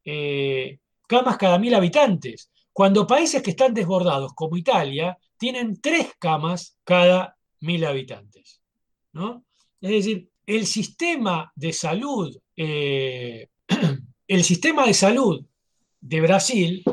eh, 0.06 0.80
camas 1.06 1.38
cada 1.38 1.60
mil 1.60 1.76
habitantes, 1.76 2.50
cuando 2.72 3.06
países 3.06 3.44
que 3.44 3.50
están 3.50 3.74
desbordados, 3.74 4.32
como 4.34 4.56
Italia, 4.56 5.18
tienen 5.38 5.82
3 5.82 6.14
camas 6.18 6.78
cada 6.86 7.36
mil 7.60 7.84
habitantes. 7.84 8.62
¿no? 9.12 9.44
Es 9.82 9.92
decir, 9.92 10.30
el 10.46 10.66
sistema 10.66 11.52
de 11.56 11.74
salud, 11.74 12.34
eh, 12.56 13.50
el 14.28 14.44
sistema 14.46 14.86
de 14.86 14.94
salud 14.94 15.46
de 16.00 16.22
Brasil 16.22 16.86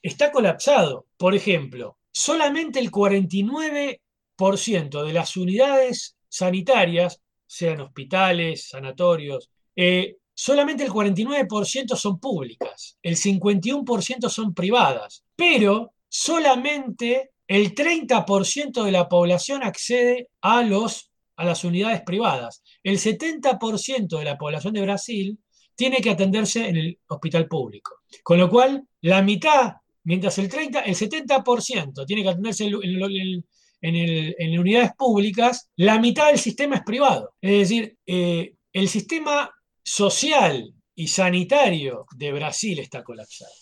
está 0.00 0.32
colapsado. 0.32 1.04
Por 1.18 1.34
ejemplo, 1.34 1.98
solamente 2.10 2.80
el 2.80 2.90
49% 2.90 5.04
de 5.04 5.12
las 5.12 5.36
unidades 5.36 6.17
sanitarias, 6.28 7.20
sean 7.46 7.80
hospitales, 7.80 8.68
sanatorios, 8.68 9.50
eh, 9.74 10.16
solamente 10.34 10.84
el 10.84 10.90
49% 10.90 11.96
son 11.96 12.20
públicas, 12.20 12.98
el 13.02 13.16
51% 13.16 14.28
son 14.28 14.54
privadas, 14.54 15.24
pero 15.34 15.92
solamente 16.08 17.30
el 17.46 17.74
30% 17.74 18.84
de 18.84 18.92
la 18.92 19.08
población 19.08 19.62
accede 19.62 20.28
a, 20.42 20.62
los, 20.62 21.10
a 21.36 21.44
las 21.44 21.64
unidades 21.64 22.02
privadas. 22.02 22.62
El 22.82 22.98
70% 22.98 24.18
de 24.18 24.24
la 24.24 24.36
población 24.36 24.74
de 24.74 24.82
Brasil 24.82 25.38
tiene 25.74 25.98
que 25.98 26.10
atenderse 26.10 26.68
en 26.68 26.76
el 26.76 26.98
hospital 27.06 27.48
público. 27.48 28.00
Con 28.22 28.38
lo 28.38 28.50
cual, 28.50 28.84
la 29.00 29.22
mitad, 29.22 29.74
mientras 30.04 30.36
el 30.38 30.48
30, 30.48 30.80
el 30.80 30.94
70% 30.94 32.04
tiene 32.04 32.22
que 32.22 32.28
atenderse 32.28 32.64
en, 32.64 33.46
en, 33.80 34.58
unidades 34.58 34.92
públicas, 34.96 35.70
la 35.76 35.98
mitad 35.98 36.28
del 36.28 36.38
sistema 36.38 36.76
es 36.76 36.82
privado. 36.82 37.34
Es 37.40 37.68
decir, 37.68 37.96
eh, 38.06 38.54
el 38.72 38.88
sistema 38.88 39.50
social 39.82 40.74
y 40.94 41.08
sanitario 41.08 42.06
de 42.16 42.32
Brasil 42.32 42.78
está 42.78 43.02
colapsado. 43.02 43.52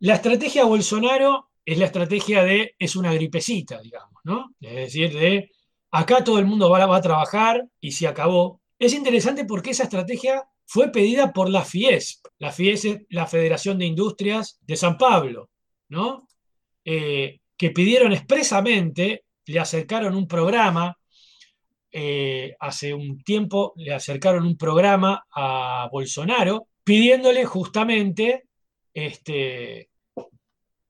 La 0.00 0.14
estrategia 0.14 0.64
Bolsonaro 0.64 1.50
es 1.64 1.78
la 1.78 1.86
estrategia 1.86 2.42
de, 2.44 2.74
es 2.78 2.96
una 2.96 3.14
gripecita, 3.14 3.80
digamos, 3.80 4.20
¿no? 4.24 4.54
Es 4.60 4.74
decir, 4.74 5.12
de 5.18 5.50
acá 5.90 6.22
todo 6.22 6.38
el 6.38 6.46
mundo 6.46 6.68
va, 6.68 6.84
va 6.86 6.96
a 6.96 7.02
trabajar 7.02 7.64
y 7.80 7.92
se 7.92 8.06
acabó. 8.06 8.60
Es 8.78 8.92
interesante 8.92 9.44
porque 9.44 9.70
esa 9.70 9.84
estrategia 9.84 10.44
fue 10.66 10.90
pedida 10.90 11.32
por 11.32 11.48
la 11.48 11.64
FIESP. 11.64 12.26
La 12.38 12.52
FIESP 12.52 12.84
es 12.84 12.98
la 13.10 13.26
Federación 13.26 13.78
de 13.78 13.86
Industrias 13.86 14.58
de 14.62 14.76
San 14.76 14.98
Pablo, 14.98 15.50
¿no? 15.88 16.28
Eh, 16.84 17.40
que 17.56 17.70
pidieron 17.70 18.12
expresamente, 18.12 19.24
le 19.46 19.60
acercaron 19.60 20.14
un 20.14 20.26
programa, 20.26 20.96
eh, 21.92 22.56
hace 22.58 22.92
un 22.92 23.22
tiempo 23.22 23.72
le 23.76 23.94
acercaron 23.94 24.44
un 24.46 24.56
programa 24.56 25.26
a 25.30 25.88
Bolsonaro, 25.92 26.66
pidiéndole 26.82 27.44
justamente 27.44 28.44
este, 28.92 29.90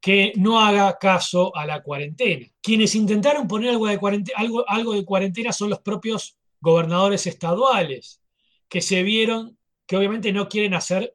que 0.00 0.32
no 0.36 0.60
haga 0.60 0.98
caso 0.98 1.54
a 1.56 1.66
la 1.66 1.82
cuarentena. 1.82 2.46
Quienes 2.62 2.94
intentaron 2.94 3.48
poner 3.48 3.70
algo 3.70 3.86
de 3.86 3.98
algo, 4.36 4.68
algo 4.68 4.94
de 4.94 5.04
cuarentena 5.04 5.52
son 5.52 5.70
los 5.70 5.80
propios 5.80 6.36
gobernadores 6.60 7.26
estaduales, 7.26 8.20
que 8.68 8.80
se 8.80 9.02
vieron 9.02 9.58
que 9.86 9.96
obviamente 9.96 10.32
no 10.32 10.48
quieren 10.48 10.74
hacer, 10.74 11.14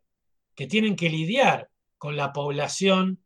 que 0.55 0.67
tienen 0.67 0.95
que 0.95 1.09
lidiar 1.09 1.69
con 1.97 2.15
la 2.15 2.33
población 2.33 3.19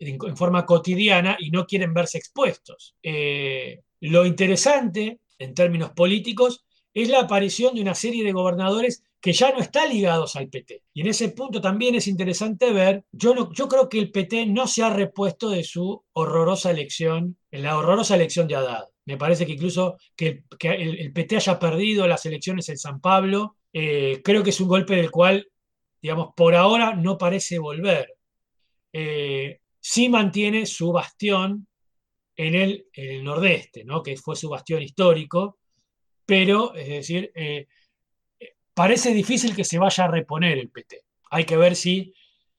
en 0.00 0.36
forma 0.36 0.66
cotidiana 0.66 1.36
y 1.38 1.50
no 1.50 1.66
quieren 1.66 1.94
verse 1.94 2.18
expuestos. 2.18 2.94
Eh, 3.02 3.80
lo 4.00 4.26
interesante, 4.26 5.20
en 5.38 5.54
términos 5.54 5.90
políticos, 5.90 6.64
es 6.92 7.08
la 7.08 7.20
aparición 7.20 7.74
de 7.74 7.82
una 7.82 7.94
serie 7.94 8.24
de 8.24 8.32
gobernadores 8.32 9.02
que 9.20 9.32
ya 9.32 9.52
no 9.52 9.58
están 9.58 9.90
ligados 9.90 10.34
al 10.36 10.48
PT. 10.48 10.82
Y 10.94 11.02
en 11.02 11.08
ese 11.08 11.28
punto 11.28 11.60
también 11.60 11.94
es 11.94 12.08
interesante 12.08 12.72
ver, 12.72 13.04
yo, 13.12 13.52
yo 13.52 13.68
creo 13.68 13.88
que 13.88 13.98
el 13.98 14.10
PT 14.10 14.46
no 14.46 14.66
se 14.66 14.82
ha 14.82 14.90
repuesto 14.90 15.50
de 15.50 15.62
su 15.62 16.02
horrorosa 16.12 16.70
elección, 16.70 17.36
en 17.50 17.62
la 17.62 17.76
horrorosa 17.76 18.14
elección 18.14 18.48
de 18.48 18.56
Haddad. 18.56 18.88
Me 19.04 19.16
parece 19.16 19.44
que 19.44 19.52
incluso 19.52 19.96
que, 20.16 20.44
el, 20.60 21.12
PT 21.12 21.36
haya 21.36 21.58
perdido 21.58 22.06
las 22.06 22.24
elecciones 22.26 22.68
en 22.68 22.78
San 22.78 23.00
Pablo 23.00 23.56
eh, 23.72 24.20
creo 24.24 24.42
que 24.42 24.50
es 24.50 24.60
un 24.60 24.68
golpe 24.68 24.96
del 24.96 25.10
cual, 25.10 25.48
digamos, 26.00 26.30
por 26.34 26.54
ahora 26.54 26.94
no 26.94 27.18
parece 27.18 27.58
volver. 27.58 28.14
Eh, 28.92 29.60
sí 29.78 30.08
mantiene 30.08 30.66
su 30.66 30.92
bastión 30.92 31.66
en 32.36 32.54
el, 32.54 32.86
nordeste, 33.22 33.84
¿no? 33.84 34.02
que 34.02 34.16
fue 34.16 34.36
su 34.36 34.48
bastión 34.48 34.82
histórico, 34.82 35.58
pero, 36.24 36.74
es 36.74 36.88
decir, 36.88 37.30
eh, 37.34 37.66
parece 38.72 39.12
difícil 39.12 39.54
que 39.54 39.64
se 39.64 39.78
vaya 39.78 40.04
a 40.04 40.10
reponer 40.10 40.58
el 40.58 40.70
PT. 40.70 41.04
Hay 41.30 41.44
que 41.44 41.56
ver 41.56 41.76
si 41.76 42.14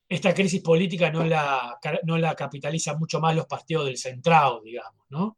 esta 0.08 0.34
crisis 0.34 0.62
política 0.62 1.10
no 1.10 1.24
la, 1.26 1.80
no 2.04 2.18
la 2.18 2.36
capitalizan 2.36 3.00
mucho 3.00 3.20
más 3.20 3.36
los 3.36 3.48
partidos 3.48 3.86
del 3.86 3.98
centrado, 3.98 4.62
digamos, 4.62 5.06
¿no? 5.10 5.38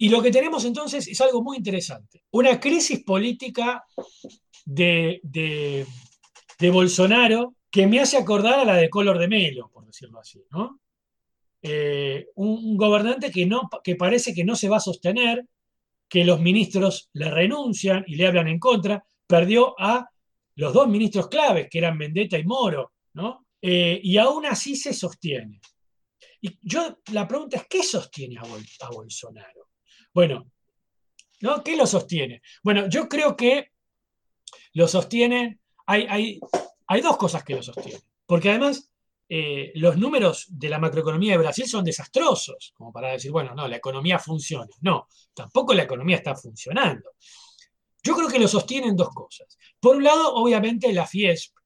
Y 0.00 0.08
lo 0.10 0.22
que 0.22 0.30
tenemos 0.30 0.64
entonces 0.64 1.08
es 1.08 1.20
algo 1.20 1.42
muy 1.42 1.56
interesante. 1.56 2.22
Una 2.30 2.60
crisis 2.60 3.02
política 3.02 3.84
de, 4.64 5.84
Bolsonaro 6.60 7.56
que 7.70 7.86
me 7.86 8.00
hace 8.00 8.16
acordar 8.16 8.58
a 8.58 8.64
la 8.64 8.76
de 8.76 8.90
Color 8.90 9.18
de 9.18 9.28
Melo, 9.28 9.70
por 9.72 9.86
decirlo 9.86 10.20
así, 10.20 10.42
¿no? 10.50 10.80
Eh, 11.60 12.28
un, 12.36 12.76
gobernante 12.76 13.30
que, 13.30 13.44
no, 13.44 13.68
que 13.82 13.96
parece 13.96 14.32
que 14.32 14.44
no 14.44 14.54
se 14.54 14.68
va 14.68 14.76
a 14.76 14.80
sostener, 14.80 15.44
que 16.08 16.24
los 16.24 16.40
ministros 16.40 17.10
le 17.12 17.30
renuncian 17.30 18.04
y 18.06 18.16
le 18.16 18.26
hablan 18.26 18.48
en 18.48 18.58
contra, 18.58 19.04
perdió 19.26 19.74
a 19.78 20.08
los 20.54 20.72
dos 20.72 20.88
ministros 20.88 21.28
claves, 21.28 21.68
que 21.70 21.78
eran 21.78 21.98
Mendetta 21.98 22.38
y 22.38 22.44
Moro, 22.44 22.92
¿no? 23.14 23.46
Eh, 23.60 24.00
y 24.02 24.16
aún 24.16 24.46
así 24.46 24.76
se 24.76 24.94
sostiene. 24.94 25.60
Y 26.40 26.58
yo, 26.62 26.98
la 27.12 27.26
pregunta 27.26 27.56
es, 27.56 27.66
¿qué 27.68 27.82
sostiene 27.82 28.38
a 28.38 28.88
Bolsonaro? 28.90 29.68
Bueno, 30.14 30.50
¿no? 31.40 31.62
¿qué 31.62 31.76
lo 31.76 31.86
sostiene? 31.86 32.42
Bueno, 32.62 32.88
yo 32.88 33.08
creo 33.08 33.36
que 33.36 33.72
lo 34.74 34.88
sostiene, 34.88 35.58
hay, 35.86 36.06
hay, 36.08 36.40
hay 36.88 37.00
dos 37.00 37.16
cosas 37.16 37.44
que 37.44 37.54
lo 37.54 37.62
sostienen, 37.62 38.02
porque 38.26 38.50
además 38.50 38.90
eh, 39.28 39.72
los 39.74 39.98
números 39.98 40.46
de 40.48 40.70
la 40.70 40.78
macroeconomía 40.78 41.32
de 41.32 41.38
Brasil 41.38 41.68
son 41.68 41.84
desastrosos, 41.84 42.72
como 42.74 42.92
para 42.92 43.12
decir, 43.12 43.30
bueno, 43.30 43.54
no, 43.54 43.68
la 43.68 43.76
economía 43.76 44.18
funciona. 44.18 44.70
No, 44.80 45.06
tampoco 45.34 45.74
la 45.74 45.82
economía 45.82 46.16
está 46.16 46.34
funcionando. 46.34 47.10
Yo 48.02 48.14
creo 48.16 48.28
que 48.28 48.38
lo 48.38 48.48
sostienen 48.48 48.96
dos 48.96 49.10
cosas. 49.10 49.58
Por 49.78 49.96
un 49.96 50.04
lado, 50.04 50.34
obviamente, 50.34 50.92
la 50.92 51.06
FIESP, 51.06 51.56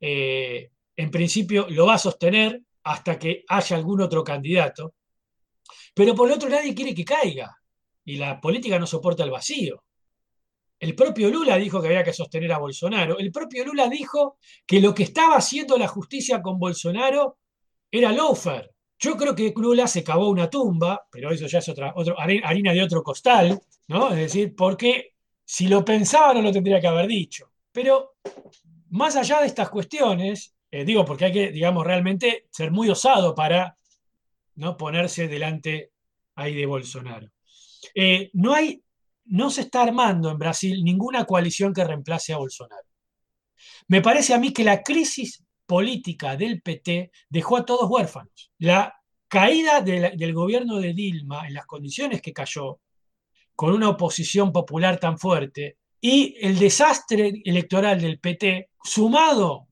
eh, 0.00 0.70
en 0.94 1.10
principio, 1.10 1.66
lo 1.68 1.86
va 1.86 1.94
a 1.94 1.98
sostener 1.98 2.62
hasta 2.84 3.18
que 3.18 3.44
haya 3.48 3.76
algún 3.76 4.00
otro 4.00 4.22
candidato, 4.22 4.94
pero 5.94 6.14
por 6.14 6.28
el 6.28 6.34
otro 6.34 6.48
nadie 6.48 6.74
quiere 6.74 6.94
que 6.94 7.04
caiga 7.04 7.56
y 8.04 8.16
la 8.16 8.40
política 8.40 8.78
no 8.78 8.86
soporta 8.86 9.24
el 9.24 9.30
vacío. 9.30 9.82
El 10.82 10.96
propio 10.96 11.30
Lula 11.30 11.56
dijo 11.58 11.80
que 11.80 11.86
había 11.86 12.02
que 12.02 12.12
sostener 12.12 12.52
a 12.52 12.58
Bolsonaro. 12.58 13.16
El 13.16 13.30
propio 13.30 13.64
Lula 13.64 13.88
dijo 13.88 14.38
que 14.66 14.80
lo 14.80 14.92
que 14.92 15.04
estaba 15.04 15.36
haciendo 15.36 15.78
la 15.78 15.86
justicia 15.86 16.42
con 16.42 16.58
Bolsonaro 16.58 17.38
era 17.88 18.10
loafer. 18.10 18.68
Yo 18.98 19.16
creo 19.16 19.32
que 19.32 19.54
Lula 19.56 19.86
se 19.86 20.02
cavó 20.02 20.28
una 20.28 20.50
tumba, 20.50 21.06
pero 21.08 21.30
eso 21.30 21.46
ya 21.46 21.60
es 21.60 21.68
otra, 21.68 21.94
harina 22.42 22.72
de 22.72 22.82
otro 22.82 23.00
costal, 23.00 23.60
¿no? 23.86 24.10
Es 24.10 24.16
decir, 24.16 24.56
porque 24.56 25.14
si 25.44 25.68
lo 25.68 25.84
pensaba 25.84 26.34
no 26.34 26.42
lo 26.42 26.50
tendría 26.50 26.80
que 26.80 26.88
haber 26.88 27.06
dicho. 27.06 27.52
Pero 27.70 28.16
más 28.90 29.14
allá 29.14 29.38
de 29.38 29.46
estas 29.46 29.70
cuestiones, 29.70 30.56
eh, 30.68 30.84
digo, 30.84 31.04
porque 31.04 31.26
hay 31.26 31.32
que, 31.32 31.52
digamos, 31.52 31.86
realmente 31.86 32.48
ser 32.50 32.72
muy 32.72 32.90
osado 32.90 33.36
para 33.36 33.76
no 34.56 34.76
ponerse 34.76 35.28
delante 35.28 35.92
ahí 36.34 36.56
de 36.56 36.66
Bolsonaro. 36.66 37.30
Eh, 37.94 38.30
no, 38.32 38.52
hay, 38.52 38.82
no 39.26 39.50
se 39.50 39.62
está 39.62 39.82
armando 39.82 40.30
en 40.30 40.38
Brasil 40.38 40.82
ninguna 40.82 41.24
coalición 41.24 41.72
que 41.72 41.84
reemplace 41.84 42.32
a 42.32 42.38
Bolsonaro. 42.38 42.86
Me 43.88 44.00
parece 44.00 44.34
a 44.34 44.38
mí 44.38 44.52
que 44.52 44.64
la 44.64 44.82
crisis 44.82 45.44
política 45.66 46.36
del 46.36 46.60
PT 46.60 47.10
dejó 47.28 47.56
a 47.56 47.64
todos 47.64 47.90
huérfanos. 47.90 48.52
La 48.58 48.94
caída 49.28 49.80
del 49.80 50.34
gobierno 50.34 50.78
de 50.78 50.92
Dilma 50.92 51.46
en 51.46 51.54
las 51.54 51.66
condiciones 51.66 52.20
que 52.20 52.32
cayó, 52.32 52.80
con 53.54 53.72
una 53.72 53.88
oposición 53.88 54.52
popular 54.52 54.98
tan 54.98 55.18
fuerte, 55.18 55.78
y 56.00 56.34
el 56.40 56.58
desastre 56.58 57.40
electoral 57.44 58.00
del 58.00 58.18
PT, 58.18 58.70
sumado 58.82 59.68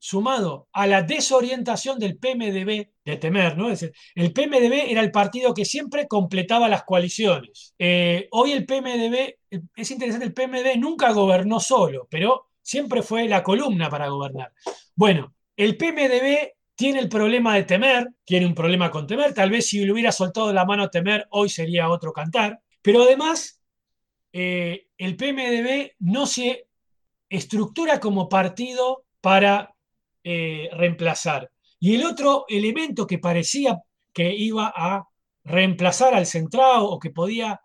sumado 0.00 0.68
a 0.72 0.86
la 0.86 1.02
desorientación 1.02 1.98
del 1.98 2.16
PMDB 2.16 2.88
de 3.04 3.16
temer, 3.18 3.56
¿no? 3.56 3.70
Es 3.70 3.80
decir, 3.80 3.94
el 4.14 4.32
PMDB 4.32 4.90
era 4.90 5.02
el 5.02 5.10
partido 5.10 5.52
que 5.52 5.66
siempre 5.66 6.08
completaba 6.08 6.70
las 6.70 6.84
coaliciones. 6.84 7.74
Eh, 7.78 8.26
hoy 8.32 8.52
el 8.52 8.64
PMDB, 8.64 9.36
es 9.76 9.90
interesante, 9.90 10.26
el 10.26 10.32
PMDB 10.32 10.78
nunca 10.78 11.12
gobernó 11.12 11.60
solo, 11.60 12.08
pero 12.10 12.48
siempre 12.62 13.02
fue 13.02 13.28
la 13.28 13.42
columna 13.42 13.90
para 13.90 14.08
gobernar. 14.08 14.52
Bueno, 14.96 15.34
el 15.54 15.76
PMDB 15.76 16.54
tiene 16.74 17.00
el 17.00 17.10
problema 17.10 17.54
de 17.54 17.64
Temer, 17.64 18.08
tiene 18.24 18.46
un 18.46 18.54
problema 18.54 18.90
con 18.90 19.06
Temer, 19.06 19.34
tal 19.34 19.50
vez 19.50 19.66
si 19.66 19.84
le 19.84 19.92
hubiera 19.92 20.12
soltado 20.12 20.50
la 20.50 20.64
mano 20.64 20.84
a 20.84 20.90
Temer 20.90 21.26
hoy 21.30 21.50
sería 21.50 21.90
otro 21.90 22.10
cantar, 22.10 22.58
pero 22.80 23.02
además 23.02 23.60
eh, 24.32 24.86
el 24.96 25.16
PMDB 25.16 25.92
no 25.98 26.26
se 26.26 26.68
estructura 27.28 28.00
como 28.00 28.30
partido 28.30 29.04
para 29.20 29.74
eh, 30.24 30.68
reemplazar. 30.72 31.50
Y 31.78 31.94
el 31.94 32.04
otro 32.04 32.44
elemento 32.48 33.06
que 33.06 33.18
parecía 33.18 33.80
que 34.12 34.34
iba 34.34 34.72
a 34.74 35.06
reemplazar 35.44 36.14
al 36.14 36.26
centrado 36.26 36.90
o 36.90 36.98
que 36.98 37.10
podía, 37.10 37.60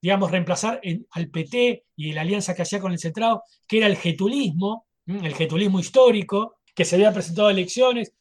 digamos, 0.00 0.30
reemplazar 0.30 0.80
al 1.10 1.28
PT 1.28 1.84
y 1.96 2.12
la 2.12 2.22
alianza 2.22 2.54
que 2.54 2.62
hacía 2.62 2.80
con 2.80 2.92
el 2.92 2.98
centrado, 2.98 3.42
que 3.66 3.78
era 3.78 3.86
el 3.86 3.96
getulismo, 3.96 4.86
el 5.06 5.34
getulismo 5.34 5.80
histórico, 5.80 6.56
que 6.74 6.84
se 6.84 6.96
había 6.96 7.12
presentado 7.12 7.48
a 7.48 7.52
elecciones, 7.52 8.14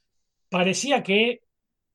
parecía 0.50 1.04
que 1.04 1.42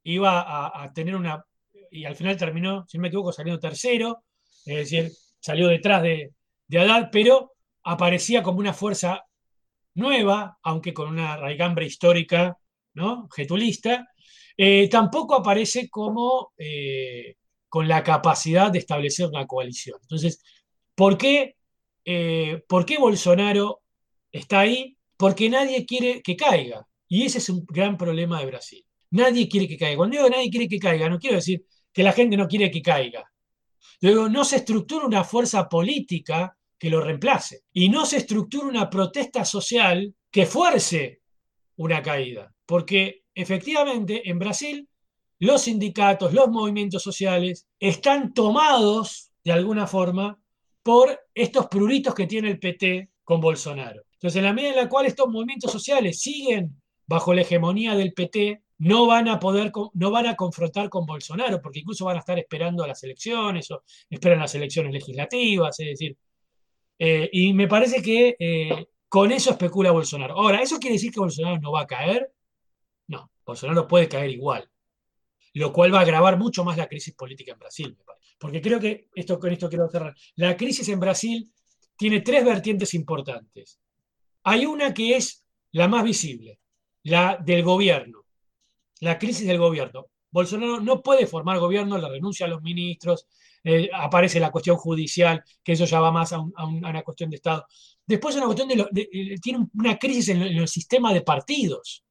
iba 0.05 0.83
a, 0.83 0.93
tener 0.93 1.17
una, 1.17 1.45
y 1.91 2.05
al 2.05 2.17
final 2.17 2.37
terminó, 2.37 2.87
si 2.89 2.97
no 2.97 3.03
me 3.03 3.09
equivoco, 3.09 3.33
saliendo 3.33 3.61
tercero, 3.61 4.25
es 4.65 4.77
decir, 4.77 5.13
salió 5.41 5.69
detrás 5.69 6.03
de, 6.03 6.33
de 6.69 6.79
Haddad, 6.79 7.09
pero 7.11 7.53
aparecía 7.83 8.43
como 8.43 8.59
una 8.59 8.73
fuerza 8.73 9.25
nueva, 9.95 10.59
aunque 10.63 10.93
con 10.95 11.09
una 11.09 11.37
raigambre 11.37 11.87
histórica, 11.87 12.57
¿no? 12.95 13.29
Getulista, 13.35 14.09
eh, 14.57 14.89
tampoco 14.89 15.35
aparece 15.35 15.89
como 15.89 16.53
eh, 16.57 17.37
con 17.69 17.89
la 17.89 18.03
capacidad 18.03 18.71
de 18.71 18.79
establecer 18.79 19.27
una 19.27 19.47
coalición. 19.47 19.99
Entonces, 20.03 20.43
¿por 20.95 21.17
qué, 21.17 21.57
eh, 22.05 22.63
¿por 22.69 22.85
qué 22.85 22.99
Bolsonaro 22.99 23.83
está 24.31 24.61
ahí? 24.61 24.97
Porque 25.17 25.49
nadie 25.49 25.87
quiere 25.87 26.23
que 26.23 26.37
caiga. 26.37 26.87
Y 27.09 27.25
ese 27.25 27.39
es 27.39 27.49
un 27.49 27.65
gran 27.67 27.97
problema 27.97 28.41
de 28.41 28.47
Brasil. 28.47 28.85
Nadie 29.11 29.49
quiere 29.49 29.69
que 29.69 29.77
caiga. 29.79 29.97
Cuando 29.97 30.17
digo 30.17 30.31
nadie 30.31 30.51
quiere 30.51 30.69
que 30.69 30.79
caiga, 30.79 31.09
no 31.09 31.19
quiero 31.19 31.37
decir 31.37 31.65
que 31.93 32.03
la 32.03 32.13
gente 32.13 32.37
no 32.37 32.49
quiere 32.49 32.71
que 32.71 32.83
caiga. 32.83 33.25
Luego, 34.01 34.29
no 34.29 34.45
se 34.45 34.57
estructura 34.57 35.07
una 35.07 35.25
fuerza 35.25 35.69
política 35.69 36.57
que 36.83 36.91
lo 36.91 37.01
reemplace. 37.01 37.63
Y 37.73 37.89
no 37.89 38.05
se 38.05 38.17
estructura 38.17 38.67
una 38.67 38.91
protesta 38.91 39.45
social 39.45 40.13
que 40.33 40.47
fuerce 40.47 41.21
una 41.77 42.03
caída. 42.03 42.53
Porque 42.67 43.23
efectivamente 43.33 44.29
en 44.29 44.41
Brasil 44.41 44.89
los 45.39 45.63
sindicatos, 45.63 46.33
los 46.33 46.49
movimientos 46.49 47.01
sociales 47.01 47.69
están 47.79 48.35
tomados 48.35 49.31
de 49.45 49.53
alguna 49.53 49.87
forma 49.87 50.37
por 50.83 51.21
estos 51.33 51.69
pruritos 51.69 52.17
que 52.17 52.27
tiene 52.27 52.51
el 52.51 52.59
PT 52.59 53.11
con 53.23 53.41
Bolsonaro. 53.41 54.03
Entonces, 54.15 54.39
en 54.39 54.45
la 54.47 54.53
medida 54.53 54.71
en 54.71 54.77
la 54.79 54.89
cual 54.89 55.07
estos 55.07 55.29
movimientos 55.29 55.71
sociales 55.71 56.19
siguen 56.21 56.83
bajo 57.07 57.33
la 57.33 57.43
hegemonía 57.43 57.95
del 57.95 58.13
PT, 58.13 58.61
no 58.79 59.07
van 59.07 59.29
a 59.29 59.39
poder, 59.39 59.71
no 59.95 60.11
van 60.11 60.27
a 60.27 60.35
confrontar 60.35 60.89
con 60.89 61.07
Bolsonaro, 61.07 61.63
porque 61.63 61.79
incluso 61.79 62.07
van 62.07 62.17
a 62.17 62.21
estar 62.21 62.41
esperando 62.41 62.83
a 62.83 62.89
las 62.89 63.05
elecciones 63.05 63.71
o 63.71 63.85
esperan 64.11 64.41
las 64.41 64.57
elecciones 64.57 64.93
legislativas, 64.93 65.79
es 65.79 65.87
decir, 65.87 66.17
eh, 66.99 67.29
y 67.33 67.53
me 67.53 67.69
parece 67.69 68.03
que 68.03 68.37
eh, 68.39 68.87
con 69.09 69.33
eso 69.33 69.51
especula 69.51 69.91
Bolsonaro. 69.91 70.35
Ahora, 70.35 70.63
¿eso 70.63 70.79
quiere 70.79 70.95
decir 70.95 71.13
que 71.13 71.21
Bolsonaro 71.21 71.61
no 71.61 71.73
va 71.73 71.83
a 71.83 71.87
caer? 71.87 72.33
No, 73.09 73.31
Bolsonaro 73.45 73.87
puede 73.87 74.09
caer 74.09 74.31
igual, 74.31 74.71
lo 75.55 75.73
cual 75.73 75.93
va 75.93 75.99
a 75.99 76.03
agravar 76.03 76.39
mucho 76.39 76.65
más 76.65 76.77
la 76.77 76.89
crisis 76.89 77.15
política 77.15 77.53
en 77.53 77.59
Brasil, 77.59 77.95
me 77.99 78.05
parece. 78.05 78.37
Porque 78.39 78.61
creo 78.61 78.81
que, 78.81 79.09
esto, 79.15 79.39
con 79.39 79.53
esto 79.53 79.69
quiero 79.69 79.89
cerrar, 79.89 80.15
la 80.37 80.57
crisis 80.57 80.89
en 80.89 80.99
Brasil 80.99 81.53
tiene 81.97 82.21
tres 82.21 82.45
vertientes 82.45 82.95
importantes. 82.95 83.79
Hay 84.45 84.67
una 84.67 84.93
que 84.93 85.17
es 85.17 85.45
la 85.73 85.89
más 85.89 86.05
visible, 86.05 86.59
la 87.05 87.37
del 87.37 87.63
gobierno, 87.63 88.25
la 89.01 89.19
crisis 89.19 89.47
del 89.47 89.59
gobierno. 89.59 90.09
Bolsonaro 90.31 90.81
no 90.81 91.03
puede 91.03 91.27
formar 91.27 91.59
gobierno, 91.59 91.99
la 91.99 92.09
renuncia 92.09 92.47
a 92.47 92.49
los 92.49 92.63
ministros, 92.63 93.27
eh, 93.65 93.89
aparece 93.93 94.41
la 94.41 94.51
cuestión 94.51 94.77
judicial, 94.77 95.43
que 95.63 95.73
eso 95.73 95.85
ya 95.85 96.01
va 96.01 96.11
más 96.11 96.33
a, 96.33 96.41
una 96.41 97.03
cuestión 97.03 97.31
de 97.31 97.37
Estado. 97.37 97.67
Después 98.07 98.35
una 98.37 98.47
cuestión 98.47 98.69
de, 98.69 99.09
eh, 99.13 99.39
tiene 99.41 99.67
una 99.75 99.99
crisis 99.99 100.29
en, 100.29 100.43
el 100.43 100.69
sistema 100.69 101.13
de 101.13 101.23
partidos. 101.23 102.05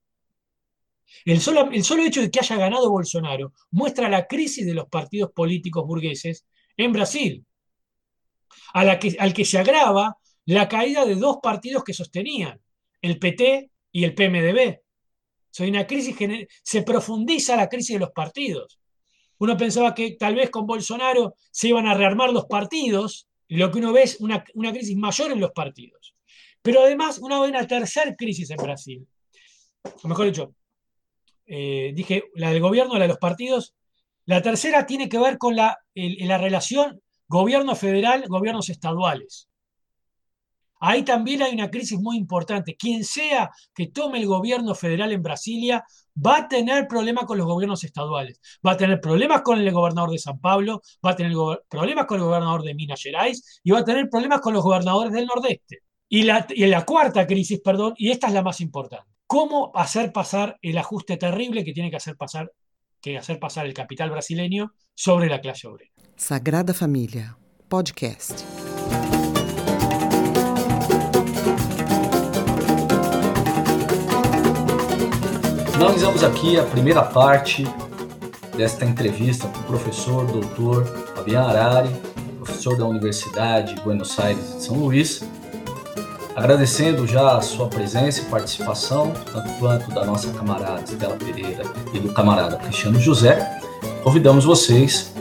El 1.26 1.42
solo, 1.42 1.70
el 1.72 1.84
solo 1.84 2.04
hecho 2.04 2.22
de 2.22 2.32
que 2.32 2.40
haya 2.40 2.56
ganado 2.56 2.90
Bolsonaro 2.90 3.54
muestra 3.72 4.08
la 4.10 4.28
crisis 4.28 4.66
de 4.66 4.74
los 4.74 4.88
partidos 4.88 5.32
políticos 5.34 5.86
burgueses 5.86 6.46
en 6.78 6.94
Brasil, 6.94 7.46
a 8.74 8.84
la 8.86 8.98
que, 8.98 9.18
al 9.20 9.34
que 9.34 9.44
se 9.44 9.60
agrava 9.60 10.18
la 10.46 10.68
caída 10.70 11.06
de 11.06 11.16
dos 11.16 11.38
partidos 11.44 11.84
que 11.84 11.94
sostenían, 11.94 12.60
el 13.02 13.20
PT 13.20 13.72
y 13.92 14.04
el 14.06 14.16
PMDB. 14.16 14.80
Soy 15.50 15.70
una 15.70 15.86
crisis 15.86 16.16
se 16.64 16.82
profundiza 16.84 17.58
la 17.58 17.68
crisis 17.68 17.96
de 17.96 18.00
los 18.00 18.12
partidos. 18.12 18.81
Uno 19.42 19.58
pensaba 19.58 19.96
que 19.96 20.18
tal 20.20 20.36
vez 20.36 20.52
con 20.52 20.68
Bolsonaro 20.68 21.34
se 21.50 21.70
iban 21.70 21.88
a 21.88 21.96
rearmar 21.96 22.32
los 22.32 22.46
partidos, 22.46 23.28
lo 23.48 23.72
que 23.72 23.80
uno 23.80 23.92
ve 23.92 24.04
es 24.04 24.22
una, 24.22 24.44
crisis 24.44 24.96
mayor 24.96 25.32
en 25.32 25.40
los 25.40 25.50
partidos. 25.50 26.14
Pero 26.62 26.82
además 26.82 27.18
uno 27.18 27.42
ve 27.42 27.50
una 27.50 27.66
tercera 27.66 28.16
crisis 28.16 28.52
en 28.52 28.58
Brasil. 28.58 29.08
O 30.04 30.08
mejor 30.08 30.28
dicho, 30.28 30.54
eh, 31.48 31.92
dije 31.96 32.26
la 32.36 32.52
del 32.52 32.62
gobierno, 32.62 32.94
la 32.94 33.06
de 33.06 33.08
los 33.08 33.18
partidos. 33.18 33.74
La 34.26 34.44
tercera 34.44 34.86
tiene 34.86 35.10
que 35.10 35.18
ver 35.18 35.40
con 35.40 35.56
la, 35.56 35.76
la 35.96 36.38
relación 36.38 37.02
gobierno 37.28 37.76
federal, 37.76 38.26
gobiernos 38.28 38.70
estaduales. 38.70 39.50
Ahí 40.84 41.04
también 41.04 41.44
hay 41.44 41.54
una 41.54 41.70
crisis 41.70 42.00
muy 42.00 42.18
importante. 42.18 42.76
Quien 42.76 43.04
sea 43.04 43.52
que 43.74 43.88
tome 43.88 44.20
el 44.20 44.26
gobierno 44.26 44.74
federal 44.74 45.12
en 45.12 45.22
Brasilia 45.22 45.86
va 46.14 46.38
a 46.38 46.48
tener 46.48 46.88
problemas 46.88 47.26
con 47.26 47.38
los 47.38 47.46
gobiernos 47.46 47.84
estaduales, 47.84 48.42
va 48.66 48.72
a 48.72 48.78
tener 48.78 49.00
problemas 49.00 49.44
con 49.44 49.60
el 49.60 49.72
gobernador 49.72 50.10
de 50.10 50.18
San 50.18 50.40
Pablo, 50.40 50.82
va 51.06 51.12
a 51.12 51.16
tener 51.16 51.34
problemas 51.70 52.06
con 52.08 52.18
el 52.18 52.26
gobernador 52.26 52.64
de 52.64 52.74
Minas 52.74 53.02
Gerais 53.02 53.62
y 53.64 53.72
va 53.72 53.80
a 53.80 53.86
tener 53.86 54.10
problemas 54.10 54.42
con 54.42 54.54
los 54.54 54.64
gobernadores 54.64 55.14
del 55.14 55.28
Nordeste. 55.28 55.84
Y 56.10 56.24
la, 56.24 56.46
y 56.50 56.66
la 56.66 56.84
cuarta 56.84 57.26
crisis, 57.26 57.62
perdón, 57.64 57.94
y 57.96 58.10
esta 58.10 58.28
es 58.28 58.34
la 58.34 58.42
más 58.42 58.60
importante, 58.60 59.08
¿cómo 59.28 59.72
hacer 59.76 60.12
pasar 60.12 60.58
el 60.62 60.78
ajuste 60.78 61.16
terrible 61.16 61.64
que 61.64 61.74
tiene 61.74 61.90
que 61.90 61.98
hacer 61.98 62.18
pasar, 62.18 62.52
que 63.00 63.18
hacer 63.18 63.40
pasar 63.40 63.66
el 63.68 63.74
capital 63.74 64.10
brasileño 64.10 64.74
sobre 64.94 65.30
la 65.30 65.40
clase 65.40 65.68
obrera? 65.68 65.92
Sagrada 66.18 66.74
Familia, 66.74 67.38
podcast. 67.70 68.61
Finalizamos 75.82 76.24
aqui 76.24 76.60
a 76.60 76.64
primeira 76.64 77.02
parte 77.02 77.66
desta 78.56 78.86
entrevista 78.86 79.48
com 79.48 79.62
o 79.62 79.64
professor 79.64 80.28
doutor 80.28 80.86
Fabian 81.16 81.42
Arari, 81.42 81.90
professor 82.38 82.78
da 82.78 82.86
Universidade 82.86 83.74
de 83.74 83.82
Buenos 83.82 84.20
Aires 84.20 84.58
de 84.58 84.64
São 84.64 84.76
Luís. 84.76 85.24
Agradecendo 86.36 87.08
já 87.08 87.36
a 87.36 87.42
sua 87.42 87.68
presença 87.68 88.22
e 88.22 88.26
participação, 88.26 89.12
tanto 89.34 89.50
quanto 89.54 89.90
da 89.90 90.06
nossa 90.06 90.32
camarada 90.34 90.84
Estela 90.84 91.16
Pereira 91.16 91.64
e 91.92 91.98
do 91.98 92.14
camarada 92.14 92.58
Cristiano 92.58 93.00
José, 93.00 93.60
convidamos 94.04 94.46
vocês 94.46 95.12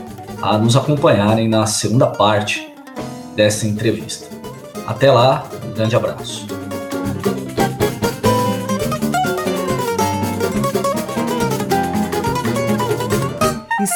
a 0.43 0.59
nos 0.59 0.77
acompanharem 0.77 1.49
na 1.49 1.65
segunda 1.65 2.05
parte 2.05 2.71
dessa 3.35 3.65
entrevista. 3.65 4.27
Até 4.85 5.11
lá, 5.11 5.43
um 5.65 5.73
grande 5.73 5.95
abraço. 5.95 6.60